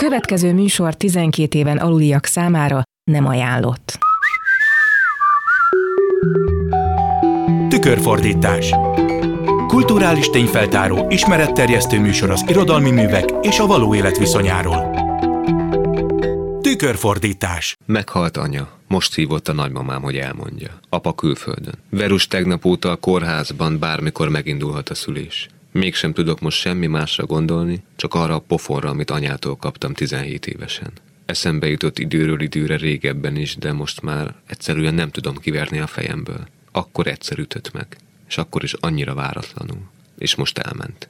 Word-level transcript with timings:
következő 0.00 0.52
műsor 0.52 0.94
12 0.94 1.58
éven 1.58 1.76
aluliak 1.76 2.24
számára 2.24 2.82
nem 3.10 3.26
ajánlott. 3.26 3.98
Tükörfordítás 7.68 8.70
Kulturális 9.66 10.30
tényfeltáró, 10.30 11.06
ismeretterjesztő 11.08 12.00
műsor 12.00 12.30
az 12.30 12.44
irodalmi 12.48 12.90
művek 12.90 13.24
és 13.40 13.58
a 13.58 13.66
való 13.66 13.94
élet 13.94 14.18
viszonyáról. 14.18 14.90
Tükörfordítás 16.60 17.76
Meghalt 17.86 18.36
anya. 18.36 18.68
Most 18.88 19.14
hívott 19.14 19.48
a 19.48 19.52
nagymamám, 19.52 20.02
hogy 20.02 20.16
elmondja. 20.16 20.70
Apa 20.88 21.12
külföldön. 21.12 21.74
Verus 21.90 22.26
tegnap 22.26 22.64
óta 22.64 22.90
a 22.90 22.96
kórházban 22.96 23.78
bármikor 23.78 24.28
megindulhat 24.28 24.88
a 24.88 24.94
szülés. 24.94 25.48
Mégsem 25.72 26.12
tudok 26.12 26.40
most 26.40 26.58
semmi 26.58 26.86
másra 26.86 27.26
gondolni, 27.26 27.82
csak 27.96 28.14
arra 28.14 28.34
a 28.34 28.38
pofonra, 28.38 28.88
amit 28.88 29.10
anyától 29.10 29.56
kaptam 29.56 29.94
17 29.94 30.46
évesen. 30.46 30.92
Eszembe 31.26 31.68
jutott 31.68 31.98
időről 31.98 32.40
időre 32.40 32.76
régebben 32.76 33.36
is, 33.36 33.56
de 33.56 33.72
most 33.72 34.02
már 34.02 34.34
egyszerűen 34.46 34.94
nem 34.94 35.10
tudom 35.10 35.36
kiverni 35.36 35.78
a 35.78 35.86
fejemből. 35.86 36.48
Akkor 36.72 37.06
egyszer 37.06 37.38
ütött 37.38 37.72
meg, 37.72 37.86
és 38.28 38.38
akkor 38.38 38.62
is 38.62 38.72
annyira 38.72 39.14
váratlanul. 39.14 39.82
És 40.18 40.34
most 40.34 40.58
elment. 40.58 41.08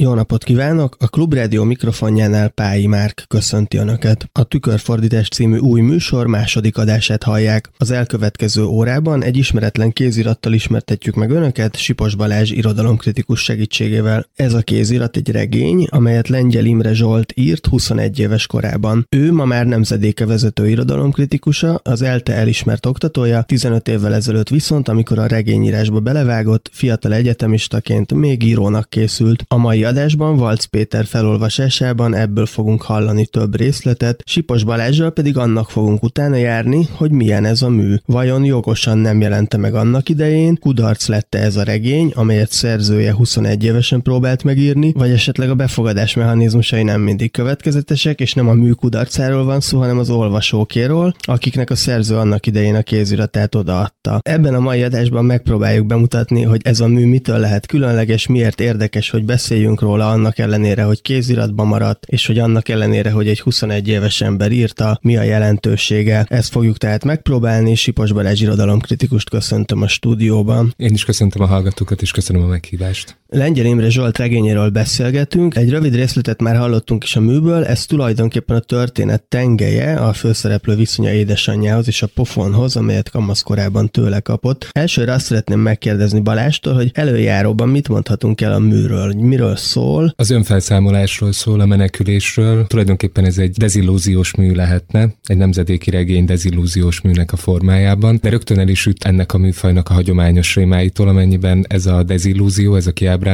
Jó 0.00 0.14
napot 0.14 0.44
kívánok! 0.44 0.96
A 0.98 1.08
Klubrádió 1.08 1.64
mikrofonjánál 1.64 2.48
Pályi 2.48 2.86
Márk 2.86 3.24
köszönti 3.28 3.76
Önöket. 3.76 4.28
A 4.32 4.44
Tükörfordítás 4.44 5.28
című 5.28 5.58
új 5.58 5.80
műsor 5.80 6.26
második 6.26 6.78
adását 6.78 7.22
hallják. 7.22 7.70
Az 7.76 7.90
elkövetkező 7.90 8.64
órában 8.64 9.22
egy 9.22 9.36
ismeretlen 9.36 9.92
kézirattal 9.92 10.52
ismertetjük 10.52 11.14
meg 11.14 11.30
Önöket 11.30 11.76
Sipos 11.76 12.14
Balázs 12.14 12.50
irodalomkritikus 12.50 13.42
segítségével. 13.42 14.26
Ez 14.34 14.54
a 14.54 14.60
kézirat 14.60 15.16
egy 15.16 15.30
regény, 15.30 15.86
amelyet 15.90 16.28
Lengyel 16.28 16.64
Imre 16.64 16.94
Zsolt 16.94 17.32
írt 17.36 17.66
21 17.66 18.18
éves 18.18 18.46
korában. 18.46 19.06
Ő 19.10 19.32
ma 19.32 19.44
már 19.44 19.66
nemzedéke 19.66 20.26
vezető 20.26 20.68
irodalomkritikusa, 20.68 21.80
az 21.82 22.02
ELTE 22.02 22.34
elismert 22.34 22.86
oktatója, 22.86 23.42
15 23.42 23.88
évvel 23.88 24.14
ezelőtt 24.14 24.48
viszont, 24.48 24.88
amikor 24.88 25.18
a 25.18 25.26
regényírásba 25.26 26.00
belevágott, 26.00 26.70
fiatal 26.72 27.12
egyetemistaként 27.14 28.14
még 28.14 28.42
írónak 28.42 28.90
készült. 28.90 29.44
A 29.48 29.56
mai 29.56 29.84
adásban 29.86 30.36
Valc 30.36 30.64
Péter 30.64 31.04
felolvasásában 31.04 32.14
ebből 32.14 32.46
fogunk 32.46 32.82
hallani 32.82 33.26
több 33.26 33.56
részletet, 33.56 34.22
Sipos 34.24 34.64
Balázsral 34.64 35.10
pedig 35.10 35.36
annak 35.36 35.70
fogunk 35.70 36.02
utána 36.02 36.36
járni, 36.36 36.88
hogy 36.92 37.10
milyen 37.10 37.44
ez 37.44 37.62
a 37.62 37.68
mű. 37.68 37.94
Vajon 38.06 38.44
jogosan 38.44 38.98
nem 38.98 39.20
jelente 39.20 39.56
meg 39.56 39.74
annak 39.74 40.08
idején, 40.08 40.58
kudarc 40.60 41.08
lette 41.08 41.38
ez 41.38 41.56
a 41.56 41.62
regény, 41.62 42.12
amelyet 42.14 42.52
szerzője 42.52 43.12
21 43.12 43.64
évesen 43.64 44.02
próbált 44.02 44.44
megírni, 44.44 44.92
vagy 44.92 45.10
esetleg 45.10 45.50
a 45.50 45.54
befogadás 45.54 46.14
mechanizmusai 46.14 46.82
nem 46.82 47.00
mindig 47.00 47.30
következetesek, 47.30 48.20
és 48.20 48.34
nem 48.34 48.48
a 48.48 48.52
mű 48.52 48.70
kudarcáról 48.70 49.44
van 49.44 49.60
szó, 49.60 49.78
hanem 49.78 49.98
az 49.98 50.10
olvasókéről, 50.10 51.14
akiknek 51.20 51.70
a 51.70 51.76
szerző 51.76 52.16
annak 52.16 52.46
idején 52.46 52.74
a 52.74 52.82
kéziratát 52.82 53.54
odaadta. 53.54 54.18
Ebben 54.22 54.54
a 54.54 54.60
mai 54.60 54.82
adásban 54.82 55.24
megpróbáljuk 55.24 55.86
bemutatni, 55.86 56.42
hogy 56.42 56.60
ez 56.64 56.80
a 56.80 56.86
mű 56.86 57.06
mitől 57.06 57.38
lehet 57.38 57.66
különleges, 57.66 58.26
miért 58.26 58.60
érdekes, 58.60 59.10
hogy 59.10 59.24
beszéljünk 59.24 59.75
beszélünk 59.76 60.00
róla 60.00 60.10
annak 60.10 60.38
ellenére, 60.38 60.82
hogy 60.82 61.02
kéziratban 61.02 61.66
maradt, 61.66 62.04
és 62.06 62.26
hogy 62.26 62.38
annak 62.38 62.68
ellenére, 62.68 63.10
hogy 63.10 63.28
egy 63.28 63.40
21 63.40 63.88
éves 63.88 64.20
ember 64.20 64.52
írta, 64.52 64.98
mi 65.02 65.16
a 65.16 65.22
jelentősége. 65.22 66.26
Ezt 66.28 66.50
fogjuk 66.50 66.76
tehát 66.76 67.04
megpróbálni. 67.04 67.74
Sipos 67.74 68.12
Balázs 68.12 68.40
irodalomkritikust 68.40 69.30
köszöntöm 69.30 69.82
a 69.82 69.88
stúdióban. 69.88 70.74
Én 70.76 70.92
is 70.92 71.04
köszöntöm 71.04 71.42
a 71.42 71.46
hallgatókat, 71.46 72.02
és 72.02 72.10
köszönöm 72.10 72.42
a 72.42 72.46
meghívást. 72.46 73.16
Lengyel 73.36 73.66
Imre 73.66 73.90
Zsolt 73.90 74.18
regényéről 74.18 74.70
beszélgetünk. 74.70 75.56
Egy 75.56 75.70
rövid 75.70 75.94
részletet 75.94 76.40
már 76.40 76.56
hallottunk 76.56 77.04
is 77.04 77.16
a 77.16 77.20
műből, 77.20 77.64
ez 77.64 77.86
tulajdonképpen 77.86 78.56
a 78.56 78.60
történet 78.60 79.22
tengeje, 79.22 79.94
a 79.94 80.12
főszereplő 80.12 80.76
viszonya 80.76 81.12
édesanyjához 81.12 81.86
és 81.86 82.02
a 82.02 82.06
pofonhoz, 82.14 82.76
amelyet 82.76 83.10
kamaszkorában 83.10 83.90
tőle 83.90 84.20
kapott. 84.20 84.68
Elsőre 84.72 85.12
azt 85.12 85.24
szeretném 85.24 85.60
megkérdezni 85.60 86.20
Balástól, 86.20 86.74
hogy 86.74 86.90
előjáróban 86.94 87.68
mit 87.68 87.88
mondhatunk 87.88 88.40
el 88.40 88.52
a 88.52 88.58
műről, 88.58 89.12
miről 89.14 89.56
szól. 89.56 90.12
Az 90.16 90.30
önfelszámolásról 90.30 91.32
szól, 91.32 91.60
a 91.60 91.66
menekülésről. 91.66 92.66
Tulajdonképpen 92.66 93.24
ez 93.24 93.38
egy 93.38 93.50
dezillúziós 93.50 94.34
mű 94.34 94.52
lehetne, 94.52 95.14
egy 95.24 95.36
nemzedéki 95.36 95.90
regény 95.90 96.24
dezillúziós 96.24 97.00
műnek 97.00 97.32
a 97.32 97.36
formájában, 97.36 98.18
de 98.22 98.30
rögtön 98.30 98.58
el 98.58 98.68
is 98.68 98.86
üt 98.86 99.04
ennek 99.04 99.32
a 99.32 99.38
műfajnak 99.38 99.88
a 99.88 99.92
hagyományos 99.92 100.54
rémáitól, 100.54 101.08
amennyiben 101.08 101.64
ez 101.68 101.86
a 101.86 102.02
dezillúzió, 102.02 102.74
ez 102.74 102.86
a 102.86 102.92
kiábrándulás 102.92 103.24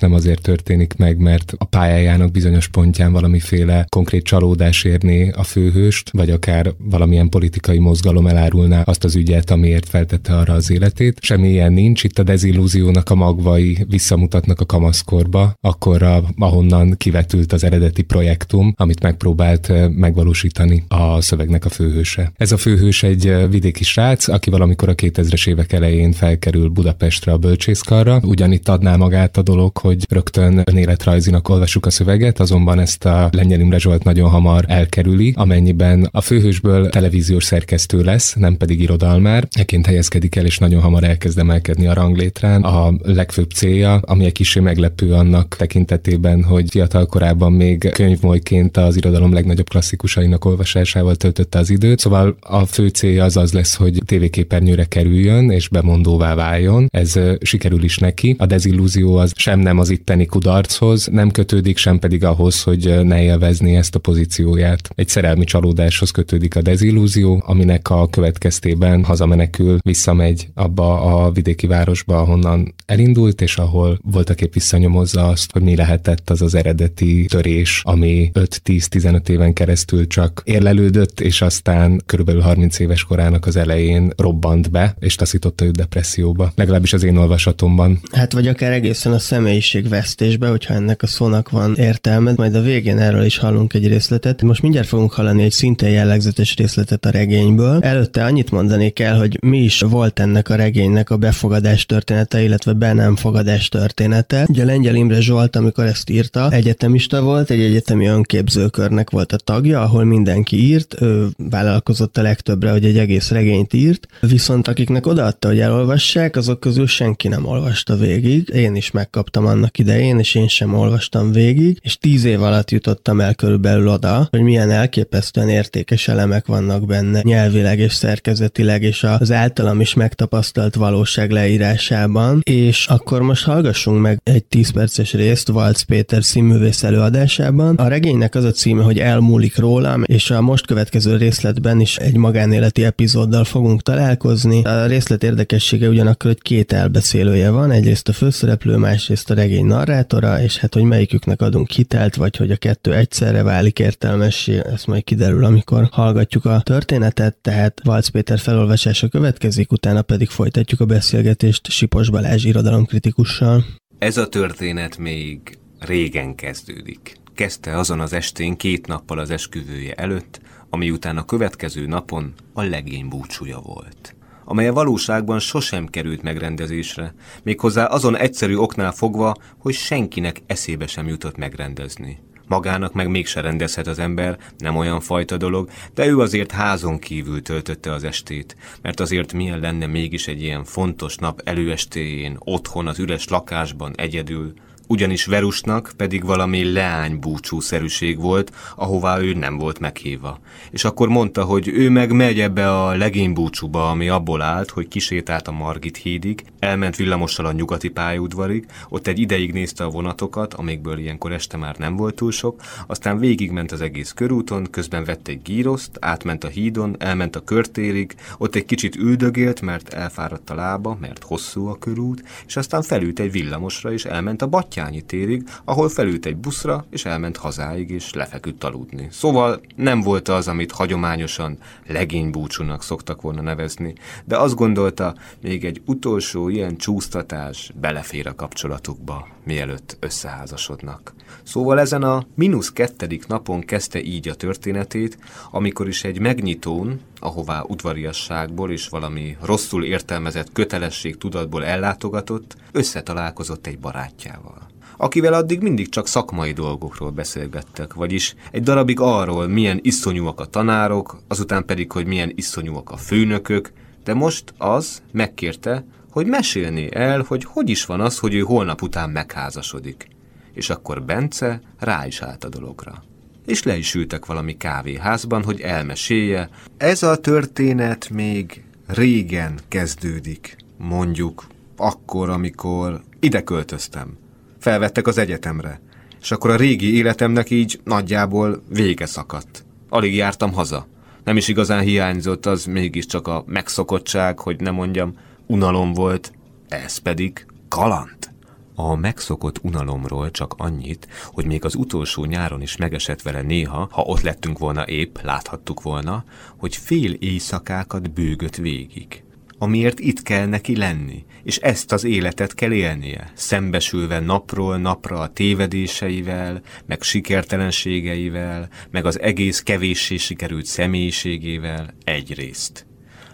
nem 0.00 0.12
azért 0.12 0.42
történik 0.42 0.94
meg, 0.96 1.18
mert 1.18 1.54
a 1.58 1.64
pályájának 1.64 2.30
bizonyos 2.30 2.68
pontján 2.68 3.12
valamiféle 3.12 3.86
konkrét 3.88 4.24
csalódás 4.24 4.84
érné 4.84 5.30
a 5.30 5.42
főhőst, 5.42 6.10
vagy 6.12 6.30
akár 6.30 6.72
valamilyen 6.78 7.28
politikai 7.28 7.78
mozgalom 7.78 8.26
elárulná 8.26 8.80
azt 8.80 9.04
az 9.04 9.16
ügyet, 9.16 9.50
amiért 9.50 9.88
feltette 9.88 10.36
arra 10.36 10.52
az 10.52 10.70
életét. 10.70 11.18
Semmi 11.20 11.48
ilyen 11.48 11.72
nincs, 11.72 12.04
itt 12.04 12.18
a 12.18 12.22
dezillúziónak 12.22 13.10
a 13.10 13.14
magvai 13.14 13.84
visszamutatnak 13.88 14.60
a 14.60 14.64
kamaszkorba, 14.64 15.54
akkor 15.60 16.02
a, 16.02 16.22
ahonnan 16.36 16.94
kivetült 16.96 17.52
az 17.52 17.64
eredeti 17.64 18.02
projektum, 18.02 18.74
amit 18.76 19.02
megpróbált 19.02 19.72
megvalósítani 19.96 20.84
a 20.88 21.20
szövegnek 21.20 21.64
a 21.64 21.68
főhőse. 21.68 22.32
Ez 22.36 22.52
a 22.52 22.56
főhős 22.56 23.02
egy 23.02 23.48
vidéki 23.50 23.84
srác, 23.84 24.28
aki 24.28 24.50
valamikor 24.50 24.88
a 24.88 24.94
2000-es 24.94 25.48
évek 25.48 25.72
elején 25.72 26.12
felkerül 26.12 26.68
Budapestre 26.68 27.32
a 27.32 27.38
bölcsészkarra. 27.38 28.20
Ugyanitt 28.24 28.68
adná 28.68 28.96
magát 28.96 29.31
a 29.36 29.42
dolog, 29.42 29.76
hogy 29.76 30.06
rögtön 30.08 30.62
önéletrajzinak 30.64 31.48
olvassuk 31.48 31.86
a 31.86 31.90
szöveget, 31.90 32.40
azonban 32.40 32.78
ezt 32.78 33.04
a 33.04 33.28
Lengyel 33.32 33.60
Imre 33.60 33.78
Zsolt 33.78 34.04
nagyon 34.04 34.30
hamar 34.30 34.64
elkerüli, 34.68 35.32
amennyiben 35.36 36.08
a 36.10 36.20
főhősből 36.20 36.88
televíziós 36.88 37.44
szerkesztő 37.44 38.02
lesz, 38.02 38.34
nem 38.34 38.56
pedig 38.56 38.80
irodalmár. 38.80 39.48
Eként 39.50 39.86
helyezkedik 39.86 40.36
el, 40.36 40.44
és 40.44 40.58
nagyon 40.58 40.80
hamar 40.80 41.04
elkezd 41.04 41.38
emelkedni 41.38 41.86
a 41.86 41.92
ranglétrán. 41.92 42.62
A 42.62 42.92
legfőbb 43.02 43.50
célja, 43.50 43.94
ami 43.94 44.24
egy 44.24 44.32
kicsi 44.32 44.60
meglepő 44.60 45.12
annak 45.12 45.56
tekintetében, 45.56 46.42
hogy 46.42 46.70
fiatal 46.70 47.06
korában 47.06 47.52
még 47.52 47.90
könyvmolyként 47.92 48.76
az 48.76 48.96
irodalom 48.96 49.32
legnagyobb 49.32 49.68
klasszikusainak 49.68 50.44
olvasásával 50.44 51.14
töltötte 51.16 51.58
az 51.58 51.70
időt. 51.70 51.98
Szóval 51.98 52.36
a 52.40 52.64
fő 52.66 52.88
célja 52.88 53.24
az 53.24 53.36
az 53.36 53.52
lesz, 53.52 53.74
hogy 53.74 53.98
tévéképernyőre 54.06 54.84
kerüljön 54.84 55.50
és 55.50 55.68
bemondóvá 55.68 56.34
váljon. 56.34 56.88
Ez 56.90 57.20
sikerül 57.40 57.82
is 57.82 57.98
neki. 57.98 58.34
A 58.38 58.46
dezillúzió 58.46 59.16
az 59.22 59.32
sem 59.36 59.60
nem 59.60 59.78
az 59.78 59.90
itteni 59.90 60.26
kudarchoz, 60.26 61.06
nem 61.06 61.30
kötődik, 61.30 61.76
sem 61.76 61.98
pedig 61.98 62.24
ahhoz, 62.24 62.62
hogy 62.62 63.04
ne 63.04 63.22
élvezni 63.22 63.76
ezt 63.76 63.94
a 63.94 63.98
pozícióját. 63.98 64.90
Egy 64.94 65.08
szerelmi 65.08 65.44
csalódáshoz 65.44 66.10
kötődik 66.10 66.56
a 66.56 66.62
dezillúzió, 66.62 67.42
aminek 67.46 67.90
a 67.90 68.08
következtében 68.08 69.04
hazamenekül, 69.04 69.78
visszamegy 69.82 70.48
abba 70.54 71.00
a 71.00 71.30
vidéki 71.30 71.66
városba, 71.66 72.18
ahonnan 72.18 72.74
elindult, 72.86 73.40
és 73.40 73.56
ahol 73.56 73.98
voltak 74.02 74.40
épp 74.40 74.52
visszanyomozza 74.52 75.28
azt, 75.28 75.52
hogy 75.52 75.62
mi 75.62 75.76
lehetett 75.76 76.30
az 76.30 76.42
az 76.42 76.54
eredeti 76.54 77.26
törés, 77.28 77.80
ami 77.84 78.30
5-10-15 78.34 79.28
éven 79.28 79.52
keresztül 79.52 80.06
csak 80.06 80.42
érlelődött, 80.44 81.20
és 81.20 81.42
aztán 81.42 82.02
körülbelül 82.06 82.40
30 82.40 82.78
éves 82.78 83.04
korának 83.04 83.46
az 83.46 83.56
elején 83.56 84.12
robbant 84.16 84.70
be, 84.70 84.96
és 85.00 85.14
taszította 85.14 85.64
őt 85.64 85.76
depresszióba. 85.76 86.52
Legalábbis 86.54 86.92
az 86.92 87.02
én 87.02 87.16
olvasatomban. 87.16 88.00
Hát 88.12 88.32
vagy 88.32 88.48
akár 88.48 88.72
egészen 88.72 89.11
a 89.12 89.18
személyiségvesztésbe, 89.18 90.48
hogyha 90.48 90.74
ennek 90.74 91.02
a 91.02 91.06
szónak 91.06 91.50
van 91.50 91.74
értelme, 91.74 92.32
majd 92.36 92.54
a 92.54 92.60
végén 92.60 92.98
erről 92.98 93.24
is 93.24 93.38
hallunk 93.38 93.74
egy 93.74 93.88
részletet. 93.88 94.42
Most 94.42 94.62
mindjárt 94.62 94.88
fogunk 94.88 95.12
hallani 95.12 95.42
egy 95.42 95.52
szintén 95.52 95.90
jellegzetes 95.90 96.56
részletet 96.56 97.04
a 97.04 97.10
regényből. 97.10 97.78
Előtte 97.82 98.24
annyit 98.24 98.50
mondanék 98.50 98.98
el, 98.98 99.18
hogy 99.18 99.38
mi 99.42 99.58
is 99.58 99.80
volt 99.80 100.18
ennek 100.18 100.48
a 100.48 100.54
regénynek 100.54 101.10
a 101.10 101.16
befogadás 101.16 101.86
története, 101.86 102.42
illetve 102.42 102.72
be 102.72 102.92
nem 102.92 103.16
fogadás 103.16 103.68
története. 103.68 104.46
Ugye 104.48 104.64
Lengyel 104.64 104.94
Imre 104.94 105.20
Zsolt, 105.20 105.56
amikor 105.56 105.84
ezt 105.84 106.10
írta, 106.10 106.50
egyetemista 106.50 107.22
volt, 107.22 107.50
egy 107.50 107.60
egyetemi 107.60 108.06
önképzőkörnek 108.06 109.10
volt 109.10 109.32
a 109.32 109.36
tagja, 109.36 109.80
ahol 109.80 110.04
mindenki 110.04 110.56
írt, 110.56 111.00
ő 111.00 111.28
vállalkozott 111.50 112.18
a 112.18 112.22
legtöbbre, 112.22 112.70
hogy 112.70 112.84
egy 112.84 112.98
egész 112.98 113.30
regényt 113.30 113.72
írt, 113.72 114.06
viszont 114.20 114.68
akiknek 114.68 115.06
odaadta, 115.06 115.48
hogy 115.48 115.60
elolvassák, 115.60 116.36
azok 116.36 116.60
közül 116.60 116.86
senki 116.86 117.28
nem 117.28 117.46
olvasta 117.46 117.96
végig. 117.96 118.48
Én 118.48 118.74
is 118.74 118.90
megkaptam 119.02 119.46
annak 119.46 119.78
idején, 119.78 120.18
és 120.18 120.34
én 120.34 120.48
sem 120.48 120.74
olvastam 120.74 121.32
végig, 121.32 121.78
és 121.80 121.98
tíz 121.98 122.24
év 122.24 122.42
alatt 122.42 122.70
jutottam 122.70 123.20
el 123.20 123.34
körülbelül 123.34 123.88
oda, 123.88 124.28
hogy 124.30 124.40
milyen 124.40 124.70
elképesztően 124.70 125.48
értékes 125.48 126.08
elemek 126.08 126.46
vannak 126.46 126.86
benne, 126.86 127.20
nyelvileg 127.22 127.78
és 127.78 127.92
szerkezetileg, 127.92 128.82
és 128.82 129.02
az 129.02 129.32
általam 129.32 129.80
is 129.80 129.94
megtapasztalt 129.94 130.74
valóság 130.74 131.30
leírásában, 131.30 132.40
és 132.42 132.86
akkor 132.86 133.22
most 133.22 133.44
hallgassunk 133.44 134.00
meg 134.00 134.20
egy 134.24 134.44
10 134.44 134.70
perces 134.70 135.12
részt 135.12 135.48
Valc 135.48 135.80
Péter 135.80 136.24
színművész 136.24 136.82
előadásában. 136.82 137.74
A 137.74 137.88
regénynek 137.88 138.34
az 138.34 138.44
a 138.44 138.50
címe, 138.50 138.82
hogy 138.82 138.98
Elmúlik 138.98 139.58
rólam, 139.58 140.02
és 140.06 140.30
a 140.30 140.40
most 140.40 140.66
következő 140.66 141.16
részletben 141.16 141.80
is 141.80 141.96
egy 141.96 142.16
magánéleti 142.16 142.84
epizóddal 142.84 143.44
fogunk 143.44 143.82
találkozni. 143.82 144.64
A 144.64 144.86
részlet 144.86 145.24
érdekessége 145.24 145.88
ugyanakkor, 145.88 146.30
hogy 146.30 146.42
két 146.42 146.72
elbeszélője 146.72 147.50
van, 147.50 147.70
egyrészt 147.70 148.08
a 148.08 148.12
főszereplő, 148.12 148.76
másrészt 148.92 149.30
a 149.30 149.34
regény 149.34 149.64
narrátora, 149.64 150.42
és 150.42 150.58
hát 150.58 150.74
hogy 150.74 150.82
melyiküknek 150.82 151.42
adunk 151.42 151.70
hitelt, 151.70 152.14
vagy 152.14 152.36
hogy 152.36 152.50
a 152.50 152.56
kettő 152.56 152.94
egyszerre 152.94 153.42
válik 153.42 153.78
értelmessé, 153.78 154.60
ez 154.64 154.84
majd 154.84 155.04
kiderül, 155.04 155.44
amikor 155.44 155.88
hallgatjuk 155.92 156.44
a 156.44 156.60
történetet, 156.60 157.36
tehát 157.36 157.80
Valc 157.84 158.08
Péter 158.08 158.38
felolvasása 158.38 159.08
következik, 159.08 159.72
utána 159.72 160.02
pedig 160.02 160.28
folytatjuk 160.28 160.80
a 160.80 160.84
beszélgetést 160.84 161.70
Sipos 161.70 162.10
Balázs 162.10 162.44
irodalomkritikussal. 162.44 163.64
Ez 163.98 164.16
a 164.16 164.28
történet 164.28 164.98
még 164.98 165.58
régen 165.78 166.34
kezdődik. 166.34 167.16
Kezdte 167.34 167.78
azon 167.78 168.00
az 168.00 168.12
estén 168.12 168.56
két 168.56 168.86
nappal 168.86 169.18
az 169.18 169.30
esküvője 169.30 169.94
előtt, 169.94 170.40
ami 170.70 170.90
után 170.90 171.16
a 171.16 171.24
következő 171.24 171.86
napon 171.86 172.32
a 172.52 172.62
legény 172.62 173.08
búcsúja 173.08 173.58
volt 173.58 174.14
amely 174.52 174.68
a 174.68 174.72
valóságban 174.72 175.38
sosem 175.38 175.86
került 175.86 176.22
megrendezésre, 176.22 177.14
méghozzá 177.42 177.84
azon 177.84 178.16
egyszerű 178.16 178.56
oknál 178.56 178.92
fogva, 178.92 179.34
hogy 179.58 179.74
senkinek 179.74 180.42
eszébe 180.46 180.86
sem 180.86 181.08
jutott 181.08 181.36
megrendezni. 181.36 182.18
Magának 182.46 182.92
meg 182.92 183.08
mégse 183.08 183.40
rendezhet 183.40 183.86
az 183.86 183.98
ember, 183.98 184.38
nem 184.58 184.76
olyan 184.76 185.00
fajta 185.00 185.36
dolog, 185.36 185.70
de 185.94 186.06
ő 186.06 186.18
azért 186.18 186.50
házon 186.50 186.98
kívül 186.98 187.42
töltötte 187.42 187.92
az 187.92 188.04
estét, 188.04 188.56
mert 188.82 189.00
azért 189.00 189.32
milyen 189.32 189.60
lenne 189.60 189.86
mégis 189.86 190.28
egy 190.28 190.42
ilyen 190.42 190.64
fontos 190.64 191.16
nap 191.16 191.40
előestéjén, 191.44 192.36
otthon 192.38 192.86
az 192.86 192.98
üres 192.98 193.28
lakásban 193.28 193.92
egyedül, 193.96 194.52
ugyanis 194.92 195.24
Verusnak 195.24 195.92
pedig 195.96 196.24
valami 196.24 196.72
leány 196.72 197.18
búcsúszerűség 197.18 198.20
volt, 198.20 198.52
ahová 198.76 199.20
ő 199.20 199.32
nem 199.32 199.56
volt 199.56 199.78
meghívva. 199.78 200.40
És 200.70 200.84
akkor 200.84 201.08
mondta, 201.08 201.44
hogy 201.44 201.68
ő 201.68 201.90
meg 201.90 202.12
megy 202.12 202.40
ebbe 202.40 202.70
a 202.82 202.96
legény 202.96 203.32
búcsúba, 203.32 203.90
ami 203.90 204.08
abból 204.08 204.42
állt, 204.42 204.70
hogy 204.70 204.88
kisétált 204.88 205.48
a 205.48 205.52
Margit 205.52 205.96
hídig, 205.96 206.44
elment 206.58 206.96
villamossal 206.96 207.46
a 207.46 207.52
nyugati 207.52 207.88
pályaudvarig, 207.88 208.66
ott 208.88 209.06
egy 209.06 209.18
ideig 209.18 209.52
nézte 209.52 209.84
a 209.84 209.90
vonatokat, 209.90 210.54
amikből 210.54 210.98
ilyenkor 210.98 211.32
este 211.32 211.56
már 211.56 211.76
nem 211.76 211.96
volt 211.96 212.14
túl 212.14 212.32
sok, 212.32 212.62
aztán 212.86 213.18
végigment 213.18 213.72
az 213.72 213.80
egész 213.80 214.12
körúton, 214.12 214.66
közben 214.70 215.04
vett 215.04 215.28
egy 215.28 215.42
gíroszt, 215.42 215.90
átment 216.00 216.44
a 216.44 216.48
hídon, 216.48 216.96
elment 216.98 217.36
a 217.36 217.44
körtérig, 217.44 218.14
ott 218.38 218.54
egy 218.54 218.64
kicsit 218.64 218.96
üldögélt, 218.96 219.60
mert 219.60 219.92
elfáradt 219.92 220.50
a 220.50 220.54
lába, 220.54 220.96
mert 221.00 221.24
hosszú 221.24 221.66
a 221.66 221.78
körút, 221.78 222.22
és 222.46 222.56
aztán 222.56 222.82
felült 222.82 223.20
egy 223.20 223.32
villamosra, 223.32 223.92
és 223.92 224.04
elment 224.04 224.42
a 224.42 224.46
battyán 224.46 224.81
Batyányi 224.82 225.02
térig, 225.02 225.48
ahol 225.64 225.88
felült 225.88 226.26
egy 226.26 226.36
buszra, 226.36 226.84
és 226.90 227.04
elment 227.04 227.36
hazáig, 227.36 227.90
és 227.90 228.12
lefeküdt 228.12 228.64
aludni. 228.64 229.08
Szóval 229.10 229.60
nem 229.76 230.00
volt 230.00 230.28
az, 230.28 230.48
amit 230.48 230.72
hagyományosan 230.72 231.58
legénybúcsúnak 231.86 232.82
szoktak 232.82 233.22
volna 233.22 233.42
nevezni, 233.42 233.94
de 234.24 234.36
azt 234.36 234.54
gondolta, 234.54 235.14
még 235.42 235.64
egy 235.64 235.82
utolsó 235.86 236.48
ilyen 236.48 236.76
csúsztatás 236.76 237.72
belefér 237.80 238.26
a 238.26 238.34
kapcsolatukba, 238.34 239.28
mielőtt 239.44 239.96
összeházasodnak. 240.00 241.14
Szóval 241.42 241.80
ezen 241.80 242.02
a 242.02 242.26
mínusz 242.34 242.72
kettedik 242.72 243.26
napon 243.26 243.60
kezdte 243.60 244.02
így 244.02 244.28
a 244.28 244.34
történetét, 244.34 245.18
amikor 245.50 245.88
is 245.88 246.04
egy 246.04 246.18
megnyitón, 246.18 247.00
ahová 247.18 247.64
udvariasságból 247.68 248.70
és 248.70 248.88
valami 248.88 249.36
rosszul 249.40 249.84
értelmezett 249.84 250.52
kötelesség 250.52 251.18
tudatból 251.18 251.64
ellátogatott, 251.64 252.56
összetalálkozott 252.72 253.66
egy 253.66 253.78
barátjával 253.78 254.71
akivel 255.02 255.32
addig 255.32 255.60
mindig 255.60 255.88
csak 255.88 256.06
szakmai 256.06 256.52
dolgokról 256.52 257.10
beszélgettek, 257.10 257.94
vagyis 257.94 258.34
egy 258.50 258.62
darabig 258.62 259.00
arról, 259.00 259.46
milyen 259.46 259.78
iszonyúak 259.82 260.40
a 260.40 260.44
tanárok, 260.44 261.20
azután 261.28 261.64
pedig, 261.64 261.92
hogy 261.92 262.06
milyen 262.06 262.32
iszonyúak 262.34 262.90
a 262.90 262.96
főnökök, 262.96 263.72
de 264.04 264.14
most 264.14 264.54
az 264.58 265.02
megkérte, 265.12 265.84
hogy 266.10 266.26
mesélni 266.26 266.94
el, 266.94 267.24
hogy 267.28 267.44
hogy 267.44 267.68
is 267.68 267.84
van 267.84 268.00
az, 268.00 268.18
hogy 268.18 268.34
ő 268.34 268.40
holnap 268.40 268.82
után 268.82 269.10
megházasodik. 269.10 270.08
És 270.52 270.70
akkor 270.70 271.02
Bence 271.02 271.60
rá 271.78 272.06
is 272.06 272.20
állt 272.20 272.44
a 272.44 272.48
dologra. 272.48 273.02
És 273.46 273.62
le 273.62 273.76
is 273.76 273.94
ültek 273.94 274.26
valami 274.26 274.56
kávéházban, 274.56 275.44
hogy 275.44 275.60
elmesélje. 275.60 276.48
Ez 276.76 277.02
a 277.02 277.16
történet 277.16 278.08
még 278.08 278.64
régen 278.86 279.58
kezdődik, 279.68 280.56
mondjuk 280.76 281.46
akkor, 281.76 282.28
amikor 282.30 283.02
ide 283.20 283.42
költöztem 283.42 284.20
felvettek 284.62 285.06
az 285.06 285.18
egyetemre, 285.18 285.80
és 286.20 286.30
akkor 286.30 286.50
a 286.50 286.56
régi 286.56 286.96
életemnek 286.96 287.50
így 287.50 287.80
nagyjából 287.84 288.62
vége 288.68 289.06
szakadt. 289.06 289.64
Alig 289.88 290.14
jártam 290.14 290.52
haza. 290.52 290.86
Nem 291.24 291.36
is 291.36 291.48
igazán 291.48 291.82
hiányzott, 291.82 292.46
az 292.46 292.64
mégiscsak 292.64 293.28
a 293.28 293.44
megszokottság, 293.46 294.38
hogy 294.38 294.60
nem 294.60 294.74
mondjam, 294.74 295.18
unalom 295.46 295.92
volt, 295.92 296.32
ez 296.68 296.98
pedig 296.98 297.46
kaland. 297.68 298.30
A 298.74 298.94
megszokott 298.96 299.58
unalomról 299.62 300.30
csak 300.30 300.54
annyit, 300.56 301.08
hogy 301.26 301.46
még 301.46 301.64
az 301.64 301.74
utolsó 301.74 302.24
nyáron 302.24 302.62
is 302.62 302.76
megesett 302.76 303.22
vele 303.22 303.42
néha, 303.42 303.88
ha 303.90 304.02
ott 304.02 304.20
lettünk 304.20 304.58
volna 304.58 304.86
épp, 304.86 305.16
láthattuk 305.22 305.82
volna, 305.82 306.24
hogy 306.56 306.76
fél 306.76 307.12
éjszakákat 307.12 308.12
bőgött 308.12 308.56
végig 308.56 309.22
amiért 309.62 310.00
itt 310.00 310.22
kell 310.22 310.46
neki 310.46 310.76
lenni, 310.76 311.24
és 311.42 311.56
ezt 311.56 311.92
az 311.92 312.04
életet 312.04 312.54
kell 312.54 312.72
élnie, 312.72 313.32
szembesülve 313.34 314.20
napról 314.20 314.76
napra 314.76 315.18
a 315.18 315.28
tévedéseivel, 315.28 316.60
meg 316.86 317.02
sikertelenségeivel, 317.02 318.68
meg 318.90 319.06
az 319.06 319.20
egész 319.20 319.60
kevéssé 319.60 320.16
sikerült 320.16 320.64
személyiségével 320.64 321.94
egyrészt. 322.04 322.86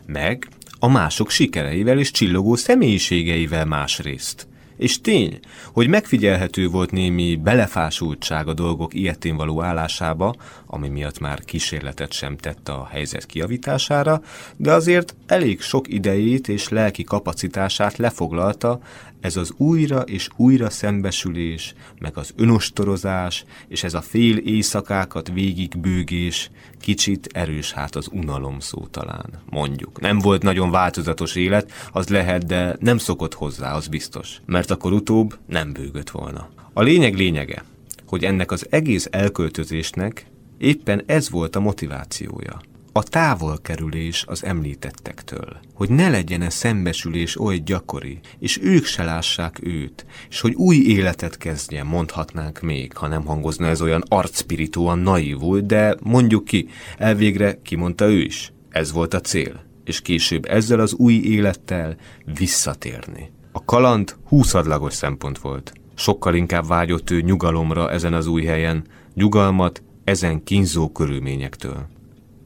Meg 0.06 0.48
a 0.78 0.88
mások 0.88 1.30
sikereivel 1.30 1.98
és 1.98 2.10
csillogó 2.10 2.54
személyiségeivel 2.56 3.64
másrészt. 3.64 4.48
És 4.78 5.00
tény, 5.00 5.38
hogy 5.72 5.88
megfigyelhető 5.88 6.68
volt 6.68 6.90
némi 6.90 7.36
belefásultság 7.36 8.48
a 8.48 8.54
dolgok 8.54 8.94
ilyetén 8.94 9.36
való 9.36 9.62
állásába, 9.62 10.34
ami 10.66 10.88
miatt 10.88 11.18
már 11.18 11.44
kísérletet 11.44 12.12
sem 12.12 12.36
tett 12.36 12.68
a 12.68 12.88
helyzet 12.90 13.26
kiavítására, 13.26 14.22
de 14.56 14.72
azért 14.72 15.14
elég 15.26 15.60
sok 15.60 15.88
idejét 15.88 16.48
és 16.48 16.68
lelki 16.68 17.04
kapacitását 17.04 17.96
lefoglalta 17.96 18.80
ez 19.20 19.36
az 19.36 19.52
újra 19.56 20.00
és 20.00 20.28
újra 20.36 20.70
szembesülés, 20.70 21.74
meg 21.98 22.16
az 22.16 22.32
önostorozás, 22.36 23.44
és 23.68 23.84
ez 23.84 23.94
a 23.94 24.00
fél 24.00 24.36
éjszakákat 24.36 25.28
végigbőgés, 25.32 26.50
kicsit 26.80 27.28
erős 27.32 27.72
hát 27.72 27.96
az 27.96 28.08
unalom 28.12 28.60
szó 28.60 28.86
talán, 28.90 29.30
mondjuk. 29.50 30.00
Nem 30.00 30.18
volt 30.18 30.42
nagyon 30.42 30.70
változatos 30.70 31.34
élet, 31.34 31.72
az 31.92 32.08
lehet, 32.08 32.46
de 32.46 32.76
nem 32.80 32.98
szokott 32.98 33.34
hozzá, 33.34 33.74
az 33.74 33.88
biztos. 33.88 34.40
Mert 34.46 34.70
akkor 34.70 34.92
utóbb 34.92 35.38
nem 35.46 35.72
bőgött 35.72 36.10
volna. 36.10 36.48
A 36.72 36.82
lényeg 36.82 37.14
lényege, 37.14 37.64
hogy 38.06 38.24
ennek 38.24 38.50
az 38.50 38.66
egész 38.70 39.08
elköltözésnek 39.10 40.26
éppen 40.58 41.02
ez 41.06 41.30
volt 41.30 41.56
a 41.56 41.60
motivációja 41.60 42.60
a 42.98 43.02
távolkerülés 43.02 44.24
az 44.26 44.44
említettektől, 44.44 45.56
hogy 45.74 45.90
ne 45.90 46.08
legyen 46.08 46.42
-e 46.42 46.50
szembesülés 46.50 47.40
oly 47.40 47.56
gyakori, 47.56 48.20
és 48.38 48.58
ők 48.62 48.84
se 48.84 49.04
lássák 49.04 49.58
őt, 49.62 50.06
és 50.28 50.40
hogy 50.40 50.54
új 50.54 50.76
életet 50.76 51.36
kezdjen, 51.36 51.86
mondhatnánk 51.86 52.60
még, 52.60 52.96
ha 52.96 53.08
nem 53.08 53.24
hangozna 53.24 53.66
ez 53.66 53.82
olyan 53.82 54.02
arcspirituan 54.08 54.98
naívul, 54.98 55.60
de 55.60 55.96
mondjuk 56.02 56.44
ki, 56.44 56.68
elvégre 56.96 57.58
kimondta 57.62 58.08
ő 58.08 58.20
is. 58.20 58.52
Ez 58.68 58.92
volt 58.92 59.14
a 59.14 59.20
cél, 59.20 59.64
és 59.84 60.00
később 60.00 60.44
ezzel 60.44 60.80
az 60.80 60.94
új 60.94 61.14
élettel 61.14 61.96
visszatérni. 62.38 63.30
A 63.52 63.64
kaland 63.64 64.16
húszadlagos 64.24 64.94
szempont 64.94 65.38
volt. 65.38 65.72
Sokkal 65.94 66.34
inkább 66.34 66.66
vágyott 66.66 67.10
ő 67.10 67.20
nyugalomra 67.20 67.90
ezen 67.90 68.14
az 68.14 68.26
új 68.26 68.44
helyen, 68.44 68.84
nyugalmat 69.14 69.82
ezen 70.04 70.44
kínzó 70.44 70.92
körülményektől 70.92 71.96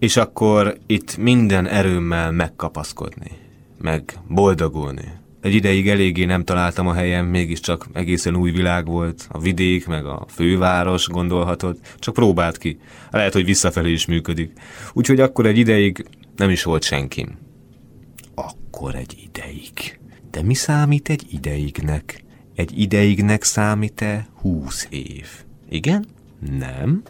és 0.02 0.16
akkor 0.16 0.76
itt 0.86 1.16
minden 1.16 1.66
erőmmel 1.66 2.30
megkapaszkodni, 2.30 3.30
meg 3.78 4.18
boldogulni. 4.28 5.04
Egy 5.40 5.54
ideig 5.54 5.88
eléggé 5.88 6.24
nem 6.24 6.44
találtam 6.44 6.86
a 6.86 6.92
helyem, 6.92 7.26
mégiscsak 7.26 7.86
egészen 7.92 8.36
új 8.36 8.50
világ 8.50 8.86
volt, 8.86 9.26
a 9.30 9.38
vidék, 9.38 9.86
meg 9.86 10.06
a 10.06 10.26
főváros 10.28 11.08
gondolhatod, 11.08 11.78
csak 11.98 12.14
próbált 12.14 12.58
ki. 12.58 12.78
Lehet, 13.10 13.32
hogy 13.32 13.44
visszafelé 13.44 13.92
is 13.92 14.06
működik. 14.06 14.52
Úgyhogy 14.92 15.20
akkor 15.20 15.46
egy 15.46 15.58
ideig 15.58 16.04
nem 16.36 16.50
is 16.50 16.62
volt 16.62 16.82
senkim. 16.82 17.38
Akkor 18.34 18.94
egy 18.94 19.28
ideig. 19.30 20.00
De 20.30 20.42
mi 20.42 20.54
számít 20.54 21.08
egy 21.08 21.26
ideignek? 21.30 22.24
Egy 22.54 22.80
ideignek 22.80 23.42
számít-e 23.42 24.26
húsz 24.40 24.86
év? 24.90 25.26
Igen? 25.68 26.06
Nem? 26.58 27.02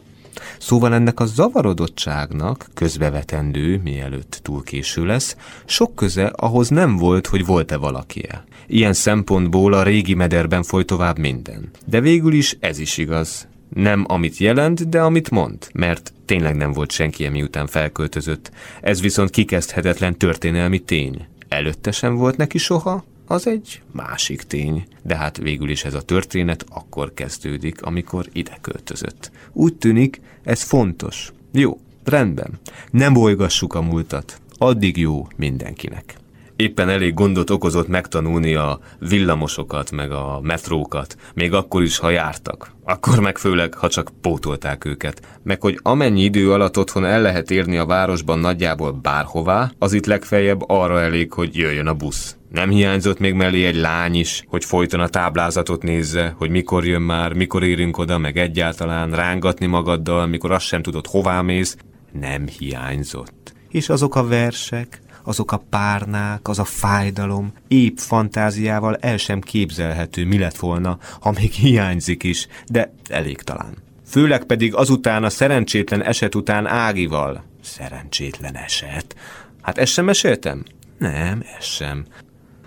Szóval 0.58 0.94
ennek 0.94 1.20
a 1.20 1.26
zavarodottságnak, 1.26 2.66
közbevetendő, 2.74 3.80
mielőtt 3.84 4.40
túl 4.42 4.62
késő 4.62 5.04
lesz, 5.04 5.36
sok 5.64 5.94
köze 5.94 6.26
ahhoz 6.26 6.68
nem 6.68 6.96
volt, 6.96 7.26
hogy 7.26 7.46
volt-e 7.46 7.76
valakie. 7.76 8.44
Ilyen 8.66 8.92
szempontból 8.92 9.72
a 9.72 9.82
régi 9.82 10.14
mederben 10.14 10.62
folyt 10.62 10.86
tovább 10.86 11.18
minden. 11.18 11.70
De 11.86 12.00
végül 12.00 12.32
is 12.32 12.56
ez 12.60 12.78
is 12.78 12.98
igaz. 12.98 13.48
Nem 13.74 14.04
amit 14.08 14.36
jelent, 14.36 14.88
de 14.88 15.00
amit 15.00 15.30
mond, 15.30 15.68
mert 15.74 16.12
tényleg 16.24 16.56
nem 16.56 16.72
volt 16.72 16.90
senki, 16.90 17.28
miután 17.28 17.66
felköltözött. 17.66 18.50
Ez 18.80 19.00
viszont 19.00 19.30
kikezdhetetlen 19.30 20.18
történelmi 20.18 20.78
tény. 20.78 21.26
Előtte 21.48 21.90
sem 21.90 22.14
volt 22.14 22.36
neki 22.36 22.58
soha, 22.58 23.04
az 23.32 23.46
egy 23.46 23.82
másik 23.92 24.42
tény. 24.42 24.86
De 25.02 25.16
hát 25.16 25.36
végül 25.36 25.70
is 25.70 25.84
ez 25.84 25.94
a 25.94 26.02
történet 26.02 26.64
akkor 26.68 27.14
kezdődik, 27.14 27.82
amikor 27.82 28.28
ide 28.32 28.58
költözött. 28.60 29.30
Úgy 29.52 29.74
tűnik, 29.74 30.20
ez 30.42 30.62
fontos. 30.62 31.32
Jó, 31.52 31.80
rendben. 32.04 32.60
Nem 32.90 33.12
bolygassuk 33.12 33.74
a 33.74 33.82
múltat. 33.82 34.40
Addig 34.58 34.96
jó 34.96 35.26
mindenkinek 35.36 36.20
éppen 36.56 36.88
elég 36.88 37.14
gondot 37.14 37.50
okozott 37.50 37.88
megtanulni 37.88 38.54
a 38.54 38.78
villamosokat, 38.98 39.90
meg 39.90 40.10
a 40.10 40.40
metrókat, 40.42 41.16
még 41.34 41.52
akkor 41.52 41.82
is, 41.82 41.98
ha 41.98 42.10
jártak. 42.10 42.70
Akkor 42.84 43.18
meg 43.20 43.38
főleg, 43.38 43.74
ha 43.74 43.88
csak 43.88 44.10
pótolták 44.20 44.84
őket. 44.84 45.38
Meg 45.42 45.60
hogy 45.60 45.78
amennyi 45.82 46.22
idő 46.22 46.52
alatt 46.52 46.78
otthon 46.78 47.04
el 47.04 47.22
lehet 47.22 47.50
érni 47.50 47.76
a 47.76 47.86
városban 47.86 48.38
nagyjából 48.38 48.92
bárhová, 48.92 49.70
az 49.78 49.92
itt 49.92 50.06
legfeljebb 50.06 50.68
arra 50.68 51.00
elég, 51.00 51.32
hogy 51.32 51.56
jöjjön 51.56 51.86
a 51.86 51.94
busz. 51.94 52.36
Nem 52.52 52.70
hiányzott 52.70 53.18
még 53.18 53.34
mellé 53.34 53.66
egy 53.66 53.76
lány 53.76 54.14
is, 54.14 54.44
hogy 54.48 54.64
folyton 54.64 55.00
a 55.00 55.08
táblázatot 55.08 55.82
nézze, 55.82 56.34
hogy 56.38 56.50
mikor 56.50 56.86
jön 56.86 57.02
már, 57.02 57.32
mikor 57.32 57.62
érünk 57.62 57.98
oda, 57.98 58.18
meg 58.18 58.36
egyáltalán 58.36 59.10
rángatni 59.10 59.66
magaddal, 59.66 60.26
mikor 60.26 60.50
azt 60.50 60.66
sem 60.66 60.82
tudod, 60.82 61.06
hová 61.06 61.40
mész. 61.40 61.76
Nem 62.12 62.46
hiányzott. 62.46 63.52
És 63.68 63.88
azok 63.88 64.14
a 64.14 64.26
versek, 64.26 65.00
azok 65.24 65.52
a 65.52 65.62
párnák, 65.70 66.48
az 66.48 66.58
a 66.58 66.64
fájdalom, 66.64 67.52
épp 67.68 67.96
fantáziával 67.96 68.96
el 68.96 69.16
sem 69.16 69.40
képzelhető, 69.40 70.26
mi 70.26 70.38
lett 70.38 70.56
volna, 70.56 70.98
ha 71.20 71.30
még 71.30 71.52
hiányzik 71.52 72.22
is, 72.22 72.46
de 72.66 72.92
elég 73.08 73.42
talán. 73.42 73.76
Főleg 74.06 74.44
pedig 74.44 74.74
azután 74.74 75.24
a 75.24 75.30
szerencsétlen 75.30 76.02
eset 76.02 76.34
után 76.34 76.66
Ágival. 76.66 77.44
Szerencsétlen 77.62 78.56
eset? 78.56 79.16
Hát 79.62 79.78
ezt 79.78 79.92
sem 79.92 80.04
meséltem? 80.04 80.62
Nem, 80.98 81.44
ez 81.58 81.64
sem. 81.64 82.04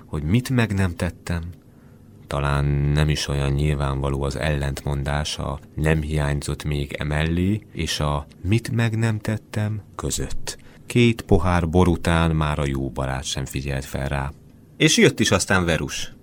Hogy 0.05 0.23
mit 0.23 0.49
meg 0.49 0.73
nem 0.73 0.95
tettem? 0.95 1.43
Talán 2.27 2.65
nem 2.65 3.09
is 3.09 3.27
olyan 3.27 3.51
nyilvánvaló 3.51 4.23
az 4.23 4.35
ellentmondás 4.35 5.37
a 5.37 5.59
nem 5.75 6.01
hiányzott 6.01 6.63
még 6.63 6.93
emellé, 6.93 7.61
és 7.71 7.99
a 7.99 8.25
mit 8.41 8.71
meg 8.71 8.97
nem 8.97 9.19
tettem 9.19 9.81
között. 9.95 10.57
Két 10.85 11.21
pohár 11.21 11.69
bor 11.69 11.87
után 11.87 12.31
már 12.31 12.59
a 12.59 12.65
jó 12.65 12.89
barát 12.89 13.23
sem 13.23 13.45
figyelt 13.45 13.85
fel 13.85 14.07
rá. 14.07 14.31
És 14.77 14.97
jött 14.97 15.19
is 15.19 15.31
aztán 15.31 15.65
Verus. 15.65 16.13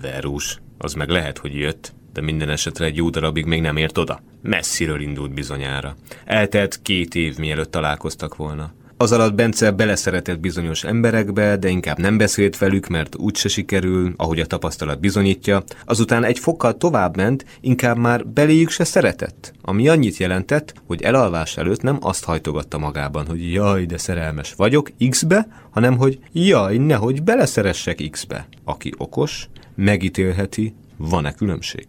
Verus, 0.00 0.60
az 0.78 0.94
meg 0.94 1.08
lehet, 1.08 1.38
hogy 1.38 1.54
jött, 1.54 1.92
de 2.12 2.20
minden 2.20 2.48
esetre 2.48 2.84
egy 2.84 2.96
jó 2.96 3.10
darabig 3.10 3.44
még 3.44 3.60
nem 3.60 3.76
ért 3.76 3.98
oda. 3.98 4.22
Messziről 4.42 5.00
indult 5.00 5.34
bizonyára. 5.34 5.96
Eltelt 6.24 6.82
két 6.82 7.14
év, 7.14 7.36
mielőtt 7.36 7.70
találkoztak 7.70 8.36
volna. 8.36 8.72
Az 9.02 9.12
alatt 9.12 9.34
Bence 9.34 9.70
beleszeretett 9.70 10.40
bizonyos 10.40 10.84
emberekbe, 10.84 11.56
de 11.56 11.68
inkább 11.68 11.98
nem 11.98 12.18
beszélt 12.18 12.58
velük, 12.58 12.88
mert 12.88 13.16
úgyse 13.16 13.48
sikerül, 13.48 14.12
ahogy 14.16 14.40
a 14.40 14.46
tapasztalat 14.46 15.00
bizonyítja. 15.00 15.62
Azután 15.84 16.24
egy 16.24 16.38
fokkal 16.38 16.76
tovább 16.76 17.16
ment, 17.16 17.44
inkább 17.60 17.96
már 17.96 18.26
beléjük 18.26 18.70
se 18.70 18.84
szeretett. 18.84 19.52
Ami 19.62 19.88
annyit 19.88 20.16
jelentett, 20.16 20.74
hogy 20.86 21.02
elalvás 21.02 21.56
előtt 21.56 21.82
nem 21.82 21.98
azt 22.00 22.24
hajtogatta 22.24 22.78
magában, 22.78 23.26
hogy 23.26 23.52
jaj, 23.52 23.84
de 23.84 23.98
szerelmes 23.98 24.54
vagyok 24.54 24.90
X-be, 25.10 25.46
hanem 25.70 25.96
hogy 25.96 26.18
jaj, 26.32 26.76
nehogy 26.76 27.22
beleszeressek 27.22 28.08
X-be. 28.10 28.48
Aki 28.64 28.92
okos, 28.96 29.48
megítélheti, 29.74 30.74
van-e 30.96 31.32
különbség. 31.32 31.86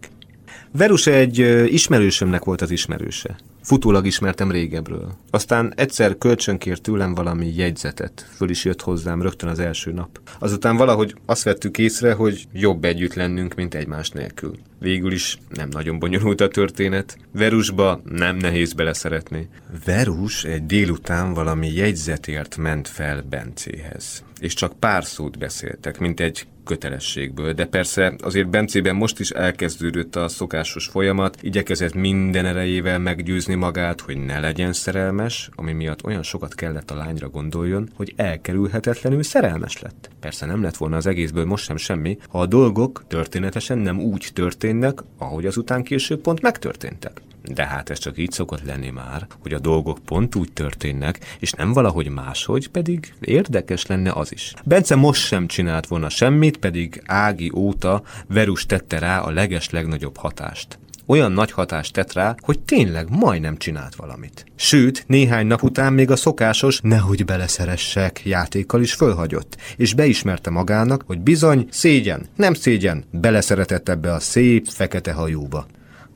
Verus 0.72 1.06
egy 1.06 1.38
ismerősömnek 1.72 2.44
volt 2.44 2.62
az 2.62 2.70
ismerőse. 2.70 3.36
Futólag 3.64 4.06
ismertem 4.06 4.50
régebről. 4.50 5.14
Aztán 5.30 5.72
egyszer 5.76 6.18
kölcsönkért 6.18 6.82
tőlem 6.82 7.14
valami 7.14 7.52
jegyzetet. 7.56 8.28
Föl 8.36 8.50
is 8.50 8.64
jött 8.64 8.80
hozzám 8.82 9.22
rögtön 9.22 9.48
az 9.48 9.58
első 9.58 9.92
nap. 9.92 10.20
Azután 10.38 10.76
valahogy 10.76 11.14
azt 11.26 11.42
vettük 11.42 11.78
észre, 11.78 12.12
hogy 12.12 12.44
jobb 12.52 12.84
együtt 12.84 13.14
lennünk, 13.14 13.54
mint 13.54 13.74
egymás 13.74 14.10
nélkül. 14.10 14.58
Végül 14.78 15.12
is 15.12 15.38
nem 15.48 15.68
nagyon 15.68 15.98
bonyolult 15.98 16.40
a 16.40 16.48
történet. 16.48 17.18
Verusba 17.32 18.00
nem 18.04 18.36
nehéz 18.36 18.72
beleszeretni. 18.72 19.48
Verus 19.84 20.44
egy 20.44 20.66
délután 20.66 21.34
valami 21.34 21.72
jegyzetért 21.74 22.56
ment 22.56 22.88
fel 22.88 23.22
Bencéhez. 23.30 24.24
És 24.40 24.54
csak 24.54 24.78
pár 24.78 25.04
szót 25.04 25.38
beszéltek, 25.38 25.98
mint 25.98 26.20
egy 26.20 26.46
kötelességből, 26.64 27.52
de 27.52 27.66
persze 27.66 28.14
azért 28.22 28.48
Bencében 28.48 28.96
most 28.96 29.20
is 29.20 29.30
elkezdődött 29.30 30.16
a 30.16 30.28
szokásos 30.28 30.86
folyamat, 30.86 31.38
igyekezett 31.40 31.94
minden 31.94 32.46
erejével 32.46 32.98
meggyőzni 32.98 33.54
magát, 33.54 34.00
hogy 34.00 34.24
ne 34.24 34.40
legyen 34.40 34.72
szerelmes, 34.72 35.50
ami 35.54 35.72
miatt 35.72 36.04
olyan 36.04 36.22
sokat 36.22 36.54
kellett 36.54 36.90
a 36.90 36.96
lányra 36.96 37.28
gondoljon, 37.28 37.88
hogy 37.94 38.12
elkerülhetetlenül 38.16 39.22
szerelmes 39.22 39.80
lett. 39.80 40.10
Persze 40.20 40.46
nem 40.46 40.62
lett 40.62 40.76
volna 40.76 40.96
az 40.96 41.06
egészből 41.06 41.44
most 41.44 41.64
sem 41.64 41.76
semmi, 41.76 42.18
ha 42.28 42.40
a 42.40 42.46
dolgok 42.46 43.04
történetesen 43.08 43.78
nem 43.78 44.00
úgy 44.00 44.28
történnek, 44.32 44.98
ahogy 45.18 45.46
azután 45.46 45.82
később 45.82 46.20
pont 46.20 46.42
megtörténtek. 46.42 47.20
De 47.44 47.66
hát 47.66 47.90
ez 47.90 47.98
csak 47.98 48.18
így 48.18 48.30
szokott 48.30 48.64
lenni 48.64 48.90
már, 48.90 49.26
hogy 49.42 49.52
a 49.52 49.58
dolgok 49.58 49.98
pont 50.04 50.34
úgy 50.34 50.52
történnek, 50.52 51.36
és 51.38 51.52
nem 51.52 51.72
valahogy 51.72 52.08
máshogy, 52.08 52.68
pedig 52.68 53.14
érdekes 53.20 53.86
lenne 53.86 54.12
az 54.12 54.32
is. 54.32 54.54
Bence 54.64 54.94
most 54.94 55.26
sem 55.26 55.46
csinált 55.46 55.86
volna 55.86 56.08
semmit, 56.08 56.56
pedig 56.56 57.02
Ági 57.06 57.50
óta 57.54 58.02
Verus 58.28 58.66
tette 58.66 58.98
rá 58.98 59.20
a 59.20 59.30
leges 59.30 59.70
legnagyobb 59.70 60.16
hatást 60.16 60.78
olyan 61.06 61.32
nagy 61.32 61.50
hatást 61.50 61.92
tett 61.92 62.12
rá, 62.12 62.34
hogy 62.40 62.60
tényleg 62.60 63.06
majdnem 63.10 63.56
csinált 63.56 63.94
valamit. 63.94 64.44
Sőt, 64.54 65.04
néhány 65.06 65.46
nap 65.46 65.62
után 65.62 65.92
még 65.92 66.10
a 66.10 66.16
szokásos 66.16 66.80
nehogy 66.82 67.24
beleszeressek 67.24 68.20
játékkal 68.24 68.80
is 68.80 68.94
fölhagyott, 68.94 69.56
és 69.76 69.94
beismerte 69.94 70.50
magának, 70.50 71.02
hogy 71.06 71.20
bizony 71.20 71.66
szégyen, 71.70 72.26
nem 72.36 72.54
szégyen, 72.54 73.04
beleszeretett 73.10 73.88
ebbe 73.88 74.12
a 74.12 74.20
szép, 74.20 74.66
fekete 74.68 75.12
hajóba. 75.12 75.66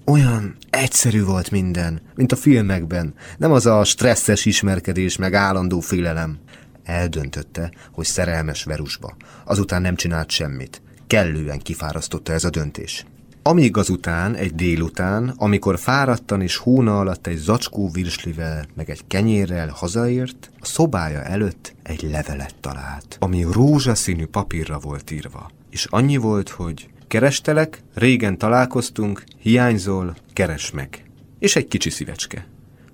Olyan 0.09 0.57
egyszerű 0.71 1.25
volt 1.25 1.51
minden, 1.51 2.01
mint 2.15 2.33
a 2.33 2.37
filmekben, 2.37 3.15
nem 3.39 3.53
az 3.53 3.67
a 3.67 3.85
stresszes 3.85 4.45
ismerkedés 4.45 5.17
meg 5.17 5.35
állandó 5.35 5.81
félelem. 5.81 6.39
Eldöntötte, 6.85 7.73
hogy 7.93 8.05
szerelmes 8.05 8.65
Verusba. 8.65 9.17
Azután 9.45 9.83
nem 9.83 9.95
csinált 9.95 10.31
semmit. 10.31 10.83
Kellően 11.07 11.59
kifárasztotta 11.59 12.33
ez 12.33 12.45
a 12.45 12.51
döntés. 12.51 13.05
Amíg 13.43 13.77
azután, 13.77 14.35
egy 14.35 14.55
délután, 14.55 15.35
amikor 15.37 15.79
fáradtan 15.79 16.41
és 16.41 16.57
hóna 16.57 16.99
alatt 16.99 17.27
egy 17.27 17.37
zacskó 17.37 17.91
virslivel, 17.91 18.67
meg 18.75 18.91
egy 18.91 19.07
kenyérrel 19.07 19.69
hazaért, 19.69 20.51
a 20.61 20.67
szobája 20.67 21.23
előtt 21.23 21.75
egy 21.83 22.03
levelet 22.11 22.55
talált, 22.61 23.17
ami 23.21 23.47
rózsaszínű 23.53 24.27
papírra 24.27 24.79
volt 24.79 25.11
írva. 25.11 25.51
És 25.71 25.85
annyi 25.85 26.17
volt, 26.17 26.49
hogy 26.49 26.89
Kerestelek, 27.09 27.83
régen 27.95 28.39
találkoztunk, 28.39 29.23
hiányzol, 29.39 30.17
keres 30.33 30.71
meg. 30.71 31.03
És 31.39 31.57
egy 31.57 31.69
kicsi 31.69 31.91
szívecske. 31.91 32.47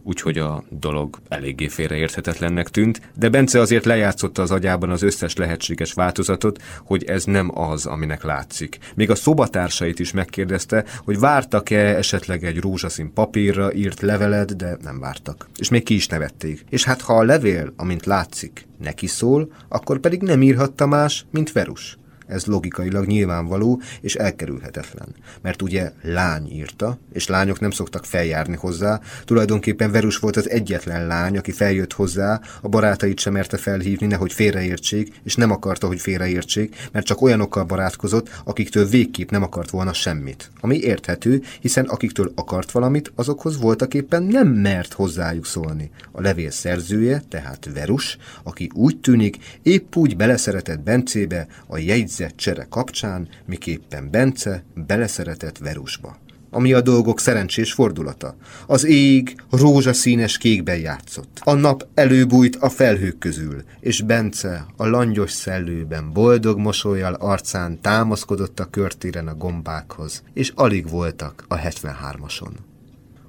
Úgyhogy 0.02 0.38
a 0.38 0.64
dolog 0.68 1.18
eléggé 1.28 1.68
félreérthetetlennek 1.68 2.68
tűnt, 2.68 3.00
de 3.14 3.28
Bence 3.28 3.60
azért 3.60 3.84
lejátszotta 3.84 4.42
az 4.42 4.50
agyában 4.50 4.90
az 4.90 5.02
összes 5.02 5.36
lehetséges 5.36 5.92
változatot, 5.92 6.62
hogy 6.84 7.04
ez 7.04 7.24
nem 7.24 7.58
az, 7.58 7.86
aminek 7.86 8.22
látszik. 8.22 8.78
Még 8.94 9.10
a 9.10 9.14
szobatársait 9.14 9.98
is 9.98 10.12
megkérdezte, 10.12 10.84
hogy 11.04 11.18
vártak-e 11.18 11.96
esetleg 11.96 12.44
egy 12.44 12.60
rózsaszín 12.60 13.12
papírra 13.12 13.72
írt 13.72 14.00
levelet, 14.00 14.56
de 14.56 14.76
nem 14.82 15.00
vártak. 15.00 15.48
És 15.58 15.68
még 15.68 15.82
ki 15.82 15.94
is 15.94 16.06
nevették. 16.06 16.64
És 16.68 16.84
hát 16.84 17.00
ha 17.00 17.18
a 17.18 17.24
levél, 17.24 17.72
amint 17.76 18.06
látszik, 18.06 18.66
neki 18.82 19.06
szól, 19.06 19.52
akkor 19.68 19.98
pedig 19.98 20.22
nem 20.22 20.42
írhatta 20.42 20.86
más, 20.86 21.26
mint 21.30 21.52
Verus. 21.52 21.98
Ez 22.26 22.44
logikailag 22.44 23.06
nyilvánvaló 23.06 23.80
és 24.00 24.14
elkerülhetetlen. 24.14 25.08
Mert 25.42 25.62
ugye 25.62 25.92
lány 26.02 26.52
írta, 26.52 26.98
és 27.12 27.26
lányok 27.26 27.60
nem 27.60 27.70
szoktak 27.70 28.04
feljárni 28.04 28.56
hozzá. 28.56 29.00
Tulajdonképpen 29.24 29.90
Verus 29.90 30.16
volt 30.16 30.36
az 30.36 30.50
egyetlen 30.50 31.06
lány, 31.06 31.36
aki 31.36 31.52
feljött 31.52 31.92
hozzá, 31.92 32.40
a 32.60 32.68
barátait 32.68 33.18
sem 33.18 33.32
merte 33.32 33.56
felhívni, 33.56 34.06
nehogy 34.06 34.32
félreértsék, 34.32 35.20
és 35.24 35.34
nem 35.34 35.50
akarta, 35.50 35.86
hogy 35.86 36.00
félreértsék, 36.00 36.88
mert 36.92 37.06
csak 37.06 37.20
olyanokkal 37.20 37.64
barátkozott, 37.64 38.40
akiktől 38.44 38.86
végképp 38.86 39.30
nem 39.30 39.42
akart 39.42 39.70
volna 39.70 39.92
semmit. 39.92 40.50
Ami 40.60 40.78
érthető, 40.78 41.42
hiszen 41.60 41.84
akiktől 41.84 42.32
akart 42.34 42.70
valamit, 42.70 43.12
azokhoz 43.14 43.60
voltak 43.60 43.94
éppen 43.94 44.22
nem 44.22 44.48
mert 44.48 44.92
hozzájuk 44.92 45.46
szólni. 45.46 45.90
A 46.12 46.20
levél 46.20 46.50
szerzője, 46.50 47.22
tehát 47.28 47.68
Verus, 47.74 48.16
aki 48.42 48.70
úgy 48.74 49.00
tűnik, 49.00 49.36
épp 49.62 49.96
úgy 49.96 50.16
beleszeretett 50.16 50.80
Bencébe 50.80 51.46
a 51.66 51.78
jegyző 51.78 52.13
jegyzett 52.18 52.36
csere 52.36 52.66
kapcsán, 52.70 53.28
miképpen 53.46 54.10
Bence 54.10 54.64
beleszeretett 54.74 55.58
Verusba 55.58 56.22
ami 56.50 56.72
a 56.72 56.80
dolgok 56.80 57.20
szerencsés 57.20 57.72
fordulata. 57.72 58.36
Az 58.66 58.84
ég 58.84 59.34
rózsaszínes 59.50 60.38
kékben 60.38 60.76
játszott. 60.76 61.40
A 61.44 61.54
nap 61.54 61.86
előbújt 61.94 62.56
a 62.56 62.68
felhők 62.68 63.18
közül, 63.18 63.62
és 63.80 64.02
Bence 64.02 64.66
a 64.76 64.86
langyos 64.86 65.30
szellőben 65.30 66.12
boldog 66.12 66.58
mosolyjal 66.58 67.14
arcán 67.14 67.80
támaszkodott 67.80 68.60
a 68.60 68.70
körtéren 68.70 69.28
a 69.28 69.34
gombákhoz, 69.34 70.22
és 70.34 70.52
alig 70.54 70.88
voltak 70.90 71.44
a 71.48 71.56
73-ason. 71.56 72.52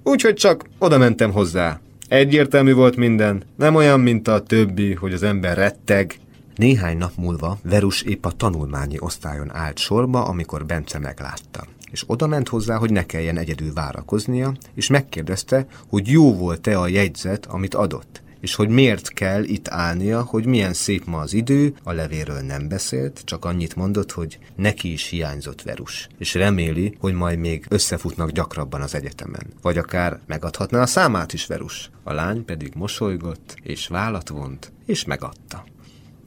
Úgyhogy 0.04 0.34
csak 0.34 0.66
oda 0.78 0.98
mentem 0.98 1.32
hozzá. 1.32 1.80
Egyértelmű 2.08 2.74
volt 2.74 2.96
minden, 2.96 3.44
nem 3.58 3.76
olyan, 3.76 4.00
mint 4.00 4.28
a 4.28 4.44
többi, 4.44 4.94
hogy 4.94 5.14
az 5.14 5.24
ember 5.24 5.58
retteg, 5.58 6.20
Néhány 6.56 6.98
nap 6.98 7.12
múlva 7.18 7.58
Verus 7.64 8.02
épp 8.02 8.26
a 8.26 8.32
tanulmányi 8.32 8.96
osztályon 9.00 9.56
állt 9.56 9.78
sorba, 9.78 10.26
amikor 10.26 10.66
Bence 10.66 11.00
meglátta 11.00 11.66
és 11.92 12.04
oda 12.08 12.28
ment 12.28 12.48
hozzá, 12.48 12.78
hogy 12.78 12.92
ne 12.92 13.06
kelljen 13.06 13.38
egyedül 13.38 13.74
várakoznia, 13.74 14.54
és 14.74 14.88
megkérdezte, 14.88 15.66
hogy 15.88 16.08
jó 16.08 16.36
volt-e 16.36 16.80
a 16.80 16.88
jegyzet, 16.88 17.46
amit 17.46 17.74
adott 17.74 18.24
és 18.40 18.56
hogy 18.56 18.70
miért 18.70 19.10
kell 19.10 19.44
itt 19.44 19.68
állnia, 19.68 20.24
hogy 20.24 20.46
milyen 20.46 20.74
szép 20.74 21.06
ma 21.06 21.20
az 21.20 21.34
idő, 21.34 21.74
a 21.84 21.92
levéről 21.92 22.40
nem 22.40 22.68
beszélt, 22.68 23.22
csak 23.24 23.46
annyit 23.46 23.76
mondott, 23.76 24.12
hogy 24.12 24.40
neki 24.56 24.92
is 24.92 25.08
hiányzott 25.08 25.62
Verus, 25.62 26.08
és 26.18 26.34
reméli, 26.34 26.98
hogy 27.00 27.14
majd 27.14 27.40
még 27.40 27.66
összefutnak 27.70 28.32
gyakrabban 28.32 28.82
az 28.82 28.96
egyetemen. 28.96 29.48
Vagy 29.62 29.78
akár 29.78 30.20
megadhatná 30.26 30.82
a 30.82 30.86
számát 30.86 31.34
is 31.34 31.46
Verus. 31.46 31.90
A 32.04 32.14
lány 32.14 32.46
pedig 32.46 32.72
mosolygott, 32.76 33.56
és 33.64 33.88
vállat 33.88 34.30
vont, 34.30 34.72
és 34.86 35.06
megadta. 35.06 35.64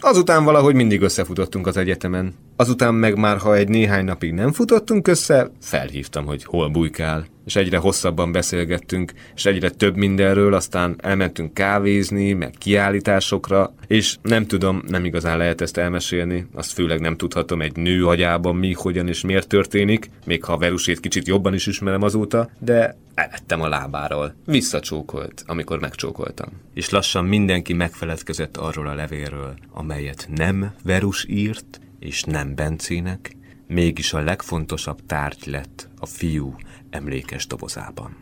Azután 0.00 0.45
valahogy 0.45 0.75
mindig 0.75 1.00
összefutottunk 1.00 1.67
az 1.67 1.76
egyetemen. 1.76 2.35
Azután 2.60 2.94
meg 2.94 3.18
már, 3.18 3.36
ha 3.36 3.56
egy 3.56 3.68
néhány 3.68 4.04
napig 4.04 4.32
nem 4.32 4.52
futottunk 4.52 5.08
össze, 5.08 5.50
felhívtam, 5.60 6.26
hogy 6.26 6.44
hol 6.44 6.68
bujkál. 6.68 7.26
És 7.44 7.56
egyre 7.56 7.76
hosszabban 7.76 8.32
beszélgettünk, 8.32 9.12
és 9.34 9.46
egyre 9.46 9.70
több 9.70 9.96
mindenről, 9.96 10.54
aztán 10.54 10.96
elmentünk 10.98 11.54
kávézni, 11.54 12.32
meg 12.32 12.54
kiállításokra, 12.58 13.74
és 13.86 14.16
nem 14.22 14.46
tudom, 14.46 14.82
nem 14.86 15.04
igazán 15.04 15.38
lehet 15.38 15.60
ezt 15.60 15.76
elmesélni, 15.76 16.46
azt 16.54 16.72
főleg 16.72 17.00
nem 17.00 17.16
tudhatom 17.16 17.60
egy 17.60 17.76
nő 17.76 18.06
agyában 18.06 18.56
mi, 18.56 18.72
hogyan 18.72 19.08
és 19.08 19.22
miért 19.22 19.48
történik, 19.48 20.10
még 20.24 20.44
ha 20.44 20.58
Verusét 20.58 21.00
kicsit 21.00 21.26
jobban 21.26 21.54
is 21.54 21.66
ismerem 21.66 22.02
azóta, 22.02 22.50
de 22.58 22.96
elvettem 23.14 23.62
a 23.62 23.68
lábáról. 23.68 24.34
Visszacsókolt, 24.44 25.44
amikor 25.46 25.80
megcsókoltam. 25.80 26.48
És 26.74 26.90
lassan 26.90 27.24
mindenki 27.24 27.72
megfeledkezett 27.72 28.56
arról 28.56 28.88
a 28.88 28.94
levélről, 28.94 29.54
amelyet 29.72 30.28
nem 30.34 30.72
Verus 30.84 31.26
írt, 31.28 31.80
és 31.99 32.23
nem 32.23 32.55
Bencének, 32.55 33.37
mégis 33.67 34.12
a 34.12 34.21
legfontosabb 34.21 35.07
tárgy 35.07 35.47
lett 35.47 35.88
a 35.99 36.07
fiú 36.07 36.57
emlékes 36.90 37.47
dobozában. 37.47 38.17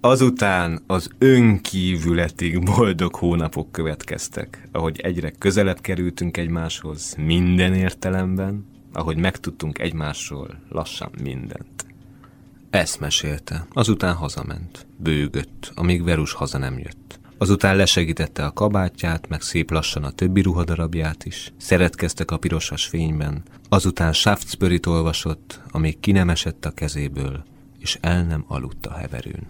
Azután 0.00 0.82
az 0.86 1.10
önkívületig 1.18 2.64
boldog 2.64 3.14
hónapok 3.14 3.72
következtek, 3.72 4.68
ahogy 4.72 5.00
egyre 5.00 5.30
közelebb 5.30 5.80
kerültünk 5.80 6.36
egymáshoz 6.36 7.14
minden 7.14 7.74
értelemben, 7.74 8.66
ahogy 8.92 9.16
megtudtunk 9.16 9.78
egymásról 9.78 10.60
lassan 10.68 11.10
mindent. 11.22 11.86
Ezt 12.70 13.00
mesélte, 13.00 13.66
azután 13.72 14.14
hazament, 14.14 14.86
bőgött, 14.96 15.72
amíg 15.74 16.04
Verus 16.04 16.32
haza 16.32 16.58
nem 16.58 16.78
jött. 16.78 17.20
Azután 17.42 17.76
lesegítette 17.76 18.44
a 18.44 18.52
kabátját, 18.52 19.28
meg 19.28 19.40
szép 19.40 19.70
lassan 19.70 20.04
a 20.04 20.10
többi 20.10 20.40
ruhadarabját 20.40 21.24
is. 21.24 21.52
Szeretkeztek 21.56 22.30
a 22.30 22.36
pirosas 22.36 22.86
fényben. 22.86 23.42
Azután 23.68 24.12
Shaftesbury-t 24.12 24.86
olvasott, 24.86 25.60
amíg 25.70 26.00
ki 26.00 26.12
nem 26.12 26.30
esett 26.30 26.64
a 26.64 26.70
kezéből, 26.70 27.44
és 27.78 27.98
el 28.00 28.24
nem 28.24 28.44
aludt 28.48 28.86
a 28.86 28.92
heverőn. 28.92 29.46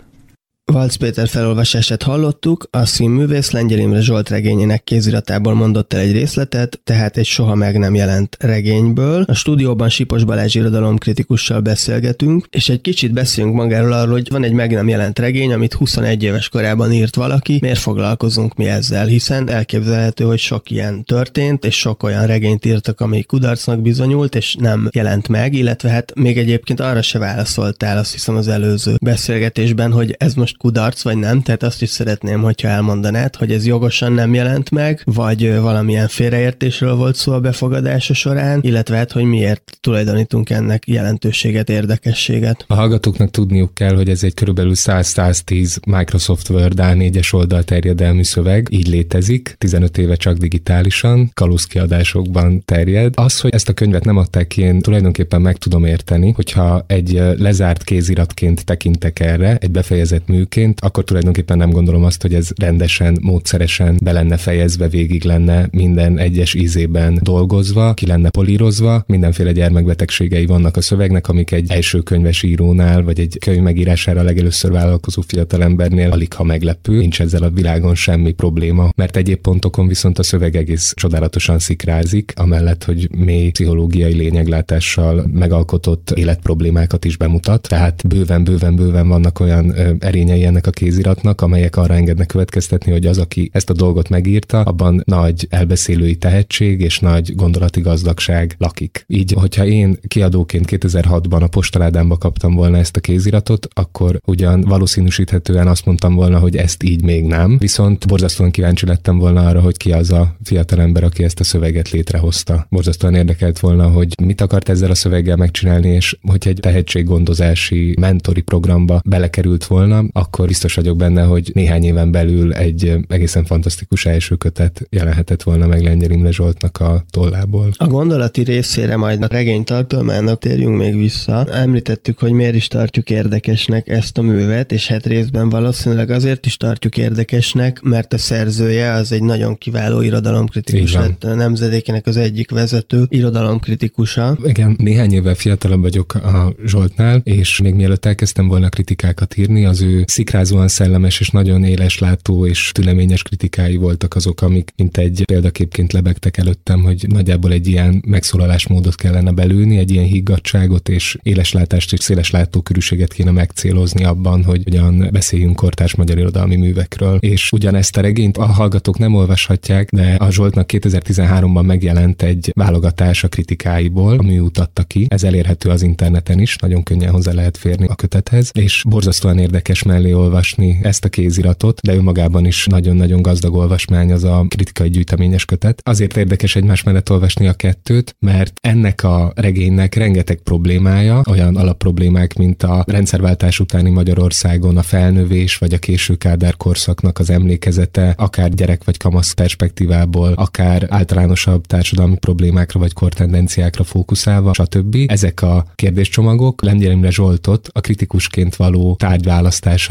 Valc 0.65 0.95
Péter 0.95 1.29
felolvasását 1.29 2.03
hallottuk, 2.03 2.69
a 2.71 2.87
színművész 2.87 3.51
Lengyel 3.51 3.79
Imre 3.79 4.01
Zsolt 4.01 4.29
regényének 4.29 4.85
kéziratából 4.85 5.55
mondott 5.55 5.93
el 5.93 6.01
egy 6.01 6.13
részletet, 6.13 6.81
tehát 6.85 7.17
egy 7.17 7.27
soha 7.27 7.55
meg 7.55 7.79
nem 7.79 7.95
jelent 7.95 8.37
regényből. 8.41 9.23
A 9.23 9.35
stúdióban 9.35 9.89
Sipos 9.89 10.25
Balázs 10.25 10.59
kritikussal 10.99 11.61
beszélgetünk, 11.61 12.47
és 12.51 12.69
egy 12.69 12.81
kicsit 12.81 13.13
beszélünk 13.13 13.55
magáról 13.55 13.93
arról, 13.93 14.13
hogy 14.13 14.31
van 14.31 14.45
egy 14.45 14.53
meg 14.53 14.73
nem 14.73 14.89
jelent 14.89 15.19
regény, 15.19 15.53
amit 15.53 15.73
21 15.73 16.23
éves 16.23 16.49
korában 16.49 16.93
írt 16.93 17.15
valaki, 17.15 17.59
miért 17.61 17.79
foglalkozunk 17.79 18.55
mi 18.55 18.65
ezzel, 18.65 19.07
hiszen 19.07 19.51
elképzelhető, 19.51 20.25
hogy 20.25 20.39
sok 20.39 20.71
ilyen 20.71 21.05
történt, 21.05 21.65
és 21.65 21.79
sok 21.79 22.03
olyan 22.03 22.27
regényt 22.27 22.65
írtak, 22.65 23.01
ami 23.01 23.23
kudarcnak 23.23 23.81
bizonyult, 23.81 24.35
és 24.35 24.55
nem 24.55 24.89
jelent 24.93 25.29
meg, 25.29 25.55
illetve 25.55 25.89
hát 25.89 26.15
még 26.15 26.39
egyébként 26.39 26.81
arra 26.81 27.03
se 27.03 27.19
válaszoltál, 27.19 27.99
azt 27.99 28.13
hiszem 28.13 28.37
az 28.37 28.49
előző 28.49 28.95
beszélgetésben, 29.03 29.93
hogy 29.93 30.15
ez 30.19 30.35
most 30.35 30.52
kudarc, 30.57 31.03
vagy 31.03 31.17
nem, 31.17 31.43
tehát 31.43 31.63
azt 31.63 31.83
is 31.83 31.91
szeretném, 31.91 32.43
hogyha 32.43 32.69
elmondanád, 32.69 33.37
hogy 33.37 33.53
ez 33.53 33.67
jogosan 33.67 34.13
nem 34.13 34.35
jelent 34.35 34.71
meg, 34.71 35.03
vagy 35.05 35.61
valamilyen 35.61 36.09
félreértésről 36.09 36.95
volt 36.95 37.17
szó 37.17 37.33
a 37.33 37.41
befogadása 37.41 38.15
során, 38.15 38.61
illetve 38.63 38.97
hát, 38.97 39.13
hogy 39.13 39.25
miért 39.25 39.79
tulajdonítunk 39.81 40.51
ennek 40.51 40.87
jelentőséget, 40.87 41.71
érdekességet. 41.71 42.65
A 42.69 42.75
hallgatóknak 42.75 43.31
tudniuk 43.31 43.75
kell, 43.75 43.95
hogy 43.95 44.09
ez 44.09 44.23
egy 44.23 44.35
körülbelül 44.35 44.73
100-110 44.75 45.87
Microsoft 45.87 46.49
Word 46.49 46.79
A4-es 46.83 47.35
oldal 47.35 47.63
terjedelmű 47.63 48.23
szöveg, 48.23 48.67
így 48.71 48.89
létezik, 48.89 49.55
15 49.59 49.99
éve 49.99 50.15
csak 50.15 50.37
digitálisan, 50.37 51.31
kalusz 51.35 51.65
kiadásokban 51.65 52.65
terjed. 52.65 53.15
Az, 53.17 53.41
hogy 53.41 53.55
ezt 53.55 53.69
a 53.69 53.73
könyvet 53.73 54.05
nem 54.05 54.17
adták 54.17 54.47
ki, 54.47 54.61
én 54.61 54.81
tulajdonképpen 54.81 55.41
meg 55.41 55.57
tudom 55.57 55.85
érteni, 55.85 56.31
hogyha 56.31 56.85
egy 56.87 57.23
lezárt 57.37 57.85
kéziratként 57.85 58.65
tekintek 58.65 59.21
erre, 59.21 59.57
egy 59.57 59.71
befejezett 59.71 60.27
mű 60.27 60.42
műként, 60.43 60.81
akkor 60.81 61.05
tulajdonképpen 61.05 61.59
nem 61.59 61.71
gondolom 61.71 62.05
azt, 62.05 62.23
hogy 62.23 62.35
ez 62.35 62.49
rendesen, 62.57 63.19
módszeresen 63.21 63.99
be 64.03 64.13
lenne 64.13 64.37
fejezve, 64.37 64.89
végig 64.89 65.25
lenne 65.25 65.69
minden 65.71 66.19
egyes 66.19 66.55
ízében 66.55 67.19
dolgozva, 67.23 67.95
ki 67.95 68.07
lenne 68.07 68.31
polírozva, 68.31 69.05
mindenféle 69.07 69.53
gyermekbetegségei 69.53 70.47
vannak 70.47 70.77
a 70.77 70.81
szövegnek, 70.81 71.29
amik 71.29 71.51
egy 71.51 71.71
első 71.71 72.01
könyves 72.01 72.43
írónál, 72.43 73.03
vagy 73.03 73.21
egy 73.21 73.37
könyv 73.41 73.63
megírására 73.63 74.23
legelőször 74.23 74.71
vállalkozó 74.71 75.23
fiatalembernél 75.27 76.11
alig 76.11 76.33
ha 76.33 76.45
meglepő, 76.45 76.99
nincs 76.99 77.21
ezzel 77.21 77.43
a 77.43 77.51
világon 77.51 77.95
semmi 77.95 78.33
probléma, 78.33 78.91
mert 78.97 79.17
egyéb 79.17 79.39
pontokon 79.39 79.87
viszont 79.87 80.19
a 80.19 80.23
szöveg 80.23 80.57
egész 80.57 80.93
csodálatosan 80.97 81.59
szikrázik, 81.59 82.33
amellett, 82.37 82.85
hogy 82.85 83.09
mély 83.17 83.51
pszichológiai 83.51 84.15
lényeglátással 84.15 85.27
megalkotott 85.33 86.11
életproblémákat 86.11 87.05
is 87.05 87.17
bemutat, 87.17 87.69
tehát 87.69 88.09
bőven, 88.09 88.45
bőven, 88.45 88.77
bőven 88.77 89.09
vannak 89.09 89.41
olyan 89.41 89.75
erényei 90.01 90.32
eredményei 90.33 90.45
ennek 90.45 90.67
a 90.67 90.71
kéziratnak, 90.71 91.41
amelyek 91.41 91.77
arra 91.77 91.95
engednek 91.95 92.27
következtetni, 92.27 92.93
hogy 92.93 93.07
az, 93.07 93.19
aki 93.19 93.51
ezt 93.53 93.71
a 93.71 93.73
dolgot 93.73 94.09
megírta, 94.09 94.61
abban 94.61 95.03
nagy 95.05 95.47
elbeszélői 95.51 96.17
tehetség 96.17 96.81
és 96.81 96.99
nagy 96.99 97.35
gondolati 97.35 97.81
gazdagság 97.81 98.55
lakik. 98.59 99.05
Így, 99.09 99.33
hogyha 99.33 99.65
én 99.65 99.99
kiadóként 100.09 100.67
2006-ban 100.71 101.43
a 101.43 101.47
postaládámba 101.47 102.17
kaptam 102.17 102.55
volna 102.55 102.77
ezt 102.77 102.97
a 102.97 103.01
kéziratot, 103.01 103.69
akkor 103.75 104.21
ugyan 104.25 104.61
valószínűsíthetően 104.61 105.67
azt 105.67 105.85
mondtam 105.85 106.15
volna, 106.15 106.39
hogy 106.39 106.57
ezt 106.57 106.83
így 106.83 107.03
még 107.03 107.25
nem, 107.25 107.59
viszont 107.59 108.07
borzasztóan 108.07 108.51
kíváncsi 108.51 108.87
lettem 108.87 109.19
volna 109.19 109.47
arra, 109.47 109.61
hogy 109.61 109.77
ki 109.77 109.93
az 109.93 110.11
a 110.11 110.37
fiatalember, 110.43 111.05
aki 111.05 111.25
ezt 111.25 111.41
a 111.41 111.45
szöveget 111.45 111.91
létrehozta. 111.91 112.67
Borzasztóan 112.71 113.15
érdekelt 113.15 113.61
volna, 113.61 113.89
hogy 113.89 114.15
mit 114.23 114.41
akart 114.41 114.69
ezzel 114.69 114.91
a 114.91 114.95
szöveggel 114.95 115.37
megcsinálni, 115.37 115.89
és 115.89 116.17
hogy 116.23 116.49
egy 116.49 116.59
tehetséggondozási 116.61 117.95
mentori 118.01 118.41
programba 118.41 119.01
belekerült 119.05 119.65
volna, 119.65 120.05
akkor 120.23 120.47
biztos 120.47 120.75
vagyok 120.75 120.97
benne, 120.97 121.23
hogy 121.23 121.51
néhány 121.55 121.85
éven 121.85 122.11
belül 122.11 122.53
egy 122.53 122.93
egészen 123.09 123.45
fantasztikus 123.45 124.07
első 124.07 124.35
kötet 124.35 124.87
jelenhetett 124.91 125.43
volna 125.43 125.67
meg 125.67 125.83
Lengyel 125.83 126.11
Imre 126.11 126.31
Zsoltnak 126.31 126.81
a 126.81 127.05
tollából. 127.11 127.71
A 127.77 127.87
gondolati 127.87 128.43
részére 128.43 128.97
majd 128.97 129.23
a 129.23 129.27
regény 129.27 129.65
tartalmának 129.65 130.39
térjünk 130.39 130.77
még 130.77 130.97
vissza. 130.97 131.47
Említettük, 131.53 132.19
hogy 132.19 132.33
miért 132.33 132.55
is 132.55 132.69
tartjuk 132.69 133.11
érdekesnek 133.11 133.89
ezt 133.89 134.19
a 134.19 134.23
művet, 134.23 134.73
és 134.73 134.87
hát 134.89 135.07
részben 135.07 135.49
valószínűleg 135.49 136.11
azért 136.11 136.47
is 136.47 136.57
tartjuk 136.57 136.97
érdekesnek, 136.97 137.81
mert 137.83 138.13
a 138.13 138.19
szerzője 138.19 138.93
az 138.93 139.13
egy 139.13 139.23
nagyon 139.23 139.59
kiváló 139.59 140.01
irodalomkritikus 140.01 140.93
lett, 140.93 141.25
a 141.25 141.35
nemzedékének 141.35 142.07
az 142.07 142.17
egyik 142.17 142.51
vezető 142.51 143.05
irodalomkritikusa. 143.09 144.39
Igen, 144.45 144.77
néhány 144.79 145.13
évvel 145.13 145.35
fiatalabb 145.35 145.81
vagyok 145.81 146.15
a 146.15 146.55
Zsoltnál, 146.67 147.21
és 147.25 147.61
még 147.61 147.75
mielőtt 147.75 148.05
elkezdtem 148.05 148.49
volna 148.49 148.69
kritikákat 148.69 149.37
írni, 149.37 149.65
az 149.65 149.83
ő 149.83 150.05
szikrázóan 150.13 150.69
szellemes 150.69 151.21
és 151.21 151.31
nagyon 151.31 151.65
éles 151.65 151.99
látó 151.99 152.47
és 152.47 152.71
tüleményes 152.75 153.23
kritikái 153.23 153.77
voltak 153.77 154.15
azok, 154.15 154.43
amik 154.43 154.73
mint 154.77 154.97
egy 154.97 155.23
példaképként 155.25 155.93
lebegtek 155.93 156.37
előttem, 156.37 156.83
hogy 156.83 157.05
nagyjából 157.09 157.53
egy 157.53 157.67
ilyen 157.67 158.03
megszólalásmódot 158.07 158.95
kellene 158.95 159.31
belülni, 159.31 159.79
egy 159.79 159.91
ilyen 159.91 160.05
higgadságot 160.05 160.89
és 160.89 161.19
éles 161.23 161.53
látást 161.53 161.93
és 161.93 162.01
széles 162.01 162.31
látókörűséget 162.31 163.13
kéne 163.13 163.31
megcélozni 163.31 164.05
abban, 164.05 164.45
hogy 164.45 164.63
ugyan 164.67 165.09
beszéljünk 165.13 165.57
kortárs 165.57 165.95
magyar 165.95 166.19
irodalmi 166.19 166.57
művekről. 166.57 167.17
És 167.21 167.53
ugyanezt 167.53 167.97
a 167.97 168.01
regényt 168.01 168.37
a 168.37 168.47
hallgatók 168.47 168.99
nem 168.99 169.15
olvashatják, 169.15 169.91
de 169.91 170.15
a 170.19 170.31
Zsoltnak 170.31 170.71
2013-ban 170.73 171.65
megjelent 171.67 172.23
egy 172.23 172.51
válogatás 172.55 173.25
a 173.25 173.29
kritikáiból, 173.29 174.19
ami 174.19 174.39
utatta 174.39 174.83
ki. 174.83 175.07
Ez 175.09 175.25
elérhető 175.25 175.69
az 175.71 175.83
interneten 175.83 176.41
is, 176.41 176.57
nagyon 176.57 176.83
könnyen 176.83 177.11
hozzá 177.11 177.33
lehet 177.33 177.57
férni 177.57 177.87
a 177.87 177.95
kötethez, 177.95 178.51
és 178.55 178.83
borzasztóan 178.89 179.39
érdekes 179.39 179.83
mellé 179.83 180.02
mellé 180.03 180.15
olvasni 180.15 180.79
ezt 180.83 181.05
a 181.05 181.09
kéziratot, 181.09 181.81
de 181.81 181.95
önmagában 181.95 182.47
is 182.47 182.67
nagyon-nagyon 182.67 183.23
gazdag 183.23 183.55
olvasmány 183.55 184.13
az 184.13 184.25
a 184.25 184.45
kritikai 184.49 184.89
gyűjteményes 184.89 185.45
kötet. 185.45 185.81
Azért 185.85 186.17
érdekes 186.17 186.57
egymás 186.57 186.83
mellett 186.83 187.11
olvasni 187.11 187.47
a 187.47 187.53
kettőt, 187.53 188.17
mert 188.19 188.53
ennek 188.61 189.05
a 189.05 189.33
regénynek 189.35 189.95
rengeteg 189.95 190.37
problémája, 190.37 191.23
olyan 191.31 191.57
alapproblémák, 191.57 192.35
mint 192.35 192.63
a 192.63 192.85
rendszerváltás 192.87 193.61
utáni 193.61 193.91
Magyarországon 193.91 194.77
a 194.77 194.83
felnövés, 194.83 195.57
vagy 195.57 195.73
a 195.73 195.79
késő 195.79 196.15
Kádár 196.15 196.57
korszaknak 196.57 197.19
az 197.19 197.31
emlékezete, 197.31 198.15
akár 198.17 198.51
gyerek 198.51 198.85
vagy 198.85 198.97
kamasz 198.97 199.33
perspektívából, 199.33 200.33
akár 200.33 200.87
általánosabb 200.89 201.67
társadalmi 201.67 202.17
problémákra 202.17 202.81
vagy 202.81 202.93
kortendenciákra 202.93 203.85
fókuszálva, 203.85 204.53
stb. 204.55 204.97
Ezek 205.07 205.43
a 205.43 205.65
kérdéscsomagok 205.75 206.63
Lengyel 206.63 206.91
Imre 206.91 207.11
Zsoltot 207.11 207.69
a 207.73 207.81
kritikusként 207.81 208.57
való 208.57 208.97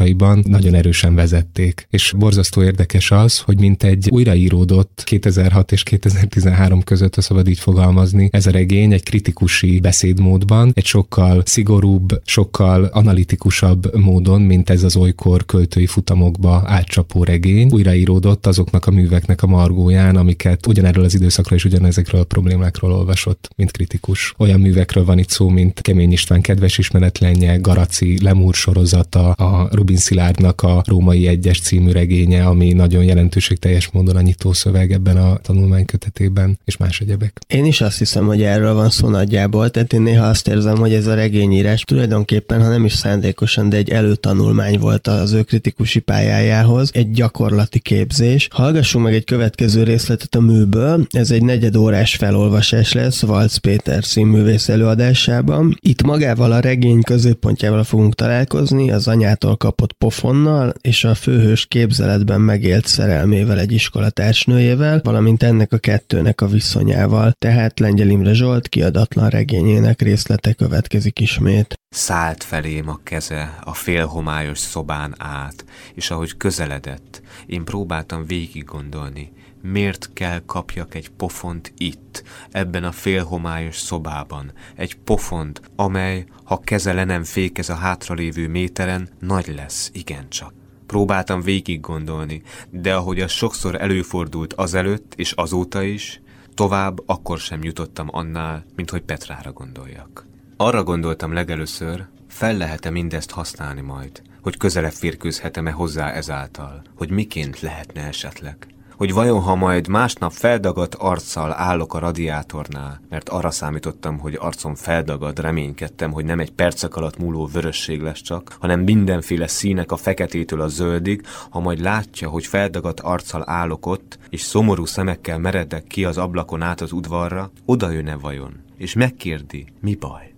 tárgyválasztásaiban 0.02 0.42
nagyon 0.46 0.74
erősen 0.74 1.14
vezették. 1.14 1.86
És 1.90 2.14
borzasztó 2.16 2.62
érdekes 2.62 3.10
az, 3.10 3.38
hogy 3.38 3.58
mint 3.58 3.82
egy 3.82 4.08
újraíródott 4.10 5.02
2006 5.04 5.72
és 5.72 5.82
2013 5.82 6.82
között, 6.82 7.16
a 7.16 7.20
szabad 7.20 7.48
így 7.48 7.58
fogalmazni, 7.58 8.28
ez 8.32 8.46
a 8.46 8.50
regény 8.50 8.92
egy 8.92 9.02
kritikusi 9.02 9.80
beszédmódban, 9.80 10.72
egy 10.74 10.84
sokkal 10.84 11.42
szigorúbb, 11.44 12.20
sokkal 12.24 12.84
analitikusabb 12.84 13.96
módon, 13.96 14.40
mint 14.40 14.70
ez 14.70 14.82
az 14.82 14.96
olykor 14.96 15.44
költői 15.46 15.86
futamokba 15.86 16.62
átcsapó 16.66 17.24
regény, 17.24 17.70
újraíródott 17.72 18.46
azoknak 18.46 18.86
a 18.86 18.90
műveknek 18.90 19.42
a 19.42 19.46
margóján, 19.46 20.16
amiket 20.16 20.66
ugyanerről 20.66 21.04
az 21.04 21.14
időszakról 21.14 21.58
és 21.58 21.64
ugyanezekről 21.64 22.20
a 22.20 22.24
problémákról 22.24 22.92
olvasott, 22.92 23.50
mint 23.56 23.70
kritikus. 23.70 24.34
Olyan 24.38 24.60
művekről 24.60 25.04
van 25.04 25.18
itt 25.18 25.30
szó, 25.30 25.48
mint 25.48 25.80
Kemény 25.80 26.12
István 26.12 26.40
kedves 26.40 26.78
ismeretlenje, 26.78 27.56
Garaci 27.56 28.22
Lemúr 28.22 28.54
sorozata, 28.54 29.30
a 29.30 29.68
Rubin 29.72 29.91
Szilárdnak 29.96 30.62
a 30.62 30.82
Római 30.86 31.26
Egyes 31.26 31.60
című 31.60 31.90
regénye, 31.90 32.44
ami 32.44 32.72
nagyon 32.72 33.04
jelentőségteljes 33.04 33.90
módon 33.90 34.16
a 34.16 34.20
nyitószöveg 34.20 34.92
ebben 34.92 35.16
a 35.16 35.36
tanulmánykötetében, 35.36 36.58
és 36.64 36.76
más 36.76 37.00
egyebek. 37.00 37.40
Én 37.46 37.64
is 37.64 37.80
azt 37.80 37.98
hiszem, 37.98 38.26
hogy 38.26 38.42
erről 38.42 38.74
van 38.74 38.90
szó 38.90 39.08
nagyjából, 39.08 39.70
tehát 39.70 39.92
én 39.92 40.02
néha 40.02 40.26
azt 40.26 40.48
érzem, 40.48 40.76
hogy 40.76 40.94
ez 40.94 41.06
a 41.06 41.14
regényírás 41.14 41.82
tulajdonképpen, 41.82 42.62
ha 42.62 42.68
nem 42.68 42.84
is 42.84 42.92
szándékosan, 42.92 43.68
de 43.68 43.76
egy 43.76 43.90
előtanulmány 43.90 44.78
volt 44.78 45.06
az 45.06 45.32
ő 45.32 45.42
kritikusi 45.42 46.00
pályájához, 46.00 46.90
egy 46.94 47.10
gyakorlati 47.10 47.78
képzés. 47.78 48.48
Hallgassunk 48.52 49.04
meg 49.04 49.14
egy 49.14 49.24
következő 49.24 49.82
részletet 49.82 50.34
a 50.34 50.40
műből, 50.40 51.06
ez 51.10 51.30
egy 51.30 51.42
negyedórás 51.42 52.16
felolvasás 52.16 52.92
lesz 52.92 53.20
Valc 53.20 53.56
Péter 53.56 54.04
színművész 54.04 54.68
előadásában. 54.68 55.78
Itt 55.80 56.02
magával 56.02 56.52
a 56.52 56.60
regény 56.60 57.02
középpontjával 57.02 57.84
fogunk 57.84 58.14
találkozni, 58.14 58.90
az 58.90 59.08
anyától 59.08 59.56
kapott 59.82 59.98
pofonnal, 59.98 60.72
és 60.80 61.04
a 61.04 61.14
főhős 61.14 61.66
képzeletben 61.66 62.40
megélt 62.40 62.86
szerelmével 62.86 63.58
egy 63.58 63.72
iskolatársnőjével, 63.72 65.00
valamint 65.04 65.42
ennek 65.42 65.72
a 65.72 65.78
kettőnek 65.78 66.40
a 66.40 66.46
viszonyával. 66.46 67.32
Tehát 67.38 67.80
Lengyel 67.80 68.08
Imre 68.08 68.32
Zsolt 68.32 68.68
kiadatlan 68.68 69.28
regényének 69.28 70.02
részlete 70.02 70.52
következik 70.52 71.20
ismét. 71.20 71.74
Szállt 71.88 72.44
felém 72.44 72.88
a 72.88 73.00
keze 73.02 73.58
a 73.64 73.74
félhomályos 73.74 74.58
szobán 74.58 75.14
át, 75.18 75.64
és 75.94 76.10
ahogy 76.10 76.36
közeledett, 76.36 77.22
én 77.46 77.64
próbáltam 77.64 78.26
végig 78.26 78.64
gondolni, 78.64 79.32
miért 79.62 80.10
kell 80.12 80.42
kapjak 80.46 80.94
egy 80.94 81.08
pofont 81.08 81.72
itt, 81.76 82.22
ebben 82.50 82.84
a 82.84 82.92
félhomályos 82.92 83.76
szobában, 83.76 84.52
egy 84.74 84.96
pofont, 84.96 85.60
amely, 85.76 86.24
ha 86.44 86.60
keze 86.60 86.92
le 86.92 87.04
nem 87.04 87.24
fékez 87.24 87.68
a 87.68 87.74
hátralévő 87.74 88.48
méteren, 88.48 89.08
nagy 89.20 89.52
lesz, 89.54 89.90
igencsak. 89.92 90.52
Próbáltam 90.86 91.40
végig 91.40 91.80
gondolni, 91.80 92.42
de 92.70 92.94
ahogy 92.94 93.20
az 93.20 93.30
sokszor 93.30 93.80
előfordult 93.80 94.52
azelőtt 94.52 95.12
és 95.16 95.32
azóta 95.32 95.82
is, 95.82 96.20
tovább 96.54 97.08
akkor 97.08 97.38
sem 97.38 97.62
jutottam 97.62 98.08
annál, 98.10 98.64
mint 98.76 98.90
hogy 98.90 99.02
Petrára 99.02 99.52
gondoljak. 99.52 100.26
Arra 100.56 100.82
gondoltam 100.82 101.32
legelőször, 101.32 102.06
fel 102.28 102.56
lehet-e 102.56 102.90
mindezt 102.90 103.30
használni 103.30 103.80
majd, 103.80 104.22
hogy 104.42 104.56
közelebb 104.56 104.92
férkőzhetem-e 104.92 105.70
hozzá 105.70 106.10
ezáltal, 106.10 106.82
hogy 106.94 107.10
miként 107.10 107.60
lehetne 107.60 108.06
esetleg 108.06 108.66
hogy 109.02 109.12
vajon 109.12 109.40
ha 109.40 109.54
majd 109.54 109.88
másnap 109.88 110.32
feldagadt 110.32 110.94
arccal 110.94 111.52
állok 111.52 111.94
a 111.94 111.98
radiátornál, 111.98 113.00
mert 113.08 113.28
arra 113.28 113.50
számítottam, 113.50 114.18
hogy 114.18 114.36
arcom 114.40 114.74
feldagad, 114.74 115.38
reménykedtem, 115.38 116.12
hogy 116.12 116.24
nem 116.24 116.40
egy 116.40 116.50
percek 116.50 116.96
alatt 116.96 117.18
múló 117.18 117.46
vörösség 117.52 118.00
lesz 118.00 118.20
csak, 118.20 118.56
hanem 118.60 118.80
mindenféle 118.80 119.46
színek 119.46 119.92
a 119.92 119.96
feketétől 119.96 120.60
a 120.60 120.68
zöldig, 120.68 121.26
ha 121.50 121.60
majd 121.60 121.80
látja, 121.80 122.28
hogy 122.28 122.46
feldagadt 122.46 123.00
arccal 123.00 123.42
állok 123.46 123.86
ott, 123.86 124.18
és 124.28 124.40
szomorú 124.40 124.84
szemekkel 124.84 125.38
meredek 125.38 125.84
ki 125.84 126.04
az 126.04 126.18
ablakon 126.18 126.62
át 126.62 126.80
az 126.80 126.92
udvarra, 126.92 127.50
oda 127.64 127.90
jön-e 127.90 128.16
vajon, 128.16 128.60
és 128.76 128.94
megkérdi, 128.94 129.66
mi 129.80 129.94
baj? 129.94 130.34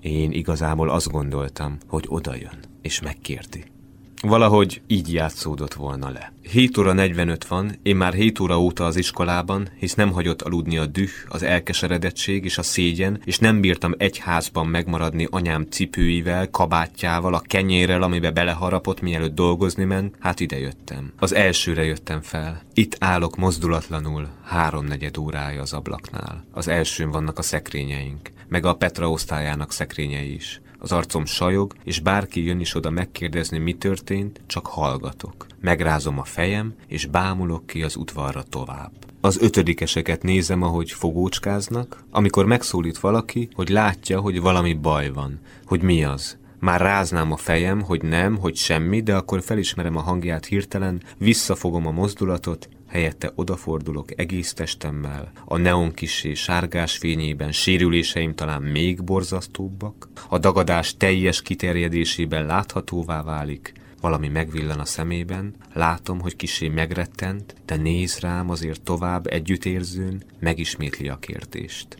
Én 0.00 0.32
igazából 0.32 0.90
azt 0.90 1.10
gondoltam, 1.10 1.78
hogy 1.86 2.04
oda 2.08 2.34
jön, 2.34 2.58
és 2.82 3.00
megkérdi. 3.00 3.73
Valahogy 4.24 4.82
így 4.86 5.12
játszódott 5.12 5.74
volna 5.74 6.10
le. 6.10 6.32
7 6.42 6.78
óra 6.78 6.92
45 6.92 7.46
van, 7.46 7.78
én 7.82 7.96
már 7.96 8.12
7 8.14 8.40
óra 8.40 8.60
óta 8.60 8.84
az 8.84 8.96
iskolában, 8.96 9.68
hisz 9.78 9.94
nem 9.94 10.12
hagyott 10.12 10.42
aludni 10.42 10.78
a 10.78 10.86
düh, 10.86 11.10
az 11.28 11.42
elkeseredettség 11.42 12.44
és 12.44 12.58
a 12.58 12.62
szégyen, 12.62 13.20
és 13.24 13.38
nem 13.38 13.60
bírtam 13.60 13.94
egy 13.98 14.18
házban 14.18 14.66
megmaradni 14.66 15.26
anyám 15.30 15.66
cipőivel, 15.70 16.50
kabátjával, 16.50 17.34
a 17.34 17.42
kenyérrel, 17.46 18.02
amibe 18.02 18.30
beleharapott, 18.30 19.00
mielőtt 19.00 19.34
dolgozni 19.34 19.84
ment, 19.84 20.16
hát 20.20 20.40
ide 20.40 20.58
jöttem. 20.58 21.12
Az 21.18 21.34
elsőre 21.34 21.84
jöttem 21.84 22.20
fel. 22.20 22.62
Itt 22.74 22.96
állok 22.98 23.36
mozdulatlanul, 23.36 24.28
háromnegyed 24.44 25.16
órája 25.18 25.60
az 25.60 25.72
ablaknál. 25.72 26.44
Az 26.52 26.68
elsőn 26.68 27.10
vannak 27.10 27.38
a 27.38 27.42
szekrényeink, 27.42 28.30
meg 28.48 28.64
a 28.64 28.74
Petra 28.74 29.10
osztályának 29.10 29.72
szekrényei 29.72 30.34
is. 30.34 30.60
Az 30.84 30.92
arcom 30.92 31.24
sajog, 31.24 31.74
és 31.84 32.00
bárki 32.00 32.44
jön 32.44 32.60
is 32.60 32.74
oda 32.74 32.90
megkérdezni, 32.90 33.58
mi 33.58 33.72
történt, 33.74 34.40
csak 34.46 34.66
hallgatok. 34.66 35.46
Megrázom 35.60 36.18
a 36.18 36.24
fejem, 36.24 36.74
és 36.86 37.06
bámulok 37.06 37.66
ki 37.66 37.82
az 37.82 37.96
udvarra 37.96 38.42
tovább. 38.42 38.92
Az 39.20 39.42
ötödikeseket 39.42 40.22
nézem, 40.22 40.62
ahogy 40.62 40.90
fogócskáznak, 40.90 42.04
amikor 42.10 42.46
megszólít 42.46 42.98
valaki, 42.98 43.48
hogy 43.54 43.68
látja, 43.68 44.20
hogy 44.20 44.40
valami 44.40 44.74
baj 44.74 45.10
van. 45.10 45.40
Hogy 45.64 45.82
mi 45.82 46.04
az? 46.04 46.36
Már 46.60 46.80
ráznám 46.80 47.32
a 47.32 47.36
fejem, 47.36 47.80
hogy 47.80 48.02
nem, 48.02 48.36
hogy 48.36 48.56
semmi, 48.56 49.02
de 49.02 49.14
akkor 49.14 49.42
felismerem 49.42 49.96
a 49.96 50.00
hangját 50.00 50.46
hirtelen, 50.46 51.02
visszafogom 51.18 51.86
a 51.86 51.90
mozdulatot, 51.90 52.68
helyette 52.94 53.32
odafordulok 53.34 54.18
egész 54.18 54.52
testemmel, 54.52 55.32
a 55.44 55.56
neon 55.56 55.92
kisé 55.92 56.34
sárgás 56.34 56.96
fényében 56.96 57.52
sérüléseim 57.52 58.34
talán 58.34 58.62
még 58.62 59.04
borzasztóbbak, 59.04 60.08
a 60.28 60.38
dagadás 60.38 60.96
teljes 60.96 61.42
kiterjedésében 61.42 62.46
láthatóvá 62.46 63.22
válik, 63.22 63.72
valami 64.00 64.28
megvillan 64.28 64.78
a 64.78 64.84
szemében, 64.84 65.54
látom, 65.72 66.20
hogy 66.20 66.36
kisé 66.36 66.68
megrettent, 66.68 67.54
de 67.64 67.76
néz 67.76 68.18
rám 68.18 68.50
azért 68.50 68.82
tovább 68.82 69.26
együttérzőn, 69.26 70.22
megismétli 70.40 71.08
a 71.08 71.18
kérdést. 71.18 71.96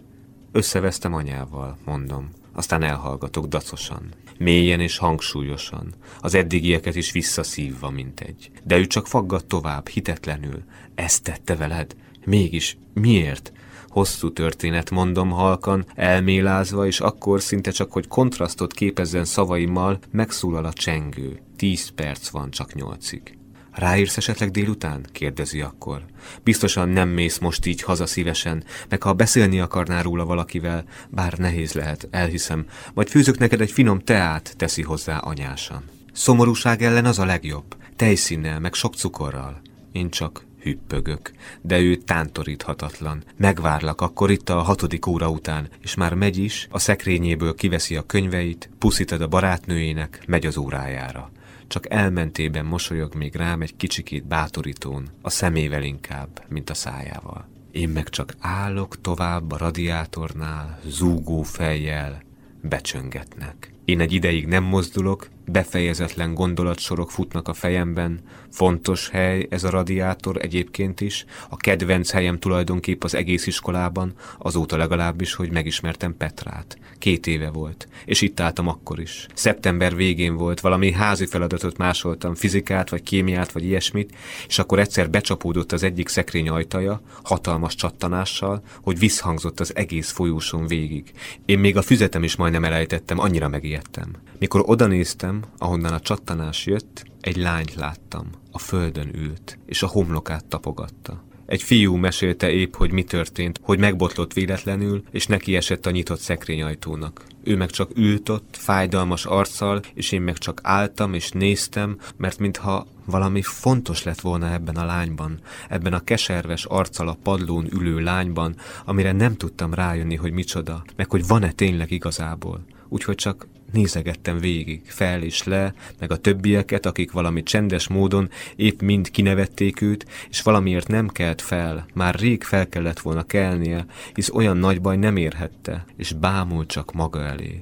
Összevesztem 0.52 1.14
anyával, 1.14 1.78
mondom, 1.84 2.30
aztán 2.54 2.82
elhallgatok 2.82 3.46
dacosan 3.46 4.14
mélyen 4.38 4.80
és 4.80 4.98
hangsúlyosan, 4.98 5.94
az 6.20 6.34
eddigieket 6.34 6.96
is 6.96 7.12
visszaszívva, 7.12 7.90
mint 7.90 8.20
egy. 8.20 8.50
De 8.64 8.76
ő 8.76 8.86
csak 8.86 9.06
faggat 9.06 9.44
tovább, 9.44 9.88
hitetlenül. 9.88 10.62
Ezt 10.94 11.22
tette 11.22 11.56
veled? 11.56 11.96
Mégis, 12.24 12.76
miért? 12.94 13.52
Hosszú 13.88 14.32
történet, 14.32 14.90
mondom 14.90 15.30
halkan, 15.30 15.86
elmélázva, 15.94 16.86
és 16.86 17.00
akkor 17.00 17.42
szinte 17.42 17.70
csak, 17.70 17.92
hogy 17.92 18.08
kontrasztot 18.08 18.72
képezzen 18.72 19.24
szavaimmal, 19.24 19.98
megszólal 20.10 20.64
a 20.64 20.72
csengő. 20.72 21.40
Tíz 21.56 21.88
perc 21.88 22.28
van 22.28 22.50
csak 22.50 22.74
nyolcig. 22.74 23.38
Ráírsz 23.74 24.16
esetleg 24.16 24.50
délután? 24.50 25.06
kérdezi 25.12 25.60
akkor. 25.60 26.04
Biztosan 26.42 26.88
nem 26.88 27.08
mész 27.08 27.38
most 27.38 27.66
így 27.66 27.82
haza 27.82 28.06
szívesen, 28.06 28.64
meg 28.88 29.02
ha 29.02 29.12
beszélni 29.12 29.60
akarnál 29.60 30.02
róla 30.02 30.24
valakivel, 30.24 30.84
bár 31.08 31.38
nehéz 31.38 31.72
lehet, 31.72 32.08
elhiszem, 32.10 32.66
vagy 32.94 33.10
főzök 33.10 33.38
neked 33.38 33.60
egy 33.60 33.70
finom 33.70 33.98
teát, 33.98 34.54
teszi 34.56 34.82
hozzá 34.82 35.18
anyásan. 35.18 35.82
Szomorúság 36.12 36.82
ellen 36.82 37.04
az 37.04 37.18
a 37.18 37.24
legjobb, 37.24 37.76
tejszínnel, 37.96 38.60
meg 38.60 38.74
sok 38.74 38.94
cukorral. 38.94 39.60
Én 39.92 40.10
csak 40.10 40.46
hüppögök, 40.62 41.30
de 41.60 41.78
ő 41.78 41.96
tántoríthatatlan. 41.96 43.24
Megvárlak 43.36 44.00
akkor 44.00 44.30
itt 44.30 44.48
a 44.48 44.62
hatodik 44.62 45.06
óra 45.06 45.28
után, 45.28 45.68
és 45.82 45.94
már 45.94 46.14
megy 46.14 46.38
is, 46.38 46.68
a 46.70 46.78
szekrényéből 46.78 47.54
kiveszi 47.54 47.96
a 47.96 48.06
könyveit, 48.06 48.70
puszítad 48.78 49.20
a 49.20 49.28
barátnőjének, 49.28 50.22
megy 50.26 50.46
az 50.46 50.56
órájára 50.56 51.30
csak 51.74 51.90
elmentében 51.92 52.64
mosolyog 52.64 53.14
még 53.14 53.34
rám 53.34 53.62
egy 53.62 53.76
kicsikét 53.76 54.26
bátorítón, 54.26 55.08
a 55.22 55.30
szemével 55.30 55.82
inkább, 55.82 56.44
mint 56.48 56.70
a 56.70 56.74
szájával. 56.74 57.48
Én 57.70 57.88
meg 57.88 58.08
csak 58.08 58.34
állok 58.38 59.00
tovább 59.00 59.52
a 59.52 59.56
radiátornál, 59.56 60.78
zúgó 60.86 61.42
fejjel, 61.42 62.22
becsöngetnek. 62.60 63.72
Én 63.84 64.00
egy 64.00 64.12
ideig 64.12 64.46
nem 64.46 64.64
mozdulok, 64.64 65.28
befejezetlen 65.46 66.34
gondolatsorok 66.34 67.10
futnak 67.10 67.48
a 67.48 67.54
fejemben, 67.54 68.20
fontos 68.50 69.08
hely 69.08 69.46
ez 69.50 69.64
a 69.64 69.70
radiátor 69.70 70.36
egyébként 70.40 71.00
is, 71.00 71.24
a 71.48 71.56
kedvenc 71.56 72.10
helyem 72.10 72.38
tulajdonképp 72.38 73.04
az 73.04 73.14
egész 73.14 73.46
iskolában, 73.46 74.12
azóta 74.38 74.76
legalábbis, 74.76 75.34
hogy 75.34 75.50
megismertem 75.50 76.16
Petrát. 76.16 76.78
Két 76.98 77.26
éve 77.26 77.50
volt, 77.50 77.88
és 78.04 78.20
itt 78.20 78.40
álltam 78.40 78.68
akkor 78.68 79.00
is. 79.00 79.26
Szeptember 79.34 79.96
végén 79.96 80.36
volt, 80.36 80.60
valami 80.60 80.92
házi 80.92 81.26
feladatot 81.26 81.76
másoltam, 81.76 82.34
fizikát, 82.34 82.90
vagy 82.90 83.02
kémiát, 83.02 83.52
vagy 83.52 83.64
ilyesmit, 83.64 84.16
és 84.48 84.58
akkor 84.58 84.78
egyszer 84.78 85.10
becsapódott 85.10 85.72
az 85.72 85.82
egyik 85.82 86.08
szekrény 86.08 86.48
ajtaja, 86.48 87.00
hatalmas 87.22 87.74
csattanással, 87.74 88.62
hogy 88.82 88.98
visszhangzott 88.98 89.60
az 89.60 89.76
egész 89.76 90.10
folyóson 90.10 90.66
végig. 90.66 91.12
Én 91.44 91.58
még 91.58 91.76
a 91.76 91.82
füzetem 91.82 92.22
is 92.22 92.36
majdnem 92.36 92.64
elejtettem, 92.64 93.18
annyira 93.18 93.48
megijedtem. 93.48 94.10
Mikor 94.38 94.62
odanéztem, 94.66 95.33
ahonnan 95.58 95.92
a 95.92 96.00
csattanás 96.00 96.66
jött, 96.66 97.04
egy 97.20 97.36
lányt 97.36 97.74
láttam. 97.74 98.30
A 98.52 98.58
földön 98.58 99.10
ült, 99.14 99.58
és 99.66 99.82
a 99.82 99.86
homlokát 99.86 100.44
tapogatta. 100.44 101.22
Egy 101.46 101.62
fiú 101.62 101.94
mesélte 101.94 102.50
épp, 102.50 102.74
hogy 102.74 102.92
mi 102.92 103.02
történt, 103.02 103.60
hogy 103.62 103.78
megbotlott 103.78 104.32
véletlenül, 104.32 105.02
és 105.10 105.26
neki 105.26 105.56
esett 105.56 105.86
a 105.86 105.90
nyitott 105.90 106.20
szekrényajtónak. 106.20 107.24
Ő 107.42 107.56
meg 107.56 107.70
csak 107.70 107.90
ült 107.96 108.28
ott, 108.28 108.56
fájdalmas 108.58 109.24
arccal, 109.24 109.80
és 109.94 110.12
én 110.12 110.22
meg 110.22 110.38
csak 110.38 110.60
álltam 110.62 111.14
és 111.14 111.30
néztem, 111.30 111.98
mert 112.16 112.38
mintha 112.38 112.86
valami 113.04 113.42
fontos 113.42 114.02
lett 114.02 114.20
volna 114.20 114.52
ebben 114.52 114.76
a 114.76 114.84
lányban, 114.84 115.40
ebben 115.68 115.92
a 115.92 116.04
keserves 116.04 116.64
arccal 116.64 117.08
a 117.08 117.18
padlón 117.22 117.66
ülő 117.72 117.98
lányban, 117.98 118.56
amire 118.84 119.12
nem 119.12 119.36
tudtam 119.36 119.74
rájönni, 119.74 120.16
hogy 120.16 120.32
micsoda, 120.32 120.84
meg 120.96 121.10
hogy 121.10 121.26
van-e 121.26 121.52
tényleg 121.52 121.90
igazából. 121.90 122.64
Úgyhogy 122.88 123.14
csak 123.14 123.46
nézegettem 123.74 124.38
végig, 124.38 124.82
fel 124.84 125.22
és 125.22 125.42
le, 125.42 125.74
meg 125.98 126.10
a 126.10 126.16
többieket, 126.16 126.86
akik 126.86 127.12
valami 127.12 127.42
csendes 127.42 127.88
módon 127.88 128.30
épp 128.56 128.80
mind 128.80 129.10
kinevették 129.10 129.80
őt, 129.80 130.06
és 130.28 130.42
valamiért 130.42 130.88
nem 130.88 131.08
kelt 131.08 131.42
fel, 131.42 131.86
már 131.94 132.14
rég 132.14 132.42
fel 132.42 132.68
kellett 132.68 133.00
volna 133.00 133.22
kelnie, 133.22 133.86
hisz 134.14 134.30
olyan 134.30 134.56
nagy 134.56 134.80
baj 134.80 134.96
nem 134.96 135.16
érhette, 135.16 135.84
és 135.96 136.12
bámult 136.12 136.68
csak 136.68 136.92
maga 136.92 137.20
elé. 137.20 137.60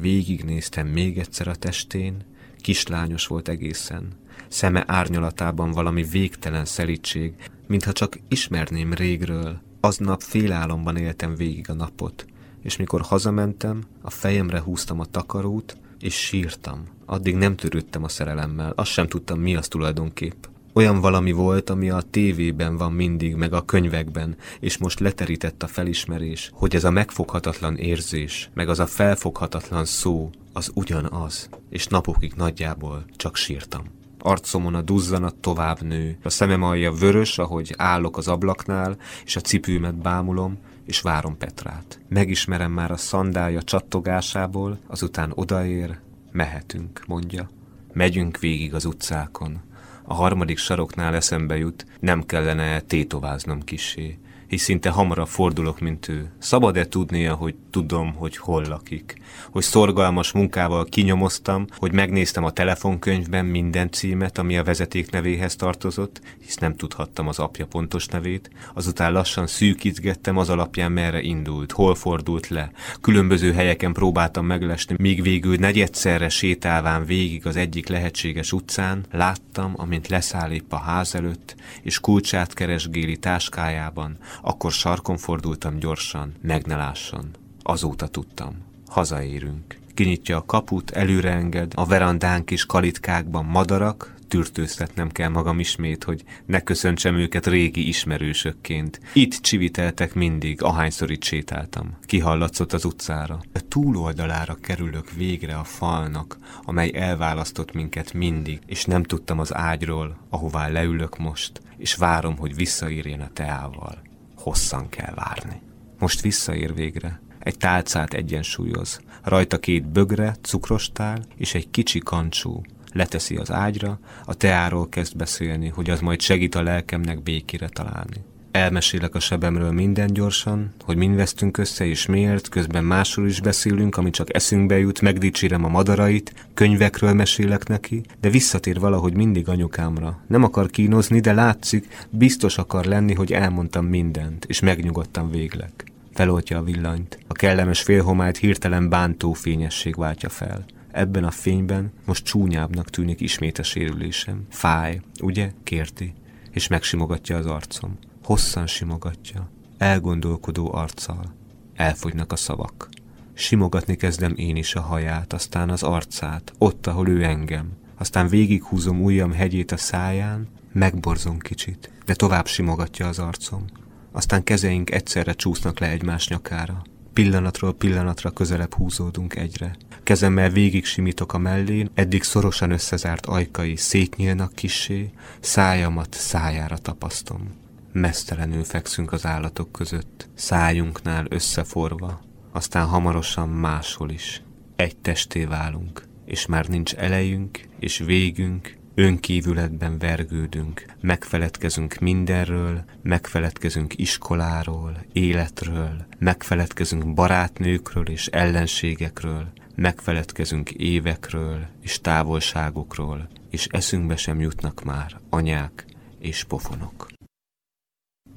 Végignéztem 0.00 0.86
még 0.86 1.18
egyszer 1.18 1.48
a 1.48 1.54
testén, 1.54 2.16
kislányos 2.60 3.26
volt 3.26 3.48
egészen. 3.48 4.08
Szeme 4.48 4.84
árnyalatában 4.86 5.70
valami 5.70 6.02
végtelen 6.02 6.64
szelítség, 6.64 7.32
mintha 7.66 7.92
csak 7.92 8.18
ismerném 8.28 8.92
régről. 8.92 9.60
Aznap 9.80 10.22
félálomban 10.22 10.96
éltem 10.96 11.34
végig 11.34 11.70
a 11.70 11.74
napot 11.74 12.26
és 12.64 12.76
mikor 12.76 13.00
hazamentem, 13.00 13.82
a 14.02 14.10
fejemre 14.10 14.60
húztam 14.60 15.00
a 15.00 15.04
takarót, 15.04 15.76
és 16.00 16.14
sírtam. 16.14 16.82
Addig 17.06 17.34
nem 17.34 17.56
törődtem 17.56 18.04
a 18.04 18.08
szerelemmel, 18.08 18.72
azt 18.76 18.90
sem 18.90 19.06
tudtam, 19.06 19.40
mi 19.40 19.56
az 19.56 19.68
tulajdonképp. 19.68 20.44
Olyan 20.72 21.00
valami 21.00 21.32
volt, 21.32 21.70
ami 21.70 21.90
a 21.90 22.02
tévében 22.10 22.76
van 22.76 22.92
mindig, 22.92 23.34
meg 23.34 23.52
a 23.52 23.64
könyvekben, 23.64 24.36
és 24.60 24.78
most 24.78 25.00
leterített 25.00 25.62
a 25.62 25.66
felismerés, 25.66 26.50
hogy 26.52 26.74
ez 26.74 26.84
a 26.84 26.90
megfoghatatlan 26.90 27.76
érzés, 27.76 28.50
meg 28.54 28.68
az 28.68 28.78
a 28.78 28.86
felfoghatatlan 28.86 29.84
szó, 29.84 30.30
az 30.52 30.70
ugyanaz, 30.74 31.48
és 31.70 31.86
napokig 31.86 32.32
nagyjából 32.36 33.04
csak 33.16 33.36
sírtam. 33.36 33.82
Arcomon 34.18 34.74
a 34.74 34.82
duzzanat 34.82 35.34
tovább 35.34 35.82
nő, 35.82 36.18
a 36.22 36.30
szemem 36.30 36.62
alja 36.62 36.92
vörös, 36.92 37.38
ahogy 37.38 37.74
állok 37.76 38.16
az 38.16 38.28
ablaknál, 38.28 38.96
és 39.24 39.36
a 39.36 39.40
cipőmet 39.40 39.94
bámulom, 39.94 40.58
és 40.84 41.00
várom 41.00 41.36
Petrát. 41.36 42.00
Megismerem 42.08 42.72
már 42.72 42.90
a 42.90 42.96
szandája 42.96 43.62
csattogásából, 43.62 44.78
azután 44.86 45.32
odaér, 45.34 45.98
mehetünk, 46.32 47.04
mondja. 47.06 47.50
Megyünk 47.92 48.38
végig 48.38 48.74
az 48.74 48.84
utcákon. 48.84 49.60
A 50.02 50.14
harmadik 50.14 50.58
saroknál 50.58 51.14
eszembe 51.14 51.56
jut, 51.56 51.86
nem 52.00 52.26
kellene 52.26 52.80
tétováznom 52.80 53.62
kisé 53.62 54.18
hisz 54.54 54.62
szinte 54.62 54.90
hamarabb 54.90 55.28
fordulok, 55.28 55.80
mint 55.80 56.08
ő. 56.08 56.30
Szabad-e 56.38 56.86
tudnia, 56.86 57.34
hogy 57.34 57.54
tudom, 57.70 58.14
hogy 58.14 58.36
hol 58.36 58.64
lakik? 58.68 59.22
Hogy 59.50 59.62
szorgalmas 59.62 60.32
munkával 60.32 60.84
kinyomoztam, 60.84 61.66
hogy 61.76 61.92
megnéztem 61.92 62.44
a 62.44 62.50
telefonkönyvben 62.50 63.44
minden 63.44 63.90
címet, 63.90 64.38
ami 64.38 64.58
a 64.58 64.64
vezeték 64.64 65.10
nevéhez 65.10 65.56
tartozott, 65.56 66.20
hisz 66.44 66.56
nem 66.56 66.76
tudhattam 66.76 67.28
az 67.28 67.38
apja 67.38 67.66
pontos 67.66 68.06
nevét, 68.06 68.50
azután 68.74 69.12
lassan 69.12 69.46
szűkítgettem 69.46 70.36
az 70.36 70.48
alapján, 70.48 70.92
merre 70.92 71.20
indult, 71.20 71.72
hol 71.72 71.94
fordult 71.94 72.48
le. 72.48 72.70
Különböző 73.00 73.52
helyeken 73.52 73.92
próbáltam 73.92 74.46
meglesni, 74.46 74.94
míg 74.98 75.22
végül 75.22 75.56
negyedszerre 75.56 76.28
sétálván 76.28 77.04
végig 77.04 77.46
az 77.46 77.56
egyik 77.56 77.88
lehetséges 77.88 78.52
utcán, 78.52 79.04
láttam, 79.12 79.72
amint 79.76 80.08
leszáll 80.08 80.50
épp 80.50 80.72
a 80.72 80.78
ház 80.78 81.14
előtt, 81.14 81.56
és 81.82 82.00
kulcsát 82.00 82.54
keresgéli 82.54 83.16
táskájában, 83.16 84.18
akkor 84.44 84.72
sarkon 84.72 85.16
fordultam 85.16 85.78
gyorsan, 85.78 86.34
meg 86.42 86.66
ne 86.66 86.76
lásson. 86.76 87.30
Azóta 87.62 88.08
tudtam. 88.08 88.54
Hazaérünk. 88.86 89.78
Kinyitja 89.94 90.36
a 90.36 90.44
kaput, 90.44 90.90
előre 90.90 91.30
enged, 91.30 91.72
a 91.74 91.86
verandánk 91.86 92.50
is 92.50 92.66
kalitkákban 92.66 93.44
madarak, 93.44 94.14
tűrtőztetnem 94.28 95.08
kell 95.08 95.28
magam 95.28 95.60
ismét, 95.60 96.04
hogy 96.04 96.24
ne 96.46 96.60
köszöntsem 96.60 97.16
őket 97.16 97.46
régi 97.46 97.88
ismerősökként. 97.88 99.00
Itt 99.12 99.32
csiviteltek 99.32 100.14
mindig, 100.14 100.62
ahányszor 100.62 101.10
itt 101.10 101.24
sétáltam. 101.24 101.96
Kihallatszott 102.06 102.72
az 102.72 102.84
utcára. 102.84 103.40
A 103.54 103.60
túloldalára 103.68 104.54
kerülök 104.54 105.10
végre 105.10 105.56
a 105.56 105.64
falnak, 105.64 106.38
amely 106.64 106.90
elválasztott 106.94 107.72
minket 107.72 108.12
mindig, 108.12 108.60
és 108.66 108.84
nem 108.84 109.02
tudtam 109.02 109.38
az 109.38 109.54
ágyról, 109.54 110.16
ahová 110.28 110.68
leülök 110.68 111.18
most, 111.18 111.60
és 111.76 111.94
várom, 111.94 112.36
hogy 112.36 112.54
visszaírjen 112.54 113.20
a 113.20 113.30
teával 113.32 114.02
hosszan 114.44 114.88
kell 114.88 115.14
várni. 115.14 115.60
Most 115.98 116.20
visszaér 116.20 116.74
végre. 116.74 117.20
Egy 117.38 117.56
tálcát 117.56 118.14
egyensúlyoz. 118.14 119.00
Rajta 119.22 119.58
két 119.58 119.88
bögre, 119.88 120.36
cukrostál 120.42 121.24
és 121.36 121.54
egy 121.54 121.70
kicsi 121.70 121.98
kancsú. 121.98 122.60
Leteszi 122.92 123.36
az 123.36 123.50
ágyra, 123.50 123.98
a 124.24 124.34
teáról 124.34 124.88
kezd 124.88 125.16
beszélni, 125.16 125.68
hogy 125.68 125.90
az 125.90 126.00
majd 126.00 126.20
segít 126.20 126.54
a 126.54 126.62
lelkemnek 126.62 127.22
békére 127.22 127.68
találni. 127.68 128.24
Elmesélek 128.54 129.14
a 129.14 129.20
sebemről 129.20 129.72
minden 129.72 130.12
gyorsan, 130.12 130.72
hogy 130.84 130.96
mind 130.96 131.16
vesztünk 131.16 131.58
össze 131.58 131.86
és 131.86 132.06
miért, 132.06 132.48
közben 132.48 132.84
másról 132.84 133.26
is 133.26 133.40
beszélünk, 133.40 133.96
ami 133.96 134.10
csak 134.10 134.34
eszünkbe 134.34 134.78
jut, 134.78 135.00
megdicsérem 135.00 135.64
a 135.64 135.68
madarait, 135.68 136.46
könyvekről 136.54 137.12
mesélek 137.12 137.66
neki, 137.66 138.02
de 138.20 138.28
visszatér 138.28 138.80
valahogy 138.80 139.14
mindig 139.14 139.48
anyukámra. 139.48 140.20
Nem 140.26 140.42
akar 140.42 140.70
kínozni, 140.70 141.20
de 141.20 141.32
látszik, 141.32 142.06
biztos 142.10 142.58
akar 142.58 142.84
lenni, 142.84 143.14
hogy 143.14 143.32
elmondtam 143.32 143.86
mindent, 143.86 144.44
és 144.44 144.60
megnyugodtam 144.60 145.30
végleg. 145.30 145.70
Feloltja 146.12 146.58
a 146.58 146.64
villanyt. 146.64 147.18
A 147.26 147.32
kellemes 147.32 147.82
félhomályt 147.82 148.36
hirtelen 148.36 148.88
bántó 148.88 149.32
fényesség 149.32 149.96
váltja 149.96 150.28
fel. 150.28 150.64
Ebben 150.92 151.24
a 151.24 151.30
fényben 151.30 151.92
most 152.04 152.24
csúnyábbnak 152.24 152.90
tűnik 152.90 153.20
ismét 153.20 153.58
a 153.58 153.62
sérülésem. 153.62 154.46
Fáj, 154.50 155.00
ugye? 155.20 155.50
Kérti. 155.64 156.14
És 156.50 156.68
megsimogatja 156.68 157.36
az 157.36 157.46
arcom 157.46 157.98
hosszan 158.24 158.66
simogatja, 158.66 159.50
elgondolkodó 159.78 160.74
arccal. 160.74 161.34
Elfogynak 161.74 162.32
a 162.32 162.36
szavak. 162.36 162.88
Simogatni 163.34 163.96
kezdem 163.96 164.32
én 164.36 164.56
is 164.56 164.74
a 164.74 164.80
haját, 164.80 165.32
aztán 165.32 165.70
az 165.70 165.82
arcát, 165.82 166.52
ott, 166.58 166.86
ahol 166.86 167.08
ő 167.08 167.22
engem. 167.22 167.72
Aztán 167.98 168.28
végighúzom 168.28 169.02
ujjam 169.02 169.32
hegyét 169.32 169.72
a 169.72 169.76
száján, 169.76 170.48
megborzom 170.72 171.38
kicsit, 171.38 171.90
de 172.04 172.14
tovább 172.14 172.46
simogatja 172.46 173.08
az 173.08 173.18
arcom. 173.18 173.64
Aztán 174.12 174.44
kezeink 174.44 174.90
egyszerre 174.90 175.32
csúsznak 175.32 175.78
le 175.78 175.90
egymás 175.90 176.28
nyakára. 176.28 176.82
Pillanatról 177.12 177.74
pillanatra 177.74 178.30
közelebb 178.30 178.74
húzódunk 178.74 179.36
egyre. 179.36 179.76
Kezemmel 180.02 180.50
végig 180.50 180.84
simítok 180.84 181.32
a 181.32 181.38
mellén, 181.38 181.90
eddig 181.94 182.22
szorosan 182.22 182.70
összezárt 182.70 183.26
ajkai 183.26 183.76
szétnyílnak 183.76 184.54
kissé, 184.54 185.10
szájamat 185.40 186.14
szájára 186.14 186.78
tapasztom. 186.78 187.62
Mesztelenül 187.94 188.64
fekszünk 188.64 189.12
az 189.12 189.26
állatok 189.26 189.72
között, 189.72 190.28
szájunknál 190.34 191.26
összeforva, 191.28 192.20
aztán 192.52 192.86
hamarosan 192.86 193.48
máshol 193.48 194.10
is. 194.10 194.42
Egy 194.76 194.96
testé 194.96 195.44
válunk, 195.44 196.04
és 196.24 196.46
már 196.46 196.66
nincs 196.68 196.94
elejünk 196.94 197.68
és 197.78 197.98
végünk, 197.98 198.76
önkívületben 198.94 199.98
vergődünk, 199.98 200.84
megfeledkezünk 201.00 201.98
mindenről, 201.98 202.84
megfeledkezünk 203.02 203.98
iskoláról, 203.98 205.04
életről, 205.12 206.06
megfeledkezünk 206.18 207.14
barátnőkről 207.14 208.08
és 208.08 208.26
ellenségekről, 208.26 209.52
megfeledkezünk 209.74 210.70
évekről 210.70 211.66
és 211.80 212.00
távolságokról, 212.00 213.28
és 213.50 213.66
eszünkbe 213.70 214.16
sem 214.16 214.40
jutnak 214.40 214.84
már 214.84 215.20
anyák 215.30 215.84
és 216.18 216.44
pofonok. 216.44 217.12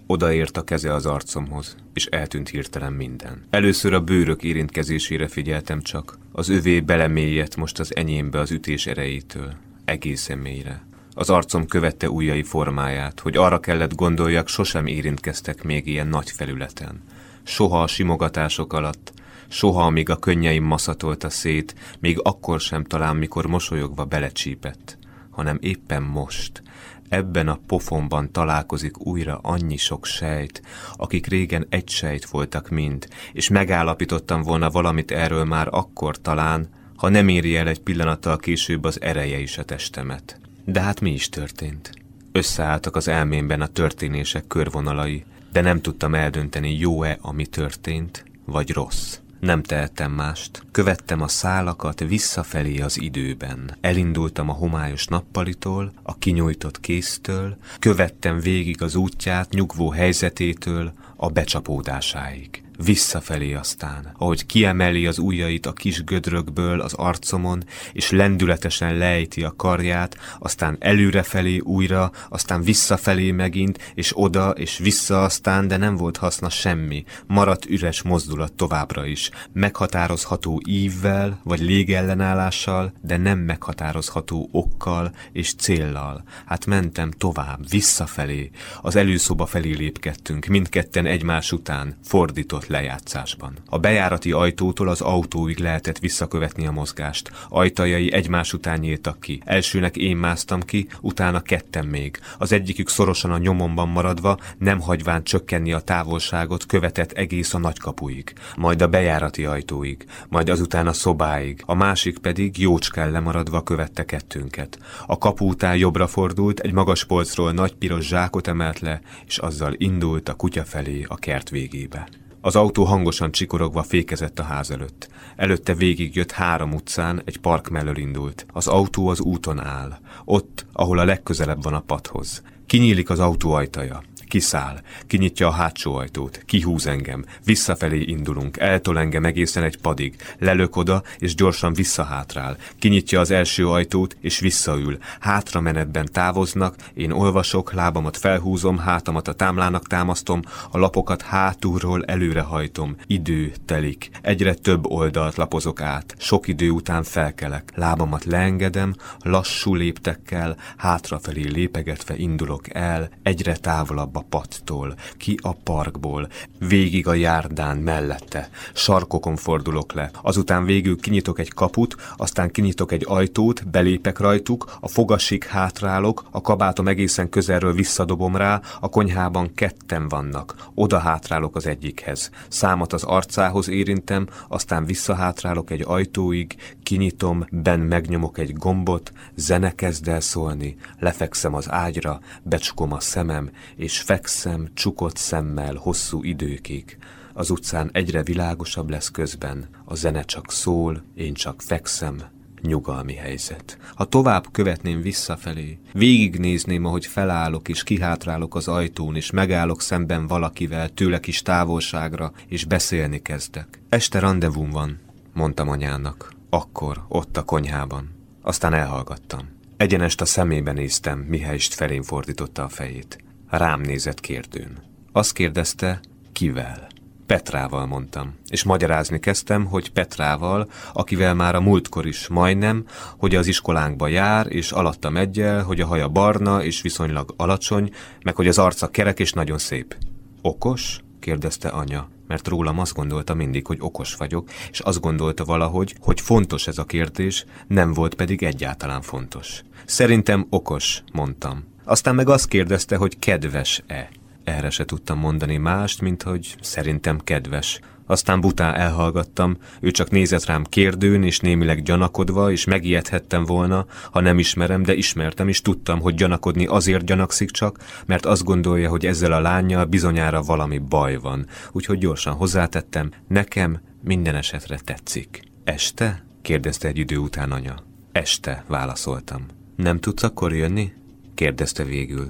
Odaért 0.09 0.57
a 0.57 0.63
keze 0.63 0.93
az 0.93 1.05
arcomhoz, 1.05 1.75
és 1.93 2.05
eltűnt 2.05 2.49
hirtelen 2.49 2.93
minden. 2.93 3.45
Először 3.49 3.93
a 3.93 4.01
bőrök 4.01 4.43
érintkezésére 4.43 5.27
figyeltem 5.27 5.81
csak, 5.81 6.17
Az 6.31 6.49
övé 6.49 6.79
belemélyedt 6.79 7.55
most 7.55 7.79
az 7.79 7.95
enyémbe 7.95 8.39
az 8.39 8.51
ütés 8.51 8.87
erejétől, 8.87 9.53
egészen 9.85 10.37
mélyre. 10.37 10.85
Az 11.13 11.29
arcom 11.29 11.65
követte 11.65 12.09
ujjai 12.09 12.43
formáját, 12.43 13.19
hogy 13.19 13.37
arra 13.37 13.59
kellett 13.59 13.95
gondoljak, 13.95 14.47
sosem 14.47 14.85
érintkeztek 14.85 15.63
még 15.63 15.87
ilyen 15.87 16.07
nagy 16.07 16.31
felületen. 16.31 17.01
Soha 17.43 17.81
a 17.81 17.87
simogatások 17.87 18.73
alatt, 18.73 19.13
soha 19.47 19.85
amíg 19.85 20.09
a 20.09 20.15
könnyeim 20.17 20.63
maszatolta 20.63 21.29
szét, 21.29 21.75
még 21.99 22.19
akkor 22.23 22.59
sem 22.59 22.83
talán, 22.83 23.15
mikor 23.15 23.47
mosolyogva 23.47 24.05
belecsípett, 24.05 24.97
hanem 25.29 25.57
éppen 25.61 26.03
most, 26.03 26.61
ebben 27.09 27.47
a 27.47 27.59
pofonban 27.67 28.31
találkozik 28.31 29.05
újra 29.05 29.39
annyi 29.41 29.77
sok 29.77 30.05
sejt, 30.05 30.61
akik 30.95 31.27
régen 31.27 31.65
egy 31.69 31.89
sejt 31.89 32.25
voltak 32.25 32.69
mind, 32.69 33.07
és 33.33 33.49
megállapítottam 33.49 34.41
volna 34.41 34.69
valamit 34.69 35.11
erről 35.11 35.45
már 35.45 35.67
akkor 35.71 36.21
talán, 36.21 36.69
ha 36.95 37.09
nem 37.09 37.27
éri 37.27 37.55
el 37.55 37.67
egy 37.67 37.79
pillanattal 37.79 38.37
később 38.37 38.83
az 38.83 39.01
ereje 39.01 39.39
is 39.39 39.57
a 39.57 39.63
testemet. 39.63 40.39
De 40.65 40.81
hát 40.81 41.01
mi 41.01 41.11
is 41.11 41.29
történt? 41.29 41.91
Összeálltak 42.31 42.95
az 42.95 43.07
elmémben 43.07 43.61
a 43.61 43.67
történések 43.67 44.47
körvonalai, 44.47 45.25
de 45.51 45.61
nem 45.61 45.81
tudtam 45.81 46.15
eldönteni, 46.15 46.77
jó-e, 46.77 47.17
ami 47.21 47.45
történt, 47.45 48.25
vagy 48.45 48.71
rossz. 48.71 49.17
Nem 49.39 49.63
tehettem 49.63 50.11
mást. 50.11 50.63
Követtem 50.71 51.21
a 51.21 51.27
szálakat 51.27 51.99
visszafelé 51.99 52.79
az 52.79 53.01
időben. 53.01 53.77
Elindultam 53.81 54.49
a 54.49 54.53
homályos 54.53 55.05
nappalitól, 55.07 55.91
a 56.03 56.17
kinyújtott 56.17 56.79
kéztől, 56.79 57.57
követtem 57.79 58.39
végig 58.39 58.81
az 58.81 58.95
útját 58.95 59.49
nyugvó 59.49 59.89
helyzetétől 59.89 60.93
a 61.15 61.29
becsapódásáig 61.29 62.61
visszafelé 62.77 63.53
aztán, 63.53 64.13
ahogy 64.17 64.45
kiemeli 64.45 65.07
az 65.07 65.17
ujjait 65.17 65.65
a 65.65 65.73
kis 65.73 66.03
gödrökből 66.03 66.81
az 66.81 66.93
arcomon, 66.93 67.63
és 67.93 68.09
lendületesen 68.09 68.97
lejti 68.97 69.43
a 69.43 69.53
karját, 69.55 70.17
aztán 70.39 70.77
előrefelé 70.79 71.57
újra, 71.59 72.11
aztán 72.29 72.61
visszafelé 72.61 73.31
megint, 73.31 73.91
és 73.93 74.11
oda, 74.15 74.49
és 74.49 74.77
vissza 74.77 75.23
aztán, 75.23 75.67
de 75.67 75.77
nem 75.77 75.95
volt 75.95 76.17
haszna 76.17 76.49
semmi. 76.49 77.03
Maradt 77.27 77.65
üres 77.65 78.01
mozdulat 78.01 78.53
továbbra 78.53 79.05
is, 79.05 79.29
meghatározható 79.53 80.61
ívvel, 80.65 81.39
vagy 81.43 81.59
légellenállással, 81.59 82.93
de 83.01 83.17
nem 83.17 83.39
meghatározható 83.39 84.49
okkal 84.51 85.15
és 85.31 85.53
céllal. 85.53 86.23
Hát 86.45 86.65
mentem 86.65 87.11
tovább, 87.11 87.69
visszafelé, 87.69 88.49
az 88.81 88.95
előszoba 88.95 89.45
felé 89.45 89.73
lépkedtünk, 89.73 90.45
mindketten 90.45 91.05
egymás 91.05 91.51
után, 91.51 91.97
fordított 92.03 92.66
lejátszásban. 92.67 93.53
A 93.65 93.77
bejárati 93.77 94.31
ajtótól 94.31 94.87
az 94.87 95.01
autóig 95.01 95.57
lehetett 95.57 95.99
visszakövetni 95.99 96.67
a 96.67 96.71
mozgást. 96.71 97.31
Ajtajai 97.49 98.13
egymás 98.13 98.53
után 98.53 98.79
nyíltak 98.79 99.19
ki. 99.19 99.41
Elsőnek 99.45 99.97
én 99.97 100.17
másztam 100.17 100.61
ki, 100.61 100.87
utána 101.01 101.41
ketten 101.41 101.85
még. 101.85 102.19
Az 102.37 102.51
egyikük 102.51 102.89
szorosan 102.89 103.31
a 103.31 103.37
nyomomban 103.37 103.89
maradva, 103.89 104.37
nem 104.57 104.79
hagyván 104.81 105.23
csökkenni 105.23 105.73
a 105.73 105.79
távolságot, 105.79 106.65
követett 106.65 107.11
egész 107.11 107.53
a 107.53 107.57
nagykapuig. 107.57 108.33
Majd 108.55 108.81
a 108.81 108.87
bejárati 108.87 109.45
ajtóig, 109.45 110.05
majd 110.29 110.49
azután 110.49 110.87
a 110.87 110.93
szobáig. 110.93 111.61
A 111.65 111.73
másik 111.73 112.17
pedig 112.17 112.57
jócskán 112.57 113.11
lemaradva 113.11 113.63
követte 113.63 114.05
kettőnket. 114.05 114.79
A 115.05 115.17
kapu 115.17 115.47
után 115.47 115.77
jobbra 115.77 116.07
fordult, 116.07 116.59
egy 116.59 116.73
magas 116.73 117.05
polcról 117.05 117.51
nagy 117.51 117.73
piros 117.73 118.07
zsákot 118.07 118.47
emelt 118.47 118.79
le, 118.79 119.01
és 119.25 119.37
azzal 119.37 119.73
indult 119.77 120.29
a 120.29 120.33
kutya 120.33 120.63
felé 120.63 121.05
a 121.07 121.15
kert 121.15 121.49
végébe. 121.49 122.07
Az 122.47 122.55
autó 122.55 122.83
hangosan 122.83 123.31
csikorogva 123.31 123.83
fékezett 123.83 124.39
a 124.39 124.43
ház 124.43 124.71
előtt. 124.71 125.09
Előtte 125.35 125.73
végigjött 125.73 126.31
három 126.31 126.73
utcán, 126.73 127.21
egy 127.25 127.37
park 127.37 127.69
mellől 127.69 127.97
indult. 127.97 128.45
Az 128.53 128.67
autó 128.67 129.07
az 129.07 129.19
úton 129.19 129.59
áll. 129.59 129.97
Ott, 130.25 130.65
ahol 130.73 130.99
a 130.99 131.05
legközelebb 131.05 131.63
van 131.63 131.73
a 131.73 131.79
padhoz. 131.79 132.41
Kinyílik 132.65 133.09
az 133.09 133.19
autó 133.19 133.51
ajtaja. 133.51 134.03
Kiszáll, 134.27 134.81
kinyitja 135.07 135.47
a 135.47 135.51
hátsó 135.51 135.95
ajtót, 135.95 136.41
kihúz 136.45 136.87
engem, 136.87 137.25
visszafelé 137.45 138.01
indulunk, 138.01 138.57
eltol 138.57 138.99
engem 138.99 139.25
egészen 139.25 139.63
egy 139.63 139.77
padig, 139.77 140.15
lelök 140.39 140.75
oda, 140.75 141.03
és 141.17 141.35
gyorsan 141.35 141.73
visszahátrál. 141.73 142.57
Kinyitja 142.79 143.19
az 143.19 143.31
első 143.31 143.67
ajtót, 143.67 144.17
és 144.21 144.39
visszaül. 144.39 144.97
Hátra 145.19 145.61
menetben 145.61 146.09
távoznak, 146.11 146.75
én 146.93 147.11
olvasok, 147.11 147.73
lábamat 147.73 148.17
felhúzom, 148.17 148.77
hátamat 148.77 149.27
a 149.27 149.33
támlának 149.33 149.87
támasztom, 149.87 150.41
a 150.71 150.77
lapokat 150.77 151.21
hátulról 151.21 152.03
előrehajtom. 152.05 152.95
Idő 153.07 153.53
telik. 153.65 154.09
Egyre 154.21 154.53
több 154.53 154.85
oldalt 154.85 155.35
lapozok 155.35 155.81
át. 155.81 156.15
Sok 156.17 156.47
idő 156.47 156.69
után 156.69 157.03
felkelek. 157.03 157.71
Lábamat 157.75 158.25
leengedem, 158.25 158.95
lassú 159.19 159.75
léptekkel, 159.75 160.57
hátrafelé 160.77 161.47
lépegetve 161.47 162.15
indulok 162.17 162.73
el, 162.73 163.09
egyre 163.23 163.55
távolabb 163.55 164.15
a 164.17 164.25
pattól, 164.29 164.95
ki 165.17 165.39
a 165.41 165.53
parkból, 165.53 166.27
végig 166.59 167.07
a 167.07 167.13
járdán 167.13 167.77
mellette. 167.77 168.49
Sarkokon 168.73 169.35
fordulok 169.35 169.93
le. 169.93 170.11
Azután 170.21 170.65
végül 170.65 170.99
kinyitok 170.99 171.39
egy 171.39 171.53
kaput, 171.53 171.95
aztán 172.17 172.51
kinyitok 172.51 172.91
egy 172.91 173.05
ajtót, 173.07 173.67
belépek 173.67 174.19
rajtuk, 174.19 174.77
a 174.79 174.87
fogasig 174.87 175.43
hátrálok, 175.43 176.23
a 176.31 176.41
kabátom 176.41 176.87
egészen 176.87 177.29
közelről 177.29 177.73
visszadobom 177.73 178.35
rá, 178.35 178.61
a 178.79 178.89
konyhában 178.89 179.53
ketten 179.53 180.07
vannak. 180.07 180.55
Oda 180.73 180.99
hátrálok 180.99 181.55
az 181.55 181.67
egyikhez. 181.67 182.29
Számat 182.47 182.93
az 182.93 183.03
arcához 183.03 183.69
érintem, 183.69 184.27
aztán 184.47 184.85
visszahátrálok 184.85 185.71
egy 185.71 185.83
ajtóig, 185.85 186.55
kinyitom, 186.83 187.45
ben 187.51 187.79
megnyomok 187.79 188.37
egy 188.37 188.53
gombot, 188.53 189.11
zene 189.35 189.75
kezd 189.75 190.07
el 190.07 190.21
szólni, 190.21 190.77
lefekszem 190.99 191.53
az 191.53 191.71
ágyra, 191.71 192.19
becsukom 192.43 192.93
a 192.93 192.99
szemem, 192.99 193.49
és 193.75 193.99
fekszem 194.07 194.67
csukott 194.73 195.17
szemmel 195.17 195.75
hosszú 195.75 196.23
időkig. 196.23 196.97
Az 197.33 197.49
utcán 197.49 197.89
egyre 197.93 198.23
világosabb 198.23 198.89
lesz 198.89 199.11
közben, 199.11 199.67
a 199.85 199.95
zene 199.95 200.21
csak 200.23 200.51
szól, 200.51 201.03
én 201.15 201.33
csak 201.33 201.61
fekszem, 201.61 202.21
nyugalmi 202.61 203.13
helyzet. 203.13 203.77
Ha 203.95 204.05
tovább 204.05 204.51
követném 204.51 205.01
visszafelé, 205.01 205.79
végignézném, 205.93 206.85
ahogy 206.85 207.05
felállok 207.05 207.67
és 207.67 207.83
kihátrálok 207.83 208.55
az 208.55 208.67
ajtón, 208.67 209.15
és 209.15 209.31
megállok 209.31 209.81
szemben 209.81 210.27
valakivel, 210.27 210.89
tőle 210.89 211.19
kis 211.19 211.41
távolságra, 211.41 212.31
és 212.47 212.65
beszélni 212.65 213.21
kezdek. 213.21 213.79
Este 213.89 214.19
rendezvum 214.19 214.69
van, 214.69 214.99
mondtam 215.33 215.69
anyának. 215.69 216.33
Akkor, 216.49 217.03
ott 217.07 217.37
a 217.37 217.43
konyhában. 217.43 218.09
Aztán 218.41 218.73
elhallgattam. 218.73 219.49
Egyenest 219.77 220.21
a 220.21 220.25
szemébe 220.25 220.71
néztem, 220.71 221.19
mihelyst 221.19 221.73
felén 221.73 222.03
fordította 222.03 222.63
a 222.63 222.69
fejét. 222.69 223.25
Rám 223.49 223.81
nézett 223.81 224.19
kérdőn. 224.19 224.77
Azt 225.11 225.33
kérdezte, 225.33 225.99
kivel? 226.31 226.87
Petrával 227.25 227.85
mondtam, 227.85 228.35
és 228.49 228.63
magyarázni 228.63 229.19
kezdtem, 229.19 229.65
hogy 229.65 229.91
Petrával, 229.91 230.69
akivel 230.93 231.33
már 231.33 231.55
a 231.55 231.61
múltkor 231.61 232.05
is 232.05 232.27
majdnem, 232.27 232.85
hogy 233.17 233.35
az 233.35 233.47
iskolánkba 233.47 234.07
jár, 234.07 234.45
és 234.49 234.71
alatta 234.71 235.11
egyel, 235.15 235.63
hogy 235.63 235.81
a 235.81 235.85
haja 235.85 236.07
barna 236.07 236.63
és 236.63 236.81
viszonylag 236.81 237.33
alacsony, 237.37 237.91
meg 238.23 238.35
hogy 238.35 238.47
az 238.47 238.57
arca 238.57 238.87
kerek 238.87 239.19
és 239.19 239.33
nagyon 239.33 239.57
szép. 239.57 239.95
Okos? 240.41 240.99
kérdezte 241.19 241.69
anya, 241.69 242.09
mert 242.27 242.47
rólam 242.47 242.79
azt 242.79 242.93
gondolta 242.93 243.33
mindig, 243.33 243.67
hogy 243.67 243.77
okos 243.81 244.15
vagyok, 244.15 244.49
és 244.71 244.79
azt 244.79 244.99
gondolta 244.99 245.45
valahogy, 245.45 245.95
hogy 245.99 246.21
fontos 246.21 246.67
ez 246.67 246.77
a 246.77 246.85
kérdés, 246.85 247.45
nem 247.67 247.93
volt 247.93 248.15
pedig 248.15 248.43
egyáltalán 248.43 249.01
fontos. 249.01 249.61
Szerintem 249.85 250.47
okos, 250.49 251.03
mondtam. 251.13 251.75
Aztán 251.87 252.15
meg 252.15 252.29
azt 252.29 252.47
kérdezte, 252.47 252.95
hogy 252.95 253.19
kedves-e. 253.19 254.09
Erre 254.43 254.69
se 254.69 254.85
tudtam 254.85 255.19
mondani 255.19 255.57
mást, 255.57 256.01
mint 256.01 256.23
hogy 256.23 256.55
szerintem 256.61 257.19
kedves. 257.19 257.79
Aztán 258.05 258.41
butá 258.41 258.73
elhallgattam, 258.73 259.57
ő 259.79 259.91
csak 259.91 260.09
nézett 260.09 260.45
rám 260.45 260.63
kérdőn 260.63 261.23
és 261.23 261.39
némileg 261.39 261.83
gyanakodva, 261.83 262.51
és 262.51 262.65
megijedhettem 262.65 263.43
volna, 263.43 263.85
ha 264.11 264.19
nem 264.19 264.39
ismerem, 264.39 264.83
de 264.83 264.93
ismertem, 264.93 265.47
és 265.47 265.61
tudtam, 265.61 265.99
hogy 265.99 266.15
gyanakodni 266.15 266.65
azért 266.65 267.05
gyanakszik 267.05 267.51
csak, 267.51 267.77
mert 268.05 268.25
azt 268.25 268.43
gondolja, 268.43 268.89
hogy 268.89 269.05
ezzel 269.05 269.31
a 269.31 269.41
lányjal 269.41 269.85
bizonyára 269.85 270.41
valami 270.41 270.77
baj 270.77 271.17
van. 271.17 271.47
Úgyhogy 271.71 271.97
gyorsan 271.97 272.33
hozzátettem, 272.33 273.11
nekem 273.27 273.81
minden 274.03 274.35
esetre 274.35 274.79
tetszik. 274.83 275.41
Este? 275.63 276.25
kérdezte 276.41 276.87
egy 276.87 276.97
idő 276.97 277.17
után 277.17 277.51
anya. 277.51 277.75
Este, 278.11 278.63
válaszoltam. 278.67 279.45
Nem 279.75 279.99
tudsz 279.99 280.23
akkor 280.23 280.53
jönni? 280.53 280.91
Kérdezte 281.37 281.83
végül. 281.83 282.29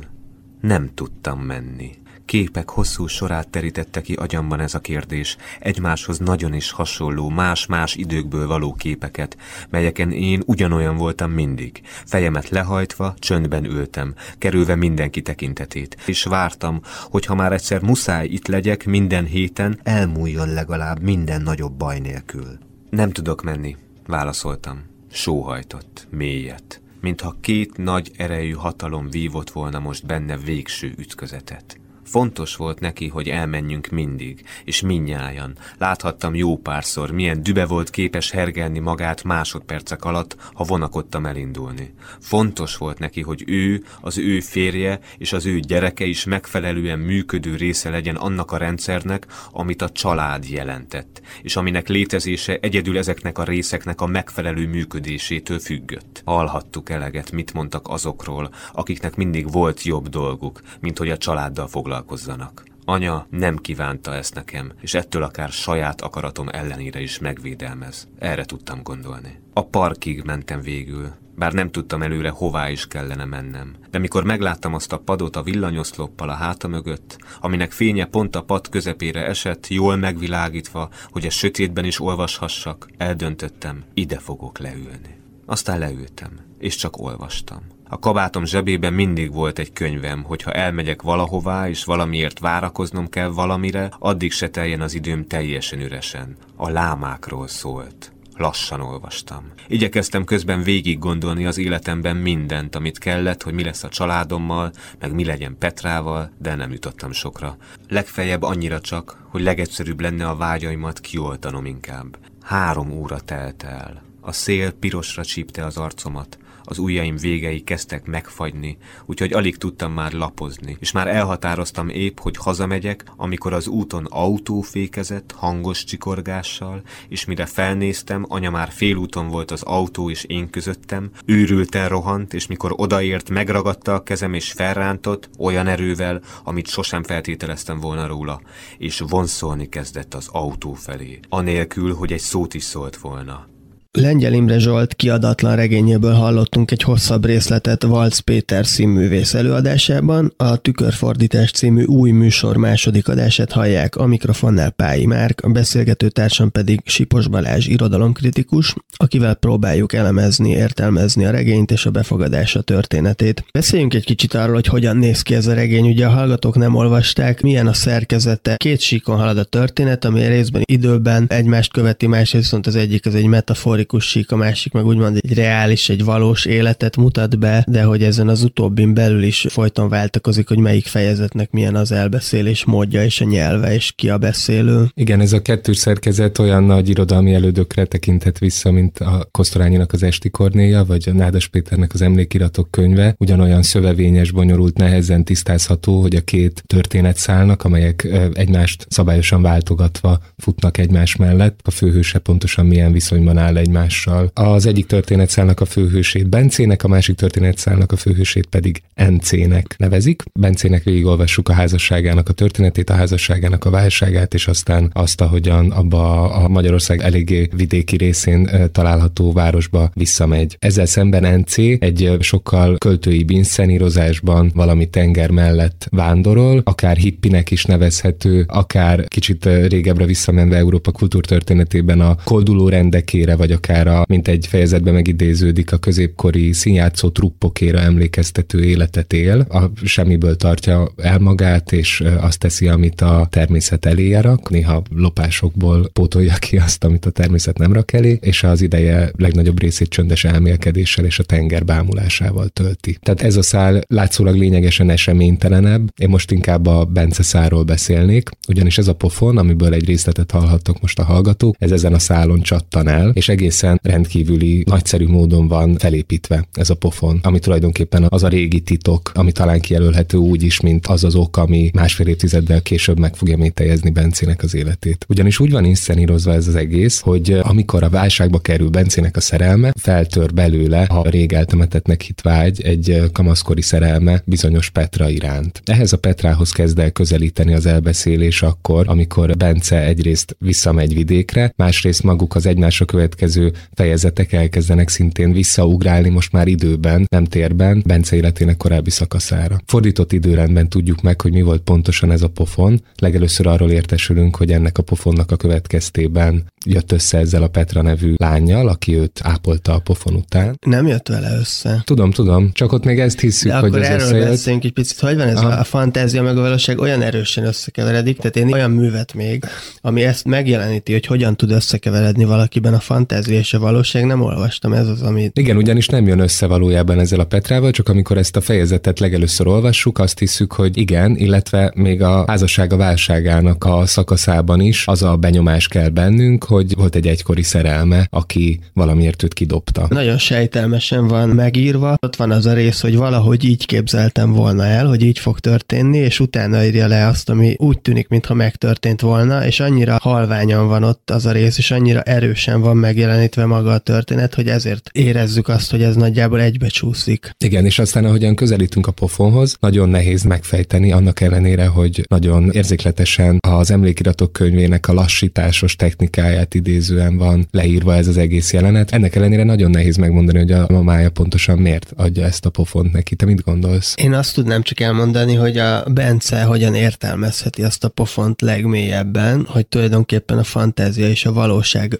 Nem 0.61 0.89
tudtam 0.93 1.39
menni. 1.39 1.91
Képek 2.25 2.69
hosszú 2.69 3.07
sorát 3.07 3.49
terítette 3.49 4.01
ki 4.01 4.13
agyamban 4.13 4.59
ez 4.59 4.73
a 4.73 4.79
kérdés, 4.79 5.37
egymáshoz 5.59 6.17
nagyon 6.17 6.53
is 6.53 6.71
hasonló, 6.71 7.29
más-más 7.29 7.95
időkből 7.95 8.47
való 8.47 8.73
képeket, 8.73 9.37
melyeken 9.69 10.11
én 10.11 10.43
ugyanolyan 10.45 10.97
voltam 10.97 11.31
mindig. 11.31 11.81
Fejemet 12.05 12.49
lehajtva, 12.49 13.13
csöndben 13.19 13.65
ültem, 13.65 14.13
kerülve 14.37 14.75
mindenki 14.75 15.21
tekintetét, 15.21 15.97
és 16.05 16.23
vártam, 16.23 16.81
hogy 17.09 17.25
ha 17.25 17.35
már 17.35 17.53
egyszer 17.53 17.81
muszáj 17.81 18.27
itt 18.27 18.47
legyek 18.47 18.85
minden 18.85 19.25
héten, 19.25 19.79
elmúljon 19.83 20.53
legalább 20.53 21.01
minden 21.01 21.41
nagyobb 21.41 21.73
baj 21.73 21.99
nélkül. 21.99 22.57
Nem 22.89 23.11
tudok 23.11 23.43
menni, 23.43 23.75
Válaszoltam. 24.07 24.83
Sóhajtott, 25.11 26.07
mélyet, 26.09 26.81
mintha 27.01 27.35
két 27.41 27.77
nagy 27.77 28.11
erejű 28.17 28.51
hatalom 28.51 29.09
vívott 29.09 29.49
volna 29.49 29.79
most 29.79 30.05
benne 30.05 30.37
végső 30.37 30.93
ütközetet. 30.97 31.79
Fontos 32.07 32.55
volt 32.55 32.79
neki, 32.79 33.07
hogy 33.07 33.29
elmenjünk 33.29 33.87
mindig, 33.87 34.45
és 34.63 34.81
minnyájan. 34.81 35.57
Láthattam 35.77 36.35
jó 36.35 36.57
párszor, 36.57 37.11
milyen 37.11 37.43
dübe 37.43 37.65
volt 37.65 37.89
képes 37.89 38.31
hergelni 38.31 38.79
magát 38.79 39.23
másodpercek 39.23 40.05
alatt, 40.05 40.35
ha 40.53 40.63
vonakodtam 40.63 41.25
elindulni. 41.25 41.93
Fontos 42.19 42.77
volt 42.77 42.99
neki, 42.99 43.21
hogy 43.21 43.43
ő, 43.47 43.83
az 44.01 44.17
ő 44.17 44.39
férje 44.39 44.99
és 45.17 45.33
az 45.33 45.45
ő 45.45 45.59
gyereke 45.59 46.05
is 46.05 46.23
megfelelően 46.23 46.99
működő 46.99 47.55
része 47.55 47.89
legyen 47.89 48.15
annak 48.15 48.51
a 48.51 48.57
rendszernek, 48.57 49.27
amit 49.51 49.81
a 49.81 49.89
család 49.89 50.49
jelentett, 50.49 51.21
és 51.41 51.55
aminek 51.55 51.87
létezése 51.87 52.57
egyedül 52.61 52.97
ezeknek 52.97 53.37
a 53.37 53.43
részeknek 53.43 54.01
a 54.01 54.05
megfelelő 54.05 54.67
működésétől 54.67 55.59
függött. 55.59 56.21
Hallhattuk 56.25 56.89
eleget, 56.89 57.31
mit 57.31 57.53
mondtak 57.53 57.87
azokról, 57.87 58.49
akiknek 58.73 59.15
mindig 59.15 59.51
volt 59.51 59.83
jobb 59.83 60.07
dolguk, 60.07 60.61
mint 60.79 60.97
hogy 60.97 61.09
a 61.09 61.17
családdal 61.17 61.67
foglalkoztak 61.67 61.95
foglalkozzanak. 61.97 62.65
Anya 62.85 63.27
nem 63.29 63.57
kívánta 63.57 64.13
ezt 64.13 64.33
nekem, 64.33 64.71
és 64.81 64.93
ettől 64.93 65.23
akár 65.23 65.49
saját 65.49 66.01
akaratom 66.01 66.47
ellenére 66.49 67.01
is 67.01 67.19
megvédelmez. 67.19 68.07
Erre 68.19 68.45
tudtam 68.45 68.83
gondolni. 68.83 69.39
A 69.53 69.65
parkig 69.65 70.23
mentem 70.23 70.61
végül, 70.61 71.11
bár 71.35 71.53
nem 71.53 71.71
tudtam 71.71 72.01
előre, 72.01 72.29
hová 72.29 72.69
is 72.69 72.87
kellene 72.87 73.25
mennem. 73.25 73.75
De 73.89 73.99
mikor 73.99 74.23
megláttam 74.23 74.73
azt 74.73 74.93
a 74.93 74.97
padot 74.97 75.35
a 75.35 75.43
villanyoszloppal 75.43 76.29
a 76.29 76.33
háta 76.33 76.67
mögött, 76.67 77.17
aminek 77.39 77.71
fénye 77.71 78.05
pont 78.05 78.35
a 78.35 78.43
pad 78.43 78.69
közepére 78.69 79.25
esett, 79.25 79.67
jól 79.67 79.95
megvilágítva, 79.95 80.89
hogy 81.09 81.25
a 81.25 81.29
sötétben 81.29 81.85
is 81.85 81.99
olvashassak, 81.99 82.87
eldöntöttem, 82.97 83.83
ide 83.93 84.19
fogok 84.19 84.59
leülni. 84.59 85.15
Aztán 85.45 85.79
leültem, 85.79 86.31
és 86.59 86.75
csak 86.75 86.97
olvastam. 86.97 87.61
A 87.89 87.99
kabátom 87.99 88.45
zsebében 88.45 88.93
mindig 88.93 89.33
volt 89.33 89.59
egy 89.59 89.73
könyvem, 89.73 90.23
hogyha 90.23 90.51
elmegyek 90.51 91.01
valahová, 91.01 91.69
és 91.69 91.83
valamiért 91.83 92.39
várakoznom 92.39 93.09
kell 93.09 93.27
valamire, 93.29 93.91
addig 93.99 94.31
se 94.31 94.49
teljen 94.49 94.81
az 94.81 94.93
időm 94.93 95.27
teljesen 95.27 95.79
üresen. 95.79 96.35
A 96.55 96.69
lámákról 96.69 97.47
szólt. 97.47 98.11
Lassan 98.37 98.81
olvastam. 98.81 99.51
Igyekeztem 99.67 100.23
közben 100.23 100.61
végig 100.63 100.99
gondolni 100.99 101.45
az 101.45 101.57
életemben 101.57 102.15
mindent, 102.15 102.75
amit 102.75 102.97
kellett, 102.97 103.43
hogy 103.43 103.53
mi 103.53 103.63
lesz 103.63 103.83
a 103.83 103.89
családommal, 103.89 104.71
meg 104.99 105.13
mi 105.13 105.25
legyen 105.25 105.57
Petrával, 105.57 106.31
de 106.37 106.55
nem 106.55 106.71
jutottam 106.71 107.11
sokra. 107.11 107.57
Legfeljebb 107.87 108.41
annyira 108.41 108.79
csak, 108.79 109.23
hogy 109.29 109.41
legegyszerűbb 109.41 109.99
lenne 109.99 110.27
a 110.27 110.35
vágyaimat 110.35 110.99
kioltanom 110.99 111.65
inkább. 111.65 112.17
Három 112.41 112.91
óra 112.91 113.19
telt 113.19 113.63
el. 113.63 114.03
A 114.21 114.31
szél 114.31 114.71
pirosra 114.71 115.25
csípte 115.25 115.65
az 115.65 115.77
arcomat, 115.77 116.37
az 116.69 116.77
ujjaim 116.77 117.17
végei 117.17 117.61
kezdtek 117.61 118.05
megfagyni, 118.05 118.77
úgyhogy 119.05 119.33
alig 119.33 119.57
tudtam 119.57 119.93
már 119.93 120.13
lapozni, 120.13 120.77
és 120.79 120.91
már 120.91 121.07
elhatároztam 121.07 121.89
épp, 121.89 122.19
hogy 122.19 122.37
hazamegyek, 122.37 123.03
amikor 123.15 123.53
az 123.53 123.67
úton 123.67 124.05
autó 124.05 124.61
fékezett, 124.61 125.31
hangos 125.31 125.83
csikorgással, 125.83 126.81
és 127.09 127.25
mire 127.25 127.45
felnéztem, 127.45 128.25
anya 128.27 128.49
már 128.49 128.71
félúton 128.71 129.27
volt 129.27 129.51
az 129.51 129.61
autó 129.61 130.09
és 130.09 130.23
én 130.23 130.49
közöttem, 130.49 131.09
őrülten 131.25 131.89
rohant, 131.89 132.33
és 132.33 132.47
mikor 132.47 132.73
odaért, 132.75 133.29
megragadta 133.29 133.93
a 133.93 134.03
kezem 134.03 134.33
és 134.33 134.51
felrántott, 134.51 135.29
olyan 135.37 135.67
erővel, 135.67 136.21
amit 136.43 136.67
sosem 136.67 137.03
feltételeztem 137.03 137.79
volna 137.79 138.07
róla, 138.07 138.41
és 138.77 139.03
vonszolni 139.07 139.69
kezdett 139.69 140.13
az 140.13 140.29
autó 140.31 140.73
felé, 140.73 141.19
anélkül, 141.29 141.95
hogy 141.95 142.13
egy 142.13 142.19
szót 142.19 142.53
is 142.53 142.63
szólt 142.63 142.97
volna. 142.97 143.56
Lengyel 143.99 144.33
Imre 144.33 144.59
Zsolt 144.59 144.93
kiadatlan 144.93 145.55
regényéből 145.55 146.13
hallottunk 146.13 146.71
egy 146.71 146.81
hosszabb 146.81 147.25
részletet 147.25 147.83
Valc 147.83 148.19
Péter 148.19 148.65
színművész 148.65 149.33
előadásában, 149.33 150.33
a 150.35 150.55
Tükörfordítás 150.55 151.51
című 151.51 151.83
új 151.83 152.11
műsor 152.11 152.57
második 152.57 153.07
adását 153.07 153.51
hallják, 153.51 153.95
a 153.95 154.05
mikrofonnál 154.05 154.69
Pályi 154.69 155.05
Márk, 155.05 155.41
a 155.41 155.49
beszélgető 155.49 156.09
társam 156.09 156.51
pedig 156.51 156.81
Sipos 156.85 157.27
Balázs 157.27 157.67
irodalomkritikus, 157.67 158.75
akivel 158.97 159.33
próbáljuk 159.33 159.93
elemezni, 159.93 160.49
értelmezni 160.49 161.25
a 161.25 161.31
regényt 161.31 161.71
és 161.71 161.85
a 161.85 161.91
befogadása 161.91 162.61
történetét. 162.61 163.45
Beszéljünk 163.53 163.93
egy 163.93 164.05
kicsit 164.05 164.33
arról, 164.33 164.53
hogy 164.53 164.67
hogyan 164.67 164.97
néz 164.97 165.21
ki 165.21 165.35
ez 165.35 165.47
a 165.47 165.53
regény, 165.53 165.87
ugye 165.87 166.05
a 166.05 166.09
hallgatók 166.09 166.55
nem 166.55 166.75
olvasták, 166.75 167.41
milyen 167.41 167.67
a 167.67 167.73
szerkezete. 167.73 168.55
Két 168.55 168.79
síkon 168.79 169.17
halad 169.17 169.37
a 169.37 169.43
történet, 169.43 170.05
ami 170.05 170.25
részben 170.25 170.61
időben 170.65 171.25
egymást 171.29 171.71
követi, 171.71 172.07
másrészt 172.07 172.43
viszont 172.43 172.67
az 172.67 172.75
egyik 172.75 173.05
az 173.05 173.15
egy 173.15 173.25
metaforik 173.25 173.85
metaforikus 173.87 174.09
sík, 174.09 174.31
a 174.31 174.35
másik 174.35 174.73
meg 174.73 174.85
úgymond 174.85 175.19
egy 175.21 175.33
reális, 175.33 175.89
egy 175.89 176.03
valós 176.03 176.45
életet 176.45 176.97
mutat 176.97 177.39
be, 177.39 177.65
de 177.67 177.83
hogy 177.83 178.03
ezen 178.03 178.27
az 178.27 178.43
utóbbin 178.43 178.93
belül 178.93 179.23
is 179.23 179.45
folyton 179.49 179.89
váltakozik, 179.89 180.47
hogy 180.47 180.57
melyik 180.57 180.85
fejezetnek 180.85 181.51
milyen 181.51 181.75
az 181.75 181.91
elbeszélés 181.91 182.65
módja 182.65 183.03
és 183.03 183.21
a 183.21 183.25
nyelve, 183.25 183.73
és 183.73 183.91
ki 183.95 184.09
a 184.09 184.17
beszélő. 184.17 184.85
Igen, 184.93 185.19
ez 185.19 185.33
a 185.33 185.41
kettős 185.41 185.77
szerkezet 185.77 186.39
olyan 186.39 186.63
nagy 186.63 186.89
irodalmi 186.89 187.33
elődökre 187.33 187.85
tekintett 187.85 188.37
vissza, 188.37 188.71
mint 188.71 188.99
a 188.99 189.27
Kosztorányinak 189.31 189.93
az 189.93 190.03
Esti 190.03 190.29
Kornéja, 190.29 190.85
vagy 190.85 191.09
a 191.09 191.13
Nádas 191.13 191.47
Péternek 191.47 191.93
az 191.93 192.01
Emlékiratok 192.01 192.71
könyve, 192.71 193.15
ugyanolyan 193.17 193.61
szövevényes, 193.61 194.31
bonyolult, 194.31 194.77
nehezen 194.77 195.23
tisztázható, 195.23 196.01
hogy 196.01 196.15
a 196.15 196.21
két 196.21 196.63
történet 196.65 197.17
szállnak, 197.17 197.63
amelyek 197.63 198.07
egymást 198.33 198.85
szabályosan 198.89 199.41
váltogatva 199.41 200.19
futnak 200.37 200.77
egymás 200.77 201.15
mellett. 201.15 201.59
A 201.63 201.71
főhőse 201.71 202.19
pontosan 202.19 202.65
milyen 202.65 202.91
viszonyban 202.91 203.37
áll 203.37 203.57
egy 203.57 203.69
egymással. 203.77 204.31
Az 204.33 204.65
egyik 204.65 204.85
történetszálnak 204.85 205.59
a 205.59 205.65
főhősét 205.65 206.29
Bencének, 206.29 206.83
a 206.83 206.87
másik 206.87 207.15
történetszálnak 207.15 207.91
a 207.91 207.95
főhősét 207.95 208.45
pedig 208.45 208.81
NC-nek 209.09 209.75
nevezik. 209.77 210.23
Bencének 210.33 210.83
végigolvassuk 210.83 211.49
a 211.49 211.53
házasságának 211.53 212.29
a 212.29 212.33
történetét, 212.33 212.89
a 212.89 212.93
házasságának 212.93 213.65
a 213.65 213.69
válságát, 213.69 214.33
és 214.33 214.47
aztán 214.47 214.89
azt, 214.93 215.21
ahogyan 215.21 215.71
abba 215.71 216.31
a 216.31 216.47
Magyarország 216.47 217.01
eléggé 217.01 217.49
vidéki 217.55 217.95
részén 217.95 218.49
található 218.71 219.33
városba 219.33 219.91
visszamegy. 219.93 220.55
Ezzel 220.59 220.85
szemben 220.85 221.39
NC 221.39 221.57
egy 221.57 222.17
sokkal 222.19 222.77
költői 222.77 223.25
inszenírozásban 223.27 224.51
valami 224.55 224.85
tenger 224.85 225.31
mellett 225.31 225.87
vándorol, 225.91 226.61
akár 226.63 226.97
hippinek 226.97 227.51
is 227.51 227.65
nevezhető, 227.65 228.45
akár 228.47 229.07
kicsit 229.07 229.45
régebbre 229.45 230.05
visszamenve 230.05 230.55
Európa 230.57 230.91
kultúrtörténetében 230.91 232.01
a 232.01 232.15
kolduló 232.23 232.69
rendekére, 232.69 233.35
vagy 233.35 233.51
akár 233.51 233.56
akár 233.57 234.05
mint 234.07 234.27
egy 234.27 234.47
fejezetben 234.47 234.93
megidéződik, 234.93 235.71
a 235.71 235.77
középkori 235.77 236.53
színjátszó 236.53 237.09
truppokéra 237.09 237.79
emlékeztető 237.79 238.63
életet 238.63 239.13
él, 239.13 239.39
a 239.39 239.71
semmiből 239.83 240.35
tartja 240.35 240.91
el 240.97 241.19
magát, 241.19 241.71
és 241.71 242.03
azt 242.19 242.39
teszi, 242.39 242.67
amit 242.67 243.01
a 243.01 243.27
természet 243.29 243.85
elé 243.85 244.15
rak, 244.15 244.49
néha 244.49 244.83
lopásokból 244.95 245.89
pótolja 245.93 246.33
ki 246.33 246.57
azt, 246.57 246.83
amit 246.83 247.05
a 247.05 247.09
természet 247.09 247.57
nem 247.57 247.73
rak 247.73 247.93
elé, 247.93 248.17
és 248.21 248.43
az 248.43 248.61
ideje 248.61 249.11
legnagyobb 249.17 249.59
részét 249.59 249.89
csöndes 249.89 250.23
elmélkedéssel 250.23 251.05
és 251.05 251.19
a 251.19 251.23
tenger 251.23 251.65
bámulásával 251.65 252.47
tölti. 252.47 252.97
Tehát 253.01 253.21
ez 253.21 253.35
a 253.35 253.41
szál 253.41 253.81
látszólag 253.87 254.35
lényegesen 254.35 254.89
eseménytelenebb. 254.89 255.89
Én 255.95 256.09
most 256.09 256.31
inkább 256.31 256.65
a 256.65 256.85
Bence 256.85 257.23
száról 257.23 257.63
beszélnék, 257.63 258.29
ugyanis 258.47 258.77
ez 258.77 258.87
a 258.87 258.95
pofon, 258.95 259.37
amiből 259.37 259.73
egy 259.73 259.85
részletet 259.85 260.31
hallhattok 260.31 260.81
most 260.81 260.99
a 260.99 261.03
hallgatók, 261.03 261.55
ez 261.59 261.71
ezen 261.71 261.93
a 261.93 261.99
szálon 261.99 262.41
csattan 262.41 262.87
el, 262.87 263.09
és 263.13 263.29
egész 263.29 263.46
egészen 263.47 263.79
rendkívüli, 263.83 264.63
nagyszerű 264.65 265.07
módon 265.07 265.47
van 265.47 265.77
felépítve 265.77 266.47
ez 266.53 266.69
a 266.69 266.75
pofon, 266.75 267.19
ami 267.23 267.39
tulajdonképpen 267.39 268.05
az 268.09 268.23
a 268.23 268.27
régi 268.27 268.59
titok, 268.59 269.11
ami 269.13 269.31
talán 269.31 269.59
kijelölhető 269.59 270.17
úgy 270.17 270.43
is, 270.43 270.59
mint 270.59 270.87
az 270.87 271.03
az 271.03 271.15
ok, 271.15 271.37
ami 271.37 271.71
másfél 271.73 272.07
évtizeddel 272.07 272.61
később 272.61 272.99
meg 272.99 273.15
fogja 273.15 273.37
mételjezni 273.37 273.89
Bencének 273.89 274.43
az 274.43 274.55
életét. 274.55 275.05
Ugyanis 275.09 275.39
úgy 275.39 275.51
van 275.51 275.65
inszenírozva 275.65 276.33
ez 276.33 276.47
az 276.47 276.55
egész, 276.55 276.99
hogy 276.99 277.31
amikor 277.41 277.83
a 277.83 277.89
válságba 277.89 278.39
kerül 278.39 278.69
Bencének 278.69 279.15
a 279.15 279.21
szerelme, 279.21 279.73
feltör 279.79 280.33
belőle 280.33 280.81
a 280.81 281.09
rég 281.09 281.33
eltemetetnek 281.33 282.01
hit 282.01 282.21
vágy 282.21 282.61
egy 282.61 283.01
kamaszkori 283.13 283.61
szerelme 283.61 284.21
bizonyos 284.25 284.69
Petra 284.69 285.09
iránt. 285.09 285.61
Ehhez 285.65 285.93
a 285.93 285.97
Petrához 285.97 286.51
kezd 286.51 286.79
el 286.79 286.91
közelíteni 286.91 287.53
az 287.53 287.65
elbeszélés 287.65 288.41
akkor, 288.41 288.85
amikor 288.87 289.37
Bence 289.37 289.85
egyrészt 289.85 290.35
visszamegy 290.39 290.93
vidékre, 290.93 291.53
másrészt 291.55 292.03
maguk 292.03 292.35
az 292.35 292.45
egymásra 292.45 292.85
következő 292.85 293.36
fejezetek 293.73 294.33
elkezdenek 294.33 294.89
szintén 294.89 295.31
visszaugrálni 295.31 296.09
most 296.09 296.31
már 296.31 296.47
időben, 296.47 297.07
nem 297.09 297.23
térben, 297.23 297.83
Bence 297.85 298.15
életének 298.15 298.57
korábbi 298.57 298.89
szakaszára. 298.89 299.61
Fordított 299.65 300.11
időrendben 300.11 300.69
tudjuk 300.69 301.01
meg, 301.01 301.21
hogy 301.21 301.31
mi 301.31 301.41
volt 301.41 301.61
pontosan 301.61 302.11
ez 302.11 302.21
a 302.21 302.27
pofon. 302.27 302.81
Legelőször 302.97 303.47
arról 303.47 303.71
értesülünk, 303.71 304.35
hogy 304.35 304.51
ennek 304.51 304.77
a 304.77 304.83
pofonnak 304.83 305.31
a 305.31 305.35
következtében 305.35 306.43
jött 306.65 306.91
össze 306.91 307.17
ezzel 307.17 307.43
a 307.43 307.47
Petra 307.47 307.81
nevű 307.81 308.13
lányjal, 308.17 308.67
aki 308.67 308.95
őt 308.97 309.19
ápolta 309.23 309.73
a 309.73 309.79
pofon 309.79 310.13
után. 310.13 310.57
Nem 310.65 310.87
jött 310.87 311.07
vele 311.07 311.37
össze. 311.39 311.81
Tudom, 311.85 312.11
tudom, 312.11 312.51
csak 312.53 312.71
ott 312.71 312.83
még 312.83 312.99
ezt 312.99 313.19
hiszük, 313.19 313.51
De 313.51 313.57
hogy 313.57 313.67
akkor 313.69 313.81
ez 313.81 313.87
erről 313.89 314.01
összejött. 314.01 314.27
beszéljünk 314.29 314.65
egy 314.65 314.73
picit, 314.73 314.99
hogy 314.99 315.15
van 315.15 315.27
ez 315.27 315.41
a, 315.41 315.59
a 315.59 315.63
fantázia 315.63 316.21
meg 316.21 316.37
a 316.37 316.41
valóság 316.41 316.79
olyan 316.79 317.01
erősen 317.01 317.45
összekeveredik, 317.45 318.17
tehát 318.17 318.35
én 318.35 318.53
olyan 318.53 318.71
művet 318.71 319.13
még, 319.13 319.43
ami 319.81 320.03
ezt 320.03 320.25
megjeleníti, 320.25 320.91
hogy 320.91 321.05
hogyan 321.05 321.35
tud 321.35 321.51
összekeveredni 321.51 322.23
valakiben 322.23 322.73
a 322.73 322.79
fantázia 322.79 323.26
és 323.35 323.53
a 323.53 323.59
valóság, 323.59 324.05
nem 324.05 324.21
olvastam, 324.21 324.73
ez 324.73 324.87
az, 324.87 325.01
ami... 325.01 325.29
Igen, 325.33 325.57
ugyanis 325.57 325.87
nem 325.87 326.07
jön 326.07 326.19
össze 326.19 326.45
valójában 326.45 326.99
ezzel 326.99 327.19
a 327.19 327.25
Petrával, 327.25 327.71
csak 327.71 327.89
amikor 327.89 328.17
ezt 328.17 328.35
a 328.35 328.41
fejezetet 328.41 328.99
legelőször 328.99 329.47
olvassuk, 329.47 329.99
azt 329.99 330.19
hiszük, 330.19 330.53
hogy 330.53 330.77
igen, 330.77 331.15
illetve 331.15 331.71
még 331.75 332.01
a 332.01 332.23
házassága 332.27 332.77
válságának 332.77 333.63
a 333.63 333.85
szakaszában 333.85 334.59
is 334.59 334.87
az 334.87 335.03
a 335.03 335.15
benyomás 335.15 335.67
kell 335.67 335.89
bennünk, 335.89 336.43
hogy 336.43 336.75
volt 336.75 336.95
egy 336.95 337.07
egykori 337.07 337.43
szerelme, 337.43 338.07
aki 338.09 338.59
valamiért 338.73 339.23
őt 339.23 339.33
kidobta. 339.33 339.87
Nagyon 339.89 340.17
sejtelmesen 340.17 341.07
van 341.07 341.29
megírva, 341.29 341.97
ott 342.01 342.15
van 342.15 342.31
az 342.31 342.45
a 342.45 342.53
rész, 342.53 342.81
hogy 342.81 342.95
valahogy 342.95 343.43
így 343.43 343.65
képzeltem 343.65 344.33
volna 344.33 344.65
el, 344.65 344.87
hogy 344.87 345.03
így 345.03 345.19
fog 345.19 345.39
történni, 345.39 345.97
és 345.97 346.19
utána 346.19 346.65
írja 346.65 346.87
le 346.87 347.07
azt, 347.07 347.29
ami 347.29 347.55
úgy 347.57 347.79
tűnik, 347.79 348.07
mintha 348.07 348.33
megtörtént 348.33 349.01
volna, 349.01 349.45
és 349.45 349.59
annyira 349.59 349.97
halványan 350.01 350.67
van 350.67 350.83
ott 350.83 351.09
az 351.09 351.25
a 351.25 351.31
rész, 351.31 351.57
és 351.57 351.71
annyira 351.71 352.01
erősen 352.01 352.61
van 352.61 352.77
megjelenítve 353.17 353.45
maga 353.45 353.73
a 353.73 353.77
történet, 353.77 354.33
hogy 354.33 354.47
ezért 354.47 354.89
érezzük 354.93 355.47
azt, 355.47 355.71
hogy 355.71 355.81
ez 355.83 355.95
nagyjából 355.95 356.41
egybe 356.41 356.67
csúszik. 356.67 357.31
Igen, 357.37 357.65
és 357.65 357.79
aztán 357.79 358.05
ahogyan 358.05 358.35
közelítünk 358.35 358.87
a 358.87 358.91
pofonhoz, 358.91 359.57
nagyon 359.59 359.89
nehéz 359.89 360.23
megfejteni, 360.23 360.91
annak 360.91 361.21
ellenére, 361.21 361.65
hogy 361.65 362.05
nagyon 362.09 362.51
érzékletesen 362.51 363.37
az 363.47 363.71
emlékiratok 363.71 364.31
könyvének 364.31 364.87
a 364.87 364.93
lassításos 364.93 365.75
technikáját 365.75 366.53
idézően 366.53 367.17
van 367.17 367.47
leírva 367.51 367.95
ez 367.95 368.07
az 368.07 368.17
egész 368.17 368.53
jelenet. 368.53 368.91
Ennek 368.91 369.15
ellenére 369.15 369.43
nagyon 369.43 369.71
nehéz 369.71 369.95
megmondani, 369.95 370.37
hogy 370.37 370.51
a 370.51 370.65
mamája 370.69 371.09
pontosan 371.09 371.57
miért 371.57 371.93
adja 371.95 372.25
ezt 372.25 372.45
a 372.45 372.49
pofont 372.49 372.91
neki. 372.91 373.15
Te 373.15 373.25
mit 373.25 373.43
gondolsz? 373.43 373.93
Én 373.97 374.13
azt 374.13 374.33
tudnám 374.33 374.61
csak 374.61 374.79
elmondani, 374.79 375.35
hogy 375.35 375.57
a 375.57 375.83
Bence 375.93 376.43
hogyan 376.43 376.75
értelmezheti 376.75 377.63
azt 377.63 377.83
a 377.83 377.89
pofont 377.89 378.41
legmélyebben, 378.41 379.45
hogy 379.49 379.67
tulajdonképpen 379.67 380.37
a 380.37 380.43
fantázia 380.43 381.07
és 381.07 381.25
a 381.25 381.33
valóság 381.33 381.99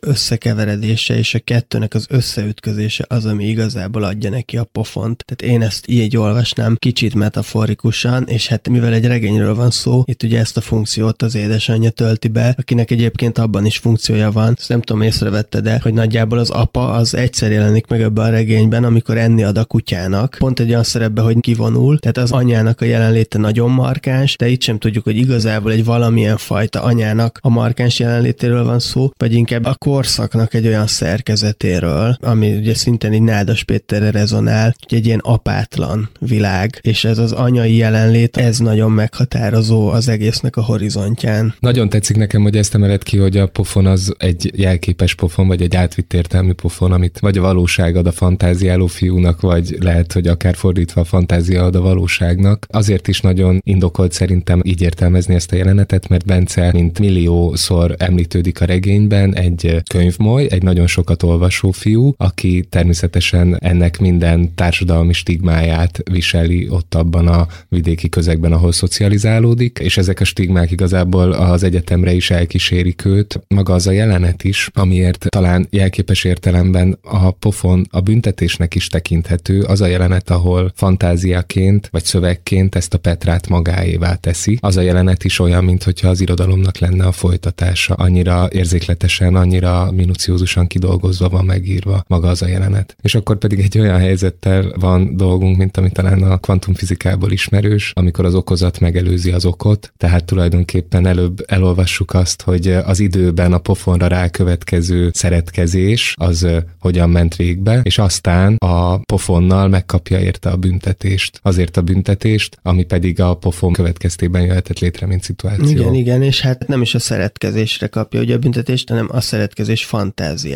összekeveredése 1.09 1.17
és 1.17 1.33
a 1.33 1.39
kettőnek 1.39 1.93
az 1.93 2.05
összeütközése 2.09 3.05
az, 3.07 3.25
ami 3.25 3.45
igazából 3.45 4.03
adja 4.03 4.29
neki 4.29 4.57
a 4.57 4.63
pofont. 4.63 5.25
Tehát 5.25 5.53
én 5.53 5.61
ezt 5.61 5.87
így 5.87 6.17
olvasnám 6.17 6.75
kicsit 6.79 7.13
metaforikusan, 7.13 8.23
és 8.27 8.47
hát 8.47 8.69
mivel 8.69 8.93
egy 8.93 9.05
regényről 9.05 9.55
van 9.55 9.71
szó, 9.71 10.03
itt 10.05 10.23
ugye 10.23 10.39
ezt 10.39 10.57
a 10.57 10.61
funkciót 10.61 11.21
az 11.21 11.35
édesanyja 11.35 11.89
tölti 11.89 12.27
be, 12.27 12.55
akinek 12.57 12.91
egyébként 12.91 13.37
abban 13.37 13.65
is 13.65 13.77
funkciója 13.77 14.31
van. 14.31 14.53
Ezt 14.57 14.69
nem 14.69 14.81
tudom, 14.81 15.01
észrevette, 15.01 15.59
de 15.59 15.79
hogy 15.83 15.93
nagyjából 15.93 16.37
az 16.37 16.49
apa 16.49 16.91
az 16.91 17.15
egyszer 17.15 17.51
jelenik 17.51 17.87
meg 17.87 18.01
ebben 18.01 18.25
a 18.25 18.29
regényben, 18.29 18.83
amikor 18.83 19.17
enni 19.17 19.43
ad 19.43 19.57
a 19.57 19.65
kutyának. 19.65 20.35
Pont 20.39 20.59
egy 20.59 20.69
olyan 20.69 20.83
szerepbe, 20.83 21.21
hogy 21.21 21.39
kivonul, 21.39 21.99
tehát 21.99 22.17
az 22.17 22.31
anyának 22.31 22.81
a 22.81 22.85
jelenléte 22.85 23.37
nagyon 23.37 23.69
markáns, 23.69 24.35
de 24.35 24.47
itt 24.47 24.61
sem 24.61 24.77
tudjuk, 24.77 25.03
hogy 25.03 25.17
igazából 25.17 25.71
egy 25.71 25.85
valamilyen 25.85 26.37
fajta 26.37 26.81
anyának 26.81 27.39
a 27.41 27.49
markáns 27.49 27.99
jelenlétéről 27.99 28.63
van 28.63 28.79
szó, 28.79 29.11
vagy 29.17 29.33
inkább 29.33 29.65
a 29.65 29.75
korszaknak 29.75 30.53
egy 30.53 30.67
olyan 30.67 30.87
szerkezetéről, 30.97 32.17
ami 32.21 32.57
ugye 32.57 32.75
szintén 32.75 33.13
így 33.13 33.21
Nádas 33.21 33.63
Péterre 33.63 34.11
rezonál, 34.11 34.75
hogy 34.87 34.97
egy 34.97 35.05
ilyen 35.05 35.21
apátlan 35.23 36.09
világ, 36.19 36.79
és 36.81 37.03
ez 37.05 37.17
az 37.17 37.31
anyai 37.31 37.75
jelenlét, 37.75 38.37
ez 38.37 38.59
nagyon 38.59 38.91
meghatározó 38.91 39.87
az 39.87 40.07
egésznek 40.07 40.55
a 40.55 40.63
horizontján. 40.63 41.55
Nagyon 41.59 41.89
tetszik 41.89 42.17
nekem, 42.17 42.41
hogy 42.41 42.57
ezt 42.57 42.75
emeled 42.75 43.03
ki, 43.03 43.17
hogy 43.17 43.37
a 43.37 43.47
pofon 43.47 43.85
az 43.85 44.13
egy 44.17 44.51
jelképes 44.55 45.15
pofon, 45.15 45.47
vagy 45.47 45.61
egy 45.61 45.75
átvitt 45.75 46.13
értelmű 46.13 46.51
pofon, 46.51 46.91
amit 46.91 47.19
vagy 47.19 47.37
a 47.37 47.41
valóság 47.41 47.95
ad 47.95 48.07
a 48.07 48.11
fantáziáló 48.11 48.85
fiúnak, 48.85 49.41
vagy 49.41 49.75
lehet, 49.79 50.13
hogy 50.13 50.27
akár 50.27 50.55
fordítva 50.55 51.01
a 51.01 51.03
fantázia 51.03 51.63
ad 51.63 51.75
a 51.75 51.81
valóságnak. 51.81 52.65
Azért 52.69 53.07
is 53.07 53.21
nagyon 53.21 53.61
indokolt 53.63 54.11
szerintem 54.11 54.61
így 54.63 54.81
értelmezni 54.81 55.35
ezt 55.35 55.51
a 55.51 55.55
jelenetet, 55.55 56.07
mert 56.07 56.25
Bence, 56.25 56.71
mint 56.73 56.99
milliószor 56.99 57.95
említődik 57.97 58.61
a 58.61 58.65
regényben, 58.65 59.35
egy 59.35 59.81
könyvmoly, 59.89 60.47
egy 60.49 60.63
nagyon 60.63 60.86
sokat 60.87 61.23
olvasó 61.23 61.71
fiú, 61.71 62.13
aki 62.17 62.65
természetesen 62.69 63.57
ennek 63.59 63.99
minden 63.99 64.55
társadalmi 64.55 65.13
stigmáját 65.13 65.99
viseli 66.11 66.69
ott 66.69 66.95
abban 66.95 67.27
a 67.27 67.47
vidéki 67.69 68.09
közegben, 68.09 68.51
ahol 68.51 68.71
szocializálódik, 68.71 69.79
és 69.81 69.97
ezek 69.97 70.19
a 70.19 70.23
stigmák 70.23 70.71
igazából 70.71 71.31
az 71.31 71.63
egyetemre 71.63 72.11
is 72.11 72.29
elkísérik 72.29 73.05
őt. 73.05 73.39
Maga 73.47 73.73
az 73.73 73.87
a 73.87 73.91
jelenet 73.91 74.43
is, 74.43 74.69
amiért 74.73 75.25
talán 75.29 75.67
jelképes 75.69 76.23
értelemben 76.23 76.97
a 77.01 77.31
pofon 77.31 77.87
a 77.89 77.99
büntetésnek 77.99 78.75
is 78.75 78.87
tekinthető, 78.87 79.61
az 79.61 79.81
a 79.81 79.85
jelenet, 79.85 80.29
ahol 80.29 80.71
fantáziaként 80.75 81.87
vagy 81.91 82.03
szövegként 82.03 82.75
ezt 82.75 82.93
a 82.93 82.97
Petrát 82.97 83.47
magáévá 83.47 84.15
teszi. 84.15 84.57
Az 84.61 84.77
a 84.77 84.81
jelenet 84.81 85.23
is 85.23 85.39
olyan, 85.39 85.63
mintha 85.63 86.07
az 86.07 86.21
irodalomnak 86.21 86.77
lenne 86.77 87.05
a 87.05 87.11
folytatása. 87.11 87.93
Annyira 87.93 88.47
érzékletesen, 88.51 89.35
annyira 89.35 89.91
minuciózusan 89.91 90.66
kidolgozva 90.67 91.29
van 91.29 91.45
megírva 91.45 92.03
maga 92.07 92.27
az 92.27 92.41
a 92.41 92.47
jelenet. 92.47 92.95
És 93.01 93.15
akkor 93.15 93.37
pedig 93.37 93.59
egy 93.59 93.79
olyan 93.79 93.99
helyzettel 93.99 94.73
van 94.79 95.15
dolgunk, 95.15 95.57
mint 95.57 95.77
ami 95.77 95.89
talán 95.89 96.23
a 96.23 96.37
kvantumfizikából 96.37 97.31
ismerős, 97.31 97.91
amikor 97.95 98.25
az 98.25 98.35
okozat 98.35 98.79
megelőzi 98.79 99.31
az 99.31 99.45
okot, 99.45 99.93
tehát 99.97 100.25
tulajdonképpen 100.25 101.05
előbb 101.05 101.43
elolvassuk 101.47 102.13
azt, 102.13 102.41
hogy 102.41 102.67
az 102.67 102.99
időben 102.99 103.53
a 103.53 103.57
pofonra 103.57 104.07
rákövetkező 104.07 105.09
szeretkezés 105.13 106.13
az 106.17 106.47
hogyan 106.79 107.09
ment 107.09 107.35
végbe, 107.35 107.79
és 107.83 107.97
aztán 107.97 108.55
a 108.55 108.97
pofonnal 108.97 109.67
megkapja 109.67 110.19
érte 110.19 110.49
a 110.49 110.55
büntetést, 110.55 111.39
azért 111.43 111.77
a 111.77 111.81
büntetést, 111.81 112.57
ami 112.61 112.83
pedig 112.83 113.21
a 113.21 113.33
pofon 113.33 113.73
következtében 113.73 114.41
jöhetett 114.41 114.79
létre, 114.79 115.05
mint 115.05 115.23
szituáció. 115.23 115.69
Igen, 115.69 115.93
igen, 115.93 116.21
és 116.21 116.41
hát 116.41 116.67
nem 116.67 116.81
is 116.81 116.95
a 116.95 116.99
szeretkezésre 116.99 117.87
kapja 117.87 118.19
ugye 118.19 118.35
a 118.35 118.39
büntetést, 118.39 118.89
hanem 118.89 119.07
a 119.11 119.21
szeretkezés 119.21 119.85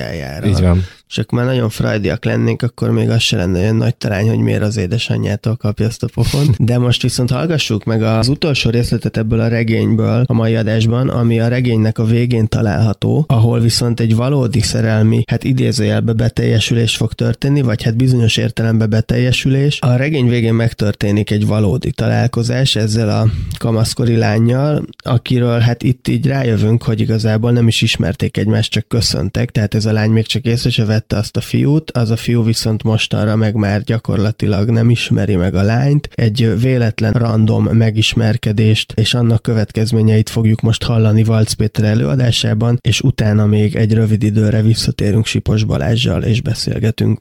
fantáziájára. 0.02 0.48
Így 0.48 0.62
van. 0.62 0.84
Csak 1.12 1.32
már 1.32 1.46
nagyon 1.46 1.70
frajdiak 1.70 2.26
lennénk, 2.26 2.62
akkor 2.62 2.92
még 2.92 3.10
az 3.10 3.22
se 3.22 3.38
lenne 3.38 3.60
olyan 3.60 3.76
nagy 3.76 3.96
talány, 3.96 4.30
hogy 4.30 4.38
miért 4.38 4.62
az 4.62 4.78
édesanyjától 4.78 5.56
kapja 5.56 5.86
ezt 5.86 6.04
a 6.04 6.08
pofont. 6.14 6.56
De 6.66 6.78
most 6.78 7.02
viszont 7.02 7.32
hallgassuk 7.32 7.84
meg 7.84 8.04
az 8.04 8.28
utolsó 8.28 8.70
részletet 8.70 9.18
ebből 9.18 9.40
a 9.40 9.48
regényből 9.48 10.24
a 10.28 10.34
mai 10.34 10.56
adásban, 10.56 11.10
ami 11.10 11.40
a 11.40 11.48
regénynek 11.48 11.98
a 11.98 12.04
végén 12.04 12.48
található, 12.48 13.26
ahol 13.28 13.60
viszont 13.60 14.00
egy 14.00 14.16
valódi 14.16 14.62
szerelmi, 14.62 15.24
hát 15.28 15.44
idézőjelbe 15.44 16.14
beteljesülés 16.14 16.96
fog 16.96 17.14
történni, 17.14 17.62
vagy 17.62 17.84
hát 17.84 17.96
bizonyos 17.96 18.38
értelemben 18.38 18.90
beteljesülés. 18.90 19.80
A 19.82 19.96
regény 19.96 20.30
végén 20.30 20.54
megtörténik 20.54 21.32
egy 21.32 21.48
valódi 21.48 21.92
találkozás 21.92 22.76
ezzel 22.76 23.10
a 23.10 23.28
kamaszkori 23.58 24.16
lányjal, 24.16 24.86
akiről 25.04 25.60
hát 25.60 25.84
itt 25.84 26.08
így 26.08 26.26
rájövünk, 26.26 26.84
hogy 26.84 27.00
igazából 27.00 27.52
nem 27.52 27.68
is 27.68 27.82
ismerték 27.82 28.38
egymást, 28.38 28.72
csak 28.72 28.88
köszöntek, 28.88 29.52
tehát 29.52 29.76
ez 29.76 29.86
a 29.86 29.92
lány 29.92 30.10
még 30.10 30.26
csak 30.26 30.46
észre 30.46 30.70
se 30.70 30.86
vette 31.02 31.18
azt 31.18 31.38
a 31.38 31.42
fiút, 31.42 31.92
az 31.92 32.10
a 32.10 32.16
fiú 32.16 32.44
viszont 32.44 32.84
mostanra 32.84 33.36
meg 33.36 33.56
már 33.56 33.84
gyakorlatilag 33.84 34.70
nem 34.70 34.90
ismeri 34.90 35.36
meg 35.36 35.56
a 35.56 35.62
lányt, 35.62 36.10
egy 36.16 36.60
véletlen 36.60 37.14
random 37.14 37.64
megismerkedést 37.64 38.92
és 38.92 39.14
annak 39.14 39.42
következményeit 39.42 40.30
fogjuk 40.30 40.62
most 40.62 40.84
hallani 40.84 41.24
Valc 41.24 41.54
Péter 41.54 41.86
előadásában, 41.86 42.78
és 42.82 43.02
utána 43.02 43.46
még 43.46 43.76
egy 43.76 43.94
rövid 43.94 44.24
időre 44.24 44.62
visszatérünk 44.62 45.26
Sipos 45.26 45.64
Balázsjal 45.64 46.24
és 46.24 46.42
beszélgetünk. 46.42 47.20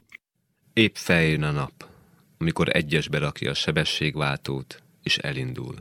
Épp 0.73 0.95
feljön 0.95 1.43
a 1.43 1.51
nap, 1.51 1.71
amikor 2.37 2.69
egyesbe 2.75 3.17
rakja 3.17 3.51
a 3.51 3.53
sebességváltót, 3.53 4.81
és 5.03 5.17
elindul, 5.17 5.75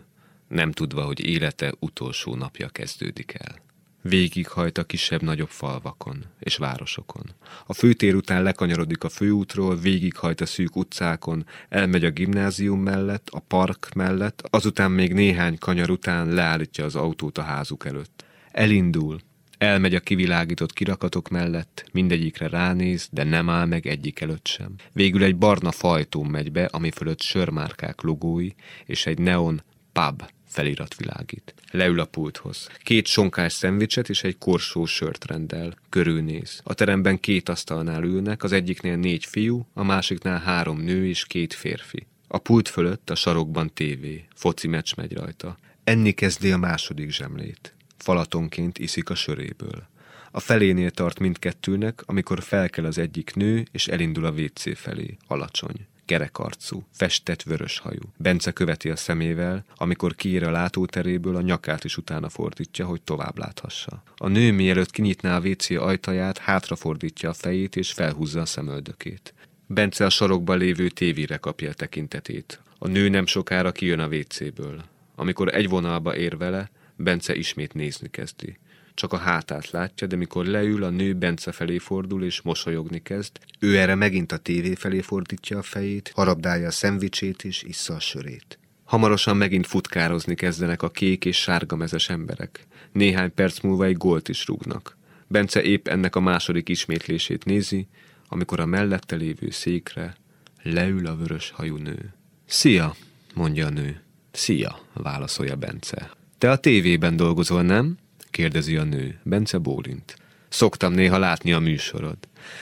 nem 0.48 0.72
tudva, 0.72 1.03
hogy 1.03 1.24
élete 1.24 1.72
utolsó 1.78 2.34
napja 2.34 2.68
kezdődik 2.68 3.34
el. 3.38 3.70
Végighajt 4.03 4.78
a 4.78 4.84
kisebb-nagyobb 4.84 5.48
falvakon 5.48 6.24
és 6.38 6.57
városokon. 6.57 7.24
A 7.66 7.72
főtér 7.72 8.14
után 8.14 8.42
lekanyarodik 8.42 9.05
a 9.05 9.09
főútról, 9.09 9.76
végighajt 9.76 10.40
a 10.40 10.46
szűk 10.46 10.76
utcákon, 10.76 11.46
elmegy 11.68 12.05
a 12.05 12.11
gimnázium 12.11 12.80
mellett, 12.80 13.28
a 13.30 13.38
park 13.38 13.88
mellett, 13.94 14.42
azután 14.51 14.90
még 14.90 15.12
néhány 15.12 15.59
kanyar 15.59 15.90
után 15.90 16.28
leállítja 16.28 16.84
az 16.84 16.96
autót 16.96 17.38
a 17.38 17.42
házuk 17.42 17.86
előtt. 17.86 18.24
Elindul, 18.51 19.20
Elmegy 19.59 19.94
a 19.94 20.01
kivilágított 20.01 20.72
kirakatok 20.72 21.28
mellett, 21.28 21.84
mindegyikre 21.92 22.48
ránéz, 22.48 23.09
de 23.12 23.24
nem 23.24 23.48
áll 23.48 23.66
meg 23.66 23.86
egyik 23.86 24.20
előtt 24.20 24.46
sem. 24.46 24.74
Végül 24.92 25.22
egy 25.22 25.36
barna 25.36 25.70
fajtón 25.70 26.26
megy 26.26 26.53
be, 26.53 26.64
ami 26.64 26.90
fölött 26.90 27.20
sörmárkák 27.20 28.01
logói, 28.01 28.48
és 28.86 29.07
egy 29.07 29.18
neon 29.18 29.62
pub 29.92 30.22
felirat 30.51 30.94
világít. 30.94 31.55
Leül 31.70 32.01
a 32.01 32.05
pulthoz. 32.05 32.68
Két 32.82 33.07
sonkás 33.07 33.53
szendvicset 33.53 34.09
és 34.09 34.22
egy 34.22 34.38
korsó 34.38 34.86
sört 34.86 35.24
rendel. 35.24 35.74
Körülnéz. 35.88 36.61
A 36.64 36.74
teremben 36.74 37.20
két 37.20 37.48
asztalnál 37.48 38.03
ülnek, 38.03 38.42
az 38.42 38.53
egyiknél 38.53 38.96
négy 38.96 39.24
fiú, 39.24 39.66
a 39.72 39.82
másiknál 39.82 40.38
három 40.38 40.80
nő 40.80 41.07
és 41.07 41.26
két 41.26 41.55
férfi. 41.55 42.07
A 42.28 42.38
pult 42.38 42.68
fölött 42.68 43.11
a 43.11 43.14
sarokban 43.14 43.72
tévé. 43.74 44.24
Foci 44.34 44.68
meccs 44.68 44.94
megy 44.96 45.12
rajta. 45.12 45.59
Enni 45.84 46.12
kezdi 46.12 46.53
a 46.53 46.57
második 46.57 47.11
zsemlét. 47.11 47.74
Falatonként 47.96 48.78
iszik 48.78 49.11
a 49.11 49.14
söréből. 49.14 49.88
A 50.30 50.40
felénél 50.40 50.90
tart 50.90 51.18
mindkettőnek, 51.18 52.03
amikor 52.07 52.42
felkel 52.42 52.84
az 52.84 52.98
egyik 52.98 53.34
nő, 53.34 53.64
és 53.72 53.88
elindul 53.88 54.24
a 54.24 54.30
WC 54.30 54.78
felé, 54.78 55.16
alacsony. 55.26 55.86
Kerekarcú, 56.11 56.87
festett 56.93 57.43
vörös 57.43 57.79
hajú. 57.79 58.01
Bence 58.17 58.51
követi 58.51 58.91
a 58.91 58.97
szemével, 58.97 59.65
amikor 59.77 60.15
kiír 60.15 60.45
a 60.45 60.51
látóteréből, 60.51 61.37
a 61.37 61.41
nyakát 61.41 61.85
is 61.85 61.97
utána 61.97 62.29
fordítja, 62.29 62.87
hogy 62.87 63.03
tovább 63.03 63.39
láthassa. 63.39 64.03
A 64.17 64.29
nő 64.29 64.53
mielőtt 64.53 64.91
kinyitná 64.91 65.37
a 65.37 65.41
WC 65.41 65.71
ajtaját, 65.71 66.39
hátrafordítja 66.39 67.29
a 67.29 67.33
fejét 67.33 67.77
és 67.77 67.93
felhúzza 67.93 68.41
a 68.41 68.47
szemöldökét. 68.47 69.35
Bence 69.67 70.05
a 70.05 70.11
sarokban 70.11 70.59
lévő 70.59 70.89
tévére 70.89 71.37
kapja 71.37 71.71
a 71.71 71.75
tekintetét. 71.75 72.61
A 72.79 72.89
nő 72.89 73.09
nem 73.09 73.27
sokára 73.27 73.73
kijön 73.73 73.99
a 73.99 74.07
WC-ből. 74.07 74.85
Amikor 75.15 75.55
egy 75.55 75.69
vonalba 75.69 76.17
ér 76.17 76.37
vele, 76.37 76.71
Bence 76.97 77.35
ismét 77.35 77.75
nézni 77.75 78.11
kezdi. 78.11 78.59
Csak 79.01 79.12
a 79.12 79.16
hátát 79.16 79.70
látja, 79.70 80.07
de 80.07 80.16
mikor 80.16 80.46
leül, 80.46 80.82
a 80.84 80.90
nő 80.90 81.14
Bence 81.14 81.53
felé 81.53 81.78
fordul 81.78 82.24
és 82.24 82.40
mosolyogni 82.40 83.03
kezd. 83.03 83.30
Ő 83.59 83.78
erre 83.78 83.94
megint 83.94 84.32
a 84.32 84.36
tévé 84.36 84.74
felé 84.74 85.01
fordítja 85.01 85.59
a 85.59 85.62
fejét, 85.62 86.12
harabdálja 86.14 86.66
a 86.66 86.70
szendvicsét 86.70 87.44
és 87.44 87.62
issza 87.62 87.94
a 87.94 88.01
sörét. 88.01 88.59
Hamarosan 88.84 89.36
megint 89.36 89.66
futkározni 89.66 90.34
kezdenek 90.34 90.82
a 90.82 90.90
kék 90.90 91.24
és 91.24 91.36
sárga 91.36 91.76
mezes 91.76 92.09
emberek. 92.09 92.66
Néhány 92.92 93.34
perc 93.34 93.61
múlva 93.61 93.84
egy 93.84 93.96
gólt 93.96 94.28
is 94.28 94.46
rúgnak. 94.46 94.96
Bence 95.26 95.62
épp 95.62 95.88
ennek 95.88 96.16
a 96.16 96.20
második 96.20 96.68
ismétlését 96.68 97.44
nézi, 97.44 97.88
amikor 98.28 98.61
a 98.61 98.66
mellette 98.66 99.16
lévő 99.16 99.51
székre 99.51 100.16
leül 100.62 101.07
a 101.07 101.16
vörös 101.16 101.51
hajú 101.51 101.76
nő. 101.76 102.14
Szia, 102.46 102.94
mondja 103.34 103.66
a 103.66 103.70
nő. 103.70 104.03
Szia, 104.30 104.80
válaszolja 104.92 105.57
Bence. 105.57 106.11
Te 106.38 106.51
a 106.51 106.57
tévében 106.57 107.16
dolgozol, 107.16 107.62
nem? 107.62 107.98
Kérdezi 108.31 108.76
a 108.76 108.85
nő. 108.85 109.20
Bence 109.22 109.59
bólint. 109.59 110.16
Szoktam 110.49 110.93
néha 110.93 111.18
látni 111.18 111.53
a 111.53 111.59
műsorod. 111.59 112.16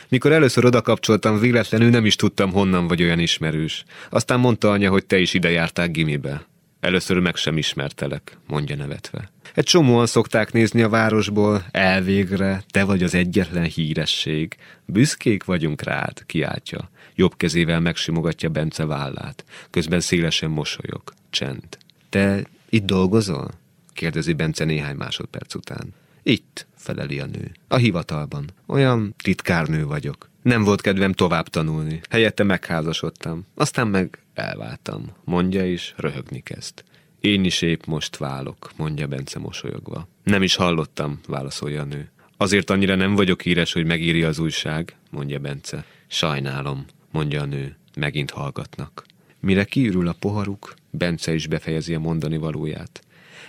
Mikor 0.09 0.33
először 0.33 0.65
oda 0.65 0.83
kapcsoltam, 0.83 1.39
véletlenül 1.39 1.91
nem 1.91 2.07
is 2.07 2.17
tudtam, 2.17 2.53
honnan 2.53 2.87
vagy 2.87 3.03
olyan 3.03 3.19
ismerős. 3.19 3.85
Aztán 4.11 4.41
mondta 4.41 4.71
anya, 4.71 4.91
hogy 4.91 5.07
te 5.07 5.19
is 5.19 5.35
ide 5.35 5.51
jártál 5.51 5.89
gimibe. 5.89 6.47
Először 6.81 7.19
meg 7.19 7.37
sem 7.37 7.57
ismertelek, 7.57 8.39
mondja 8.47 8.77
nevetve. 8.77 9.31
Egy 9.55 9.65
csomóan 9.65 10.07
szokták 10.07 10.53
nézni 10.53 10.83
a 10.83 10.89
városból, 10.89 11.67
elvégre, 11.71 12.65
te 12.71 12.85
vagy 12.85 13.03
az 13.03 13.15
egyetlen 13.15 13.65
híresség. 13.65 14.57
Büszkék 14.85 15.45
vagyunk 15.45 15.83
rád, 15.83 16.27
kiáltja. 16.27 16.91
Jobb 17.15 17.37
kezével 17.37 17.81
megsimogatja 17.81 18.49
Bence 18.49 18.85
vállát. 18.85 19.45
Közben 19.71 20.01
szélesen 20.01 20.51
mosolyog. 20.51 21.03
Csend. 21.31 21.79
Te 22.09 22.43
itt 22.69 22.85
dolgozol? 22.85 23.51
Kérdezi 23.99 24.33
Bence 24.33 24.65
néhány 24.65 24.97
másodperc 24.97 25.55
után. 25.55 25.95
Itt, 26.23 26.67
feleli 26.77 27.21
a 27.21 27.27
nő. 27.27 27.53
A 27.69 27.77
hivatalban. 27.77 28.45
Olyan 28.67 29.15
titkárnő 29.23 29.87
vagyok. 29.87 30.31
Nem 30.43 30.65
volt 30.65 30.81
kedvem 30.81 31.13
tovább 31.13 31.49
tanulni. 31.49 32.01
Helyette 32.11 32.43
megházasodtam. 32.43 33.47
Aztán 33.55 33.89
meg 33.89 34.19
elváltam. 34.35 35.05
Mondja 35.25 35.67
és 35.67 35.95
röhögni 35.97 36.41
kezd. 36.41 36.83
Én 37.21 37.45
is 37.45 37.63
épp 37.63 37.85
most 37.85 38.17
válok, 38.17 38.71
mondja 38.77 39.07
Bence 39.07 39.39
mosolyogva. 39.39 40.09
Nem 40.23 40.43
is 40.43 40.55
hallottam, 40.55 41.21
válaszolja 41.27 41.81
a 41.81 41.85
nő. 41.85 42.11
Azért 42.37 42.71
annyira 42.71 42.95
nem 42.95 43.15
vagyok 43.15 43.43
híres, 43.43 43.73
hogy 43.73 43.87
megírja 43.87 44.29
az 44.29 44.39
újság, 44.39 44.97
mondja 45.11 45.39
Bence. 45.39 45.85
Sajnálom, 46.07 46.85
mondja 47.11 47.43
a 47.43 47.45
nő. 47.45 47.77
Megint 47.97 48.31
hallgatnak. 48.31 49.05
Mire 49.41 49.65
kiürül 49.65 50.09
a 50.09 50.17
poharuk, 50.19 50.75
Bence 50.91 51.35
is 51.35 51.47
befejezi 51.47 51.95
a 51.95 51.99
mondani 51.99 52.37
valóját. 52.37 53.03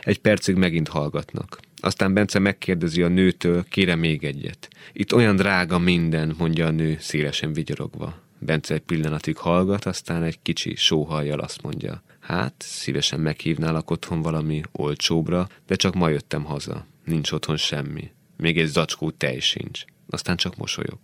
Egy 0.09 0.19
percig 0.19 0.55
megint 0.55 0.87
hallgatnak. 0.87 1.59
Aztán 1.81 2.13
Bence 2.13 2.39
megkérdezi 2.39 3.01
a 3.01 3.07
nőtől, 3.07 3.63
kére 3.63 3.95
még 3.95 4.23
egyet. 4.23 4.69
Itt 4.93 5.13
olyan 5.13 5.35
drága 5.35 5.79
minden, 5.79 6.35
mondja 6.37 6.65
a 6.65 6.71
nő, 6.71 6.97
szélesen 6.99 7.53
vigyorogva. 7.53 8.21
Bence 8.39 8.73
egy 8.73 8.81
pillanatig 8.81 9.37
hallgat, 9.37 9.85
aztán 9.85 10.23
egy 10.23 10.39
kicsi 10.41 10.75
sóhajjal 10.75 11.39
azt 11.39 11.61
mondja. 11.61 12.03
Hát, 12.19 12.53
szívesen 12.57 13.19
meghívnálak 13.19 13.91
otthon 13.91 14.21
valami 14.21 14.61
olcsóbra, 14.71 15.47
de 15.67 15.75
csak 15.75 15.93
ma 15.93 16.09
jöttem 16.09 16.43
haza. 16.43 16.85
Nincs 17.05 17.31
otthon 17.31 17.57
semmi. 17.57 18.11
Még 18.37 18.57
egy 18.57 18.67
zacskó 18.67 19.11
tej 19.11 19.39
sincs. 19.39 19.83
Aztán 20.09 20.37
csak 20.37 20.57
mosolyog. 20.57 20.99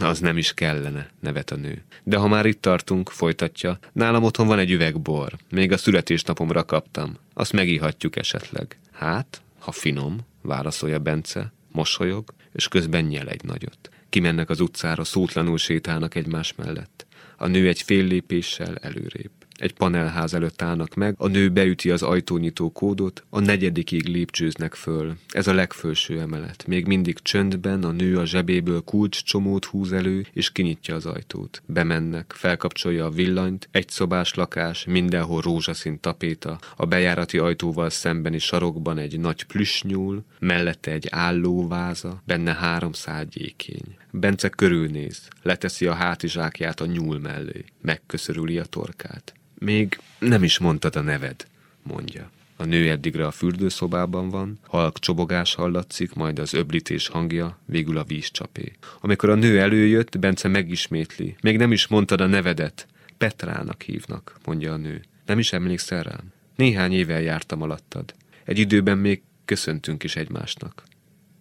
Az 0.00 0.18
nem 0.20 0.36
is 0.36 0.54
kellene, 0.54 1.10
nevet 1.20 1.50
a 1.50 1.56
nő. 1.56 1.84
De 2.02 2.16
ha 2.16 2.28
már 2.28 2.46
itt 2.46 2.62
tartunk, 2.62 3.10
folytatja, 3.10 3.78
nálam 3.92 4.22
otthon 4.22 4.46
van 4.46 4.58
egy 4.58 4.70
üveg 4.70 5.00
bor. 5.00 5.32
Még 5.50 5.72
a 5.72 5.76
születésnapomra 5.76 6.64
kaptam. 6.64 7.16
Azt 7.34 7.52
megíhatjuk 7.52 8.16
esetleg. 8.16 8.78
Hát, 8.92 9.42
ha 9.58 9.72
finom, 9.72 10.18
válaszolja 10.42 10.98
Bence, 10.98 11.52
mosolyog, 11.72 12.24
és 12.52 12.68
közben 12.68 13.04
nyel 13.04 13.28
egy 13.28 13.44
nagyot. 13.44 13.90
Kimennek 14.08 14.50
az 14.50 14.60
utcára, 14.60 15.04
szótlanul 15.04 15.58
sétálnak 15.58 16.14
egymás 16.14 16.54
mellett. 16.54 17.06
A 17.36 17.46
nő 17.46 17.68
egy 17.68 17.82
fél 17.82 18.04
lépéssel 18.04 18.76
előrébb. 18.76 19.30
Egy 19.58 19.74
panelház 19.74 20.34
előtt 20.34 20.62
állnak 20.62 20.94
meg, 20.94 21.14
a 21.18 21.28
nő 21.28 21.48
beüti 21.48 21.90
az 21.90 22.02
ajtónyitó 22.02 22.70
kódot, 22.72 23.24
a 23.30 23.40
negyedikig 23.40 24.06
lépcsőznek 24.06 24.74
föl. 24.74 25.16
Ez 25.28 25.46
a 25.46 25.54
legfelső 25.54 26.20
emelet. 26.20 26.66
Még 26.66 26.86
mindig 26.86 27.18
csöndben 27.18 27.84
a 27.84 27.90
nő 27.90 28.18
a 28.18 28.24
zsebéből 28.24 28.80
kulcs 28.80 29.22
csomót 29.22 29.64
húz 29.64 29.92
elő, 29.92 30.26
és 30.32 30.52
kinyitja 30.52 30.94
az 30.94 31.06
ajtót. 31.06 31.62
Bemennek, 31.66 32.32
felkapcsolja 32.36 33.04
a 33.04 33.10
villanyt, 33.10 33.68
egy 33.70 33.88
szobás 33.88 34.34
lakás, 34.34 34.84
mindenhol 34.84 35.40
rózsaszín 35.40 36.00
tapéta, 36.00 36.58
a 36.76 36.86
bejárati 36.86 37.38
ajtóval 37.38 37.90
szembeni 37.90 38.38
sarokban 38.38 38.98
egy 38.98 39.20
nagy 39.20 39.44
plüssnyúl, 39.44 40.24
mellette 40.38 40.90
egy 40.90 41.06
állóváza, 41.10 42.22
benne 42.26 42.54
három 42.54 42.92
szál 42.92 43.24
gyékény. 43.24 43.96
Bence 44.10 44.48
körülnéz, 44.48 45.28
leteszi 45.42 45.86
a 45.86 45.94
hátizsákját 45.94 46.80
a 46.80 46.86
nyúl 46.86 47.18
mellé, 47.18 47.64
megköszörüli 47.80 48.58
a 48.58 48.64
torkát. 48.64 49.32
Még 49.58 49.98
nem 50.18 50.42
is 50.42 50.58
mondtad 50.58 50.96
a 50.96 51.00
neved, 51.00 51.46
mondja. 51.82 52.30
A 52.56 52.64
nő 52.64 52.90
eddigre 52.90 53.26
a 53.26 53.30
fürdőszobában 53.30 54.28
van, 54.28 54.58
halk 54.66 54.98
csobogás 54.98 55.54
hallatszik, 55.54 56.14
majd 56.14 56.38
az 56.38 56.54
öblítés 56.54 57.08
hangja, 57.08 57.58
végül 57.64 57.98
a 57.98 58.04
vízcsapé. 58.04 58.72
Amikor 59.00 59.28
a 59.28 59.34
nő 59.34 59.60
előjött, 59.60 60.18
Bence 60.18 60.48
megismétli. 60.48 61.36
Még 61.40 61.56
nem 61.56 61.72
is 61.72 61.86
mondtad 61.86 62.20
a 62.20 62.26
nevedet. 62.26 62.86
Petrának 63.18 63.82
hívnak, 63.82 64.36
mondja 64.44 64.72
a 64.72 64.76
nő. 64.76 65.02
Nem 65.26 65.38
is 65.38 65.52
emlékszel 65.52 66.02
rám? 66.02 66.32
Néhány 66.56 66.92
éve 66.92 67.20
jártam 67.20 67.62
alattad. 67.62 68.14
Egy 68.44 68.58
időben 68.58 68.98
még 68.98 69.22
köszöntünk 69.44 70.04
is 70.04 70.16
egymásnak. 70.16 70.82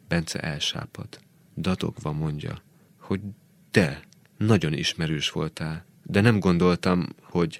Bence 0.08 0.40
elsápad. 0.40 1.08
Dadogva 1.56 2.12
mondja, 2.12 2.62
hogy 2.98 3.20
de, 3.72 4.00
nagyon 4.38 4.74
ismerős 4.74 5.30
voltál, 5.30 5.86
de 6.04 6.22
nem 6.22 6.40
gondoltam, 6.40 7.08
hogy 7.22 7.60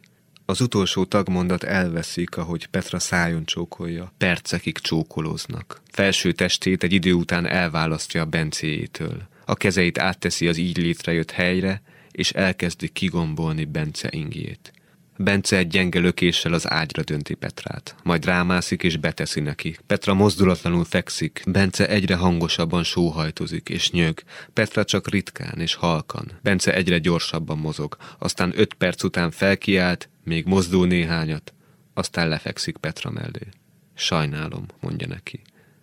az 0.50 0.62
utolsó 0.62 1.06
tagmondat 1.06 1.64
elveszik, 1.64 2.38
ahogy 2.38 2.66
Petra 2.66 3.00
szájon 3.00 3.46
csókolja. 3.46 4.14
Percekig 4.18 4.78
csókolóznak. 4.78 5.82
Felső 5.92 6.32
testét 6.32 6.84
egy 6.84 6.94
idő 6.94 7.14
után 7.14 7.46
elválasztja 7.46 8.22
a 8.22 8.26
Bencéjétől. 8.26 9.28
A 9.46 9.56
kezeit 9.56 10.00
átteszi 10.00 10.48
az 10.48 10.58
így 10.58 10.78
létrejött 10.78 11.32
helyre, 11.32 11.82
és 12.12 12.32
elkezdi 12.32 12.90
kigombolni 12.90 13.66
Bence 13.66 14.10
ingjét. 14.12 14.72
Bence 15.18 15.58
egy 15.58 15.68
gyenge 15.68 16.00
lökéssel 16.00 16.54
az 16.54 16.70
ágyra 16.70 17.04
dönti 17.04 17.34
Petrát, 17.34 17.96
majd 18.04 18.26
rámászik 18.26 18.84
és 18.84 18.98
beteszi 18.98 19.40
neki. 19.40 19.78
Petra 19.88 20.14
mozdulatlanul 20.14 20.86
fekszik, 20.86 21.44
Bence 21.46 21.88
egyre 21.88 22.16
hangosabban 22.16 22.84
sóhajtozik 22.84 23.70
és 23.70 23.92
nyög, 23.92 24.20
Petra 24.54 24.84
csak 24.84 25.10
ritkán 25.10 25.60
és 25.60 25.76
halkan. 25.76 26.32
Bence 26.42 26.74
egyre 26.74 26.98
gyorsabban 26.98 27.58
mozog, 27.58 27.98
aztán 28.18 28.54
öt 28.56 28.74
perc 28.74 29.04
után 29.04 29.32
felkiált, 29.32 30.10
még 30.28 30.46
mozdul 30.46 30.88
néhányat, 30.88 31.54
aztán 31.94 32.28
lefekszik 32.28 32.78
Petra 32.78 33.12
mellé. 33.12 33.48
Sajnálom, 33.94 34.66
mondja 34.80 35.08
neki. 35.08 35.42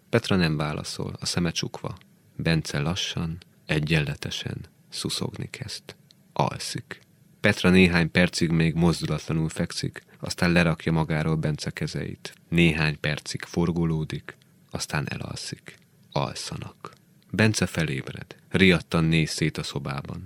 Petra 0.08 0.36
nem 0.36 0.56
válaszol, 0.56 1.16
a 1.20 1.26
szeme 1.26 1.50
csukva. 1.50 1.96
Bence 2.36 2.80
lassan, 2.80 3.38
egyenletesen 3.66 4.56
szuszogni 4.88 5.50
kezd. 5.50 5.82
Alszik. 6.32 7.00
Petra 7.40 7.70
néhány 7.70 8.10
percig 8.10 8.50
még 8.50 8.74
mozdulatlanul 8.74 9.48
fekszik, 9.48 10.02
aztán 10.20 10.52
lerakja 10.52 10.92
magáról 10.92 11.36
Bence 11.36 11.70
kezeit. 11.70 12.34
Néhány 12.48 13.00
percig 13.00 13.42
forgolódik, 13.42 14.36
aztán 14.70 15.06
elalszik. 15.08 15.78
Alszanak. 16.12 16.92
Bence 17.30 17.66
felébred. 17.66 18.36
Riadtan 18.48 19.04
néz 19.04 19.30
szét 19.30 19.58
a 19.58 19.62
szobában. 19.62 20.24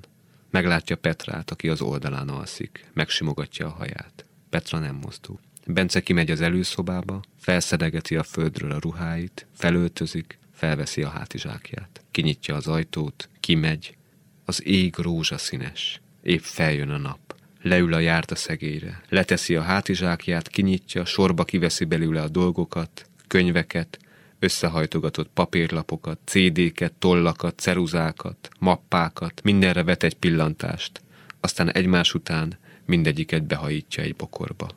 Meglátja 0.50 0.96
Petrát, 0.96 1.50
aki 1.50 1.68
az 1.68 1.80
oldalán 1.80 2.28
alszik. 2.28 2.84
Megsimogatja 2.92 3.66
a 3.66 3.70
haját. 3.70 4.24
Petra 4.50 4.78
nem 4.78 4.94
mozdul. 4.94 5.40
Bence 5.66 6.00
kimegy 6.00 6.30
az 6.30 6.40
előszobába, 6.40 7.22
felszedegeti 7.40 8.16
a 8.16 8.22
földről 8.22 8.70
a 8.70 8.78
ruháit, 8.78 9.46
felöltözik, 9.54 10.38
felveszi 10.52 11.02
a 11.02 11.08
hátizsákját. 11.08 12.02
Kinyitja 12.10 12.54
az 12.54 12.66
ajtót, 12.66 13.28
kimegy. 13.40 13.96
Az 14.44 14.66
ég 14.66 14.94
rózsaszínes. 14.96 16.00
Épp 16.22 16.40
feljön 16.42 16.90
a 16.90 16.98
nap. 16.98 17.34
Leül 17.62 17.94
a 17.94 17.98
járt 17.98 18.30
a 18.30 18.34
szegélyre. 18.34 19.02
Leteszi 19.08 19.56
a 19.56 19.62
hátizsákját, 19.62 20.48
kinyitja, 20.48 21.04
sorba 21.04 21.44
kiveszi 21.44 21.84
belőle 21.84 22.22
a 22.22 22.28
dolgokat, 22.28 23.06
könyveket, 23.26 23.98
összehajtogatott 24.38 25.30
papírlapokat, 25.34 26.18
CD-ket, 26.24 26.92
tollakat, 26.92 27.58
ceruzákat, 27.58 28.48
mappákat, 28.58 29.42
mindenre 29.42 29.82
vet 29.82 30.02
egy 30.02 30.16
pillantást. 30.16 31.02
Aztán 31.40 31.72
egymás 31.72 32.14
után 32.14 32.58
mindegyiket 32.86 33.46
behajítja 33.46 34.02
egy 34.02 34.16
bokorba. 34.16 34.68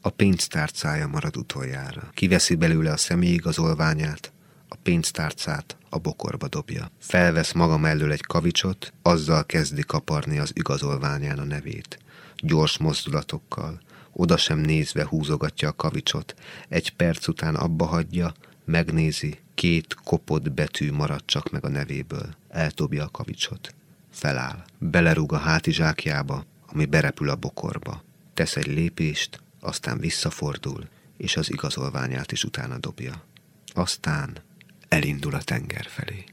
A 0.00 0.10
pénztárcája 0.10 1.06
marad 1.06 1.36
utoljára. 1.36 2.10
Kiveszi 2.14 2.54
belőle 2.54 2.92
a 2.92 2.96
személyigazolványát, 2.96 4.32
a 4.68 4.74
pénztárcát 4.82 5.76
a 5.90 5.98
bokorba 5.98 6.48
dobja. 6.48 6.90
Felvesz 6.98 7.52
maga 7.52 7.78
mellől 7.78 8.12
egy 8.12 8.20
kavicsot, 8.20 8.92
azzal 9.02 9.46
kezdi 9.46 9.82
kaparni 9.82 10.38
az 10.38 10.50
igazolványán 10.54 11.38
a 11.38 11.44
nevét. 11.44 11.98
Gyors 12.36 12.78
mozdulatokkal, 12.78 13.80
oda 14.12 14.36
sem 14.36 14.58
nézve 14.58 15.06
húzogatja 15.06 15.68
a 15.68 15.76
kavicsot, 15.76 16.34
egy 16.68 16.92
perc 16.92 17.28
után 17.28 17.54
abba 17.54 17.84
hagyja, 17.84 18.34
megnézi, 18.68 19.38
két 19.54 19.94
kopott 19.94 20.52
betű 20.52 20.92
marad 20.92 21.22
csak 21.24 21.50
meg 21.50 21.64
a 21.64 21.68
nevéből. 21.68 22.36
Eltobja 22.48 23.04
a 23.04 23.10
kavicsot. 23.10 23.74
Feláll. 24.10 24.64
Belerúg 24.78 25.32
a 25.32 25.38
hátizsákjába, 25.38 26.44
ami 26.66 26.86
berepül 26.86 27.28
a 27.30 27.36
bokorba. 27.36 28.02
Tesz 28.34 28.56
egy 28.56 28.66
lépést, 28.66 29.42
aztán 29.60 29.98
visszafordul, 29.98 30.88
és 31.16 31.36
az 31.36 31.50
igazolványát 31.50 32.32
is 32.32 32.44
utána 32.44 32.78
dobja. 32.78 33.24
Aztán 33.66 34.38
elindul 34.88 35.34
a 35.34 35.42
tenger 35.42 35.86
felé. 35.86 36.24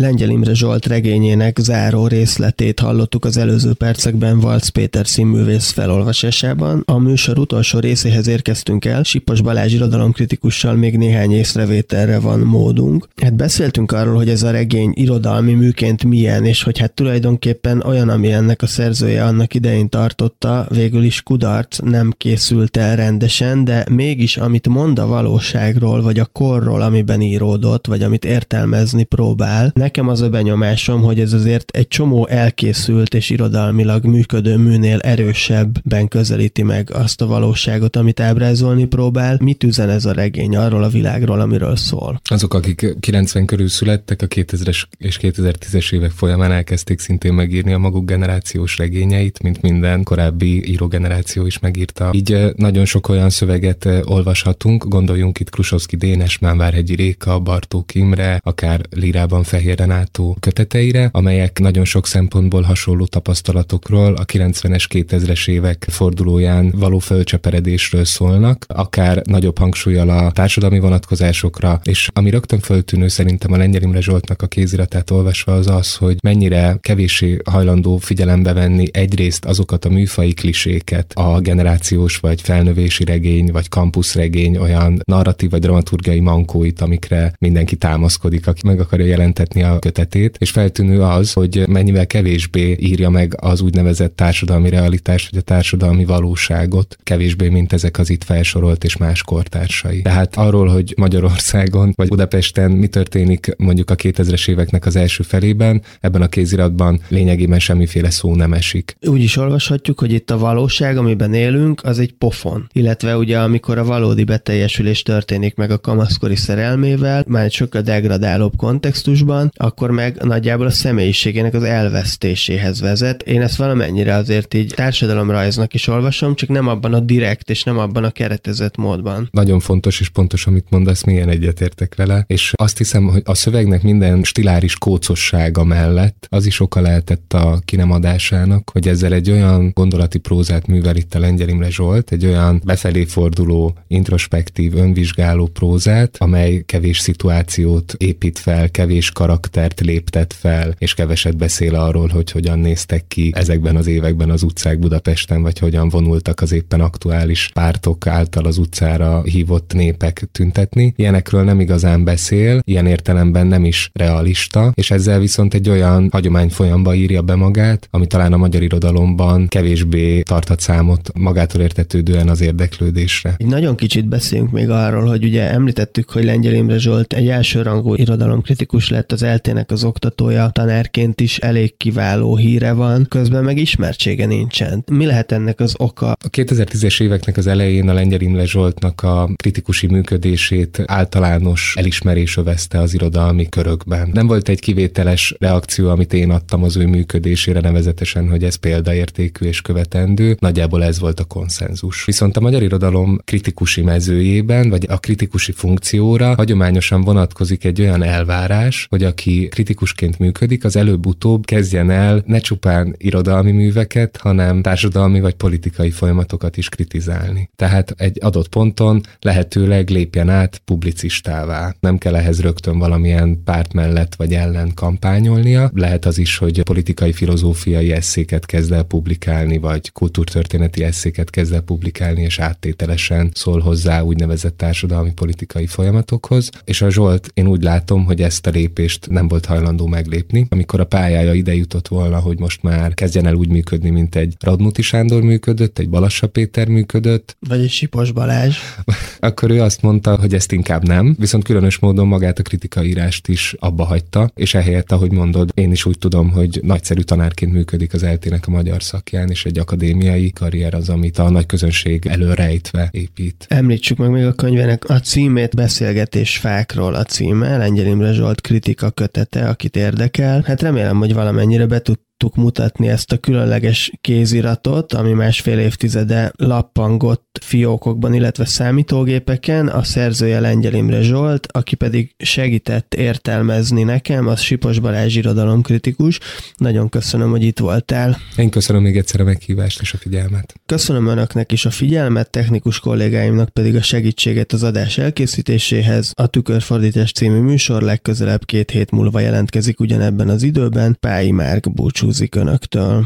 Lengyel 0.00 0.30
Imre 0.30 0.54
Zsolt 0.54 0.86
regényének 0.86 1.58
záró 1.58 2.06
részletét 2.06 2.80
hallottuk 2.80 3.24
az 3.24 3.36
előző 3.36 3.72
percekben 3.72 4.40
Valc 4.40 4.68
Péter 4.68 5.06
színművész 5.06 5.70
felolvasásában. 5.70 6.82
A 6.86 6.98
műsor 6.98 7.38
utolsó 7.38 7.78
részéhez 7.78 8.28
érkeztünk 8.28 8.84
el, 8.84 9.02
Sipos 9.02 9.40
Balázs 9.40 9.72
irodalomkritikussal 9.72 10.74
még 10.74 10.96
néhány 10.96 11.32
észrevételre 11.32 12.18
van 12.18 12.40
módunk. 12.40 13.08
Hát 13.22 13.34
beszéltünk 13.34 13.92
arról, 13.92 14.14
hogy 14.14 14.28
ez 14.28 14.42
a 14.42 14.50
regény 14.50 14.92
irodalmi 14.94 15.54
műként 15.54 16.04
milyen, 16.04 16.44
és 16.44 16.62
hogy 16.62 16.78
hát 16.78 16.92
tulajdonképpen 16.92 17.82
olyan, 17.82 18.08
ami 18.08 18.32
ennek 18.32 18.62
a 18.62 18.66
szerzője 18.66 19.24
annak 19.24 19.54
idején 19.54 19.88
tartotta, 19.88 20.66
végül 20.70 21.02
is 21.02 21.22
kudarc 21.22 21.78
nem 21.78 22.14
készült 22.16 22.76
el 22.76 22.96
rendesen, 22.96 23.64
de 23.64 23.86
mégis 23.90 24.36
amit 24.36 24.68
mond 24.68 24.98
a 24.98 25.06
valóságról, 25.06 26.02
vagy 26.02 26.18
a 26.18 26.26
korról, 26.26 26.82
amiben 26.82 27.20
íródott, 27.20 27.86
vagy 27.86 28.02
amit 28.02 28.24
értelmezni 28.24 29.02
próbál, 29.02 29.72
nekem 29.88 30.08
az 30.08 30.20
a 30.20 30.28
benyomásom, 30.28 31.02
hogy 31.02 31.20
ez 31.20 31.32
azért 31.32 31.70
egy 31.70 31.88
csomó 31.88 32.26
elkészült 32.26 33.14
és 33.14 33.30
irodalmilag 33.30 34.04
működő 34.04 34.56
műnél 34.56 34.98
erősebben 34.98 36.08
közelíti 36.08 36.62
meg 36.62 36.90
azt 36.92 37.20
a 37.20 37.26
valóságot, 37.26 37.96
amit 37.96 38.20
ábrázolni 38.20 38.84
próbál. 38.84 39.38
Mit 39.40 39.64
üzen 39.64 39.88
ez 39.88 40.04
a 40.04 40.12
regény 40.12 40.56
arról 40.56 40.82
a 40.82 40.88
világról, 40.88 41.40
amiről 41.40 41.76
szól? 41.76 42.20
Azok, 42.24 42.54
akik 42.54 42.96
90 43.00 43.46
körül 43.46 43.68
születtek, 43.68 44.22
a 44.22 44.26
2000-es 44.26 44.82
és 44.98 45.18
2010-es 45.22 45.92
évek 45.92 46.10
folyamán 46.10 46.52
elkezdték 46.52 46.98
szintén 46.98 47.32
megírni 47.32 47.72
a 47.72 47.78
maguk 47.78 48.06
generációs 48.06 48.78
regényeit, 48.78 49.42
mint 49.42 49.62
minden 49.62 50.02
korábbi 50.02 50.70
írógeneráció 50.70 51.46
is 51.46 51.58
megírta. 51.58 52.10
Így 52.12 52.52
nagyon 52.56 52.84
sok 52.84 53.08
olyan 53.08 53.30
szöveget 53.30 53.88
olvashatunk, 54.04 54.84
gondoljunk 54.88 55.40
itt 55.40 55.50
Krusovszki 55.50 55.96
Dénes, 55.96 56.38
Mánvárhegyi 56.38 56.94
Réka, 56.94 57.38
Bartók 57.38 57.94
Imre, 57.94 58.40
akár 58.42 58.80
Lírában 58.90 59.42
Fehér 59.42 59.67
Renátó 59.74 60.36
köteteire, 60.40 61.08
amelyek 61.12 61.58
nagyon 61.58 61.84
sok 61.84 62.06
szempontból 62.06 62.62
hasonló 62.62 63.06
tapasztalatokról 63.06 64.14
a 64.14 64.24
90-es 64.24 64.84
2000-es 64.88 65.48
évek 65.48 65.86
fordulóján 65.90 66.70
való 66.76 66.98
fölcseperedésről 66.98 68.04
szólnak, 68.04 68.64
akár 68.68 69.22
nagyobb 69.24 69.58
hangsúlyal 69.58 70.08
a 70.08 70.30
társadalmi 70.30 70.78
vonatkozásokra, 70.78 71.80
és 71.82 72.08
ami 72.12 72.30
rögtön 72.30 72.60
föltűnő 72.60 73.08
szerintem 73.08 73.52
a 73.52 73.56
Lengyel 73.56 73.82
Imre 73.82 74.00
Zsoltnak 74.00 74.42
a 74.42 74.46
kéziratát 74.46 75.10
olvasva 75.10 75.52
az 75.52 75.66
az, 75.66 75.94
hogy 75.94 76.16
mennyire 76.22 76.76
kevéssé 76.80 77.38
hajlandó 77.44 77.96
figyelembe 77.96 78.52
venni 78.52 78.86
egyrészt 78.92 79.44
azokat 79.44 79.84
a 79.84 79.88
műfai 79.88 80.32
kliséket, 80.32 81.12
a 81.14 81.40
generációs 81.40 82.16
vagy 82.16 82.40
felnövési 82.40 83.04
regény, 83.04 83.52
vagy 83.52 83.68
kampuszregény 83.68 84.56
olyan 84.56 85.00
narratív 85.04 85.50
vagy 85.50 85.60
dramaturgiai 85.60 86.20
mankóit, 86.20 86.80
amikre 86.80 87.32
mindenki 87.38 87.76
támaszkodik, 87.76 88.46
aki 88.46 88.60
meg 88.64 88.80
akarja 88.80 89.06
jelentetni 89.06 89.57
a 89.62 89.78
kötetét, 89.78 90.36
és 90.38 90.50
feltűnő 90.50 91.02
az, 91.02 91.32
hogy 91.32 91.64
mennyivel 91.68 92.06
kevésbé 92.06 92.76
írja 92.80 93.10
meg 93.10 93.34
az 93.40 93.60
úgynevezett 93.60 94.16
társadalmi 94.16 94.68
realitást, 94.68 95.30
vagy 95.30 95.38
a 95.38 95.42
társadalmi 95.42 96.04
valóságot, 96.04 96.96
kevésbé, 97.02 97.48
mint 97.48 97.72
ezek 97.72 97.98
az 97.98 98.10
itt 98.10 98.24
felsorolt 98.24 98.84
és 98.84 98.96
más 98.96 99.22
kortársai. 99.22 100.02
Tehát 100.02 100.36
arról, 100.36 100.66
hogy 100.66 100.94
Magyarországon 100.96 101.92
vagy 101.96 102.08
Budapesten 102.08 102.70
mi 102.70 102.86
történik 102.86 103.54
mondjuk 103.56 103.90
a 103.90 103.94
2000-es 103.94 104.48
éveknek 104.48 104.86
az 104.86 104.96
első 104.96 105.22
felében, 105.22 105.82
ebben 106.00 106.22
a 106.22 106.28
kéziratban 106.28 107.00
lényegében 107.08 107.58
semmiféle 107.58 108.10
szó 108.10 108.34
nem 108.34 108.52
esik. 108.52 108.96
Úgy 109.06 109.22
is 109.22 109.36
olvashatjuk, 109.36 109.98
hogy 109.98 110.12
itt 110.12 110.30
a 110.30 110.38
valóság, 110.38 110.96
amiben 110.96 111.34
élünk, 111.34 111.84
az 111.84 111.98
egy 111.98 112.12
pofon. 112.12 112.68
Illetve 112.72 113.16
ugye 113.16 113.38
amikor 113.38 113.78
a 113.78 113.84
valódi 113.84 114.24
beteljesülés 114.24 115.02
történik 115.02 115.54
meg 115.54 115.70
a 115.70 115.78
kamaszkori 115.78 116.36
szerelmével, 116.36 117.24
már 117.26 117.44
egy 117.44 117.52
sokkal 117.52 117.80
degradálóbb 117.80 118.56
kontextusban, 118.56 119.47
akkor 119.56 119.90
meg 119.90 120.22
nagyjából 120.22 120.66
a 120.66 120.70
személyiségének 120.70 121.54
az 121.54 121.62
elvesztéséhez 121.62 122.80
vezet. 122.80 123.22
Én 123.22 123.42
ezt 123.42 123.56
valamennyire 123.56 124.14
azért 124.14 124.54
így 124.54 124.72
társadalomrajznak 124.76 125.74
is 125.74 125.86
olvasom, 125.86 126.34
csak 126.34 126.48
nem 126.48 126.68
abban 126.68 126.94
a 126.94 127.00
direkt 127.00 127.50
és 127.50 127.62
nem 127.62 127.78
abban 127.78 128.04
a 128.04 128.10
keretezett 128.10 128.76
módban. 128.76 129.28
Nagyon 129.30 129.60
fontos 129.60 130.00
és 130.00 130.08
pontos, 130.08 130.46
amit 130.46 130.66
mondasz, 130.70 131.04
milyen 131.04 131.28
egyetértek 131.28 131.94
vele, 131.94 132.24
és 132.26 132.52
azt 132.56 132.78
hiszem, 132.78 133.06
hogy 133.06 133.22
a 133.24 133.34
szövegnek 133.34 133.82
minden 133.82 134.22
stiláris 134.22 134.76
kócossága 134.76 135.64
mellett 135.64 136.26
az 136.30 136.46
is 136.46 136.60
oka 136.60 136.80
lehetett 136.80 137.32
a 137.32 137.60
kinemadásának, 137.64 138.70
hogy 138.70 138.88
ezzel 138.88 139.12
egy 139.12 139.30
olyan 139.30 139.70
gondolati 139.74 140.18
prózát 140.18 140.66
művel 140.66 140.96
itt 140.96 141.14
a 141.14 141.18
Lengyel 141.18 141.48
Imre 141.48 141.70
Zsolt, 141.70 142.12
egy 142.12 142.26
olyan 142.26 142.62
befelé 142.64 143.04
forduló, 143.04 143.74
introspektív, 143.86 144.76
önvizsgáló 144.76 145.46
prózát, 145.46 146.16
amely 146.18 146.62
kevés 146.66 146.98
szituációt 146.98 147.94
épít 147.98 148.38
fel, 148.38 148.70
kevés 148.70 149.10
karaktert 149.38 149.80
léptet 149.80 150.32
fel, 150.32 150.74
és 150.78 150.94
keveset 150.94 151.36
beszél 151.36 151.74
arról, 151.74 152.08
hogy 152.08 152.30
hogyan 152.30 152.58
néztek 152.58 153.04
ki 153.08 153.32
ezekben 153.34 153.76
az 153.76 153.86
években 153.86 154.30
az 154.30 154.42
utcák 154.42 154.78
Budapesten, 154.78 155.42
vagy 155.42 155.58
hogyan 155.58 155.88
vonultak 155.88 156.40
az 156.40 156.52
éppen 156.52 156.80
aktuális 156.80 157.50
pártok 157.54 158.06
által 158.06 158.44
az 158.44 158.58
utcára 158.58 159.22
hívott 159.22 159.72
népek 159.74 160.28
tüntetni. 160.32 160.92
Ilyenekről 160.96 161.44
nem 161.44 161.60
igazán 161.60 162.04
beszél, 162.04 162.60
ilyen 162.64 162.86
értelemben 162.86 163.46
nem 163.46 163.64
is 163.64 163.90
realista, 163.92 164.72
és 164.74 164.90
ezzel 164.90 165.18
viszont 165.18 165.54
egy 165.54 165.68
olyan 165.68 166.08
hagyomány 166.12 166.48
folyamba 166.48 166.94
írja 166.94 167.22
be 167.22 167.34
magát, 167.34 167.88
ami 167.90 168.06
talán 168.06 168.32
a 168.32 168.36
magyar 168.36 168.62
irodalomban 168.62 169.46
kevésbé 169.48 170.22
tarthat 170.22 170.60
számot 170.60 171.10
magától 171.18 171.60
értetődően 171.60 172.28
az 172.28 172.40
érdeklődésre. 172.40 173.34
Egy 173.36 173.46
nagyon 173.46 173.76
kicsit 173.76 174.08
beszéljünk 174.08 174.50
még 174.50 174.70
arról, 174.70 175.06
hogy 175.06 175.24
ugye 175.24 175.50
említettük, 175.50 176.10
hogy 176.10 176.24
Lengyel 176.24 176.54
Imre 176.54 176.78
Zsolt 176.78 177.12
egy 177.12 177.28
elsőrangú 177.28 177.94
irodalomkritikus 177.94 178.88
lett 178.90 179.12
az 179.12 179.22
eltének 179.28 179.70
az 179.70 179.84
oktatója, 179.84 180.50
tanárként 180.52 181.20
is 181.20 181.38
elég 181.38 181.76
kiváló 181.76 182.36
híre 182.36 182.72
van, 182.72 183.06
közben 183.08 183.44
meg 183.44 183.58
ismertsége 183.58 184.26
nincsen. 184.26 184.84
Mi 184.90 185.06
lehet 185.06 185.32
ennek 185.32 185.60
az 185.60 185.74
oka? 185.78 186.10
A 186.10 186.30
2010-es 186.30 187.02
éveknek 187.02 187.36
az 187.36 187.46
elején 187.46 187.88
a 187.88 187.92
Lengyel 187.92 188.20
Imre 188.20 188.46
Zsoltnak 188.46 189.02
a 189.02 189.30
kritikusi 189.36 189.86
működését 189.86 190.82
általános 190.86 191.74
elismerés 191.76 192.36
övezte 192.36 192.78
az 192.78 192.94
irodalmi 192.94 193.48
körökben. 193.48 194.10
Nem 194.12 194.26
volt 194.26 194.48
egy 194.48 194.60
kivételes 194.60 195.34
reakció, 195.38 195.88
amit 195.88 196.12
én 196.12 196.30
adtam 196.30 196.62
az 196.62 196.76
ő 196.76 196.86
működésére, 196.86 197.60
nevezetesen, 197.60 198.28
hogy 198.28 198.44
ez 198.44 198.54
példaértékű 198.54 199.46
és 199.46 199.60
követendő. 199.60 200.36
Nagyjából 200.40 200.84
ez 200.84 200.98
volt 200.98 201.20
a 201.20 201.24
konszenzus. 201.24 202.04
Viszont 202.04 202.36
a 202.36 202.40
magyar 202.40 202.62
irodalom 202.62 203.18
kritikusi 203.24 203.82
mezőjében, 203.82 204.68
vagy 204.68 204.86
a 204.88 204.96
kritikusi 204.96 205.52
funkcióra 205.52 206.34
hagyományosan 206.34 207.00
vonatkozik 207.02 207.64
egy 207.64 207.80
olyan 207.80 208.02
elvárás, 208.02 208.86
hogy 208.90 209.04
aki 209.18 209.48
kritikusként 209.48 210.18
működik, 210.18 210.64
az 210.64 210.76
előbb-utóbb 210.76 211.44
kezdjen 211.44 211.90
el 211.90 212.22
ne 212.26 212.38
csupán 212.38 212.94
irodalmi 212.98 213.52
műveket, 213.52 214.16
hanem 214.16 214.62
társadalmi 214.62 215.20
vagy 215.20 215.34
politikai 215.34 215.90
folyamatokat 215.90 216.56
is 216.56 216.68
kritizálni. 216.68 217.50
Tehát 217.56 217.94
egy 217.96 218.18
adott 218.20 218.48
ponton 218.48 219.00
lehetőleg 219.20 219.90
lépjen 219.90 220.28
át 220.28 220.60
publicistává. 220.64 221.74
Nem 221.80 221.98
kell 221.98 222.16
ehhez 222.16 222.40
rögtön 222.40 222.78
valamilyen 222.78 223.42
párt 223.44 223.72
mellett 223.72 224.14
vagy 224.14 224.34
ellen 224.34 224.74
kampányolnia. 224.74 225.70
Lehet 225.74 226.04
az 226.04 226.18
is, 226.18 226.36
hogy 226.36 226.62
politikai 226.62 227.12
filozófiai 227.12 227.92
eszéket 227.92 228.46
kezd 228.46 228.72
el 228.72 228.82
publikálni, 228.82 229.58
vagy 229.58 229.92
kultúrtörténeti 229.92 230.84
eszéket 230.84 231.30
kezd 231.30 231.52
el 231.52 231.60
publikálni, 231.60 232.22
és 232.22 232.38
áttételesen 232.38 233.30
szól 233.34 233.60
hozzá 233.60 234.00
úgynevezett 234.00 234.56
társadalmi 234.56 235.12
politikai 235.12 235.66
folyamatokhoz. 235.66 236.50
És 236.64 236.82
a 236.82 236.90
Zsolt, 236.90 237.30
én 237.34 237.46
úgy 237.46 237.62
látom, 237.62 238.04
hogy 238.04 238.22
ezt 238.22 238.46
a 238.46 238.50
lépést 238.50 239.07
nem 239.10 239.28
volt 239.28 239.46
hajlandó 239.46 239.86
meglépni. 239.86 240.46
Amikor 240.50 240.80
a 240.80 240.84
pályája 240.84 241.34
ide 241.34 241.54
jutott 241.54 241.88
volna, 241.88 242.18
hogy 242.18 242.38
most 242.38 242.62
már 242.62 242.94
kezdjen 242.94 243.26
el 243.26 243.34
úgy 243.34 243.48
működni, 243.48 243.90
mint 243.90 244.14
egy 244.14 244.36
Radmuti 244.40 244.82
Sándor 244.82 245.22
működött, 245.22 245.78
egy 245.78 245.88
Balassa 245.88 246.26
Péter 246.26 246.68
működött. 246.68 247.36
Vagy 247.48 247.60
egy 247.60 247.70
Sipos 247.70 248.12
Balázs. 248.12 248.56
Akkor 249.20 249.50
ő 249.50 249.62
azt 249.62 249.82
mondta, 249.82 250.16
hogy 250.16 250.34
ezt 250.34 250.52
inkább 250.52 250.86
nem, 250.86 251.16
viszont 251.18 251.44
különös 251.44 251.78
módon 251.78 252.06
magát 252.06 252.38
a 252.38 252.42
kritikaírást 252.42 253.28
is 253.28 253.54
abba 253.58 253.84
hagyta, 253.84 254.30
és 254.34 254.54
ehelyett, 254.54 254.92
ahogy 254.92 255.12
mondod, 255.12 255.50
én 255.54 255.70
is 255.70 255.84
úgy 255.84 255.98
tudom, 255.98 256.30
hogy 256.30 256.60
nagyszerű 256.62 257.00
tanárként 257.00 257.52
működik 257.52 257.94
az 257.94 258.02
eltének 258.02 258.46
a 258.46 258.50
magyar 258.50 258.82
szakján, 258.82 259.30
és 259.30 259.44
egy 259.44 259.58
akadémiai 259.58 260.30
karrier 260.30 260.74
az, 260.74 260.88
amit 260.88 261.18
a 261.18 261.30
nagy 261.30 261.46
közönség 261.46 262.06
előrejtve 262.06 262.88
épít. 262.92 263.46
Említsük 263.48 263.98
meg 263.98 264.10
még 264.10 264.24
a 264.24 264.32
könyvének 264.32 264.88
a 264.88 265.00
címét, 265.00 265.54
Beszélgetés 265.54 266.36
fákról 266.36 266.94
a 266.94 267.04
címe, 267.04 267.56
Lengyel 267.56 267.86
Imre 267.86 268.12
Zsolt 268.12 268.40
kritika 268.40 268.90
kötete, 268.98 269.48
akit 269.48 269.76
érdekel. 269.76 270.42
Hát 270.46 270.62
remélem, 270.62 270.98
hogy 270.98 271.14
valamennyire 271.14 271.66
be 271.66 271.80
tud 271.80 271.98
tudtuk 272.18 272.44
mutatni 272.44 272.88
ezt 272.88 273.12
a 273.12 273.16
különleges 273.16 273.92
kéziratot, 274.00 274.92
ami 274.92 275.12
másfél 275.12 275.58
évtizede 275.58 276.32
lappangott 276.36 277.38
fiókokban, 277.40 278.14
illetve 278.14 278.44
számítógépeken, 278.44 279.68
a 279.68 279.82
szerzője 279.82 280.40
Lengyel 280.40 280.74
Imre 280.74 281.02
Zsolt, 281.02 281.46
aki 281.50 281.74
pedig 281.74 282.14
segített 282.18 282.94
értelmezni 282.94 283.82
nekem, 283.82 284.26
az 284.26 284.40
Sipos 284.40 284.78
Balázs 284.78 285.16
irodalomkritikus. 285.16 286.18
Nagyon 286.56 286.88
köszönöm, 286.88 287.30
hogy 287.30 287.42
itt 287.42 287.58
voltál. 287.58 288.18
Én 288.36 288.50
köszönöm 288.50 288.82
még 288.82 288.96
egyszer 288.96 289.20
a 289.20 289.24
meghívást 289.24 289.80
és 289.80 289.92
a 289.92 289.96
figyelmet. 289.96 290.54
Köszönöm 290.66 291.06
önöknek 291.06 291.52
is 291.52 291.64
a 291.64 291.70
figyelmet, 291.70 292.30
technikus 292.30 292.80
kollégáimnak 292.80 293.48
pedig 293.48 293.76
a 293.76 293.82
segítséget 293.82 294.52
az 294.52 294.62
adás 294.62 294.98
elkészítéséhez. 294.98 296.12
A 296.14 296.26
Tükörfordítás 296.26 297.12
című 297.12 297.40
műsor 297.40 297.82
legközelebb 297.82 298.44
két 298.44 298.70
hét 298.70 298.90
múlva 298.90 299.20
jelentkezik 299.20 299.80
ugyanebben 299.80 300.28
az 300.28 300.42
időben. 300.42 300.96
Pályi 301.00 301.30
Márk 301.30 301.72
búcsú 301.72 302.07
búcsúzik 302.08 302.34
önöktől. 302.34 303.04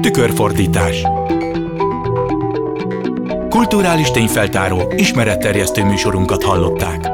Tükörfordítás 0.00 1.02
Kulturális 3.48 4.10
tényfeltáró, 4.10 4.92
ismeretterjesztő 4.96 5.84
műsorunkat 5.84 6.42
hallották. 6.42 7.13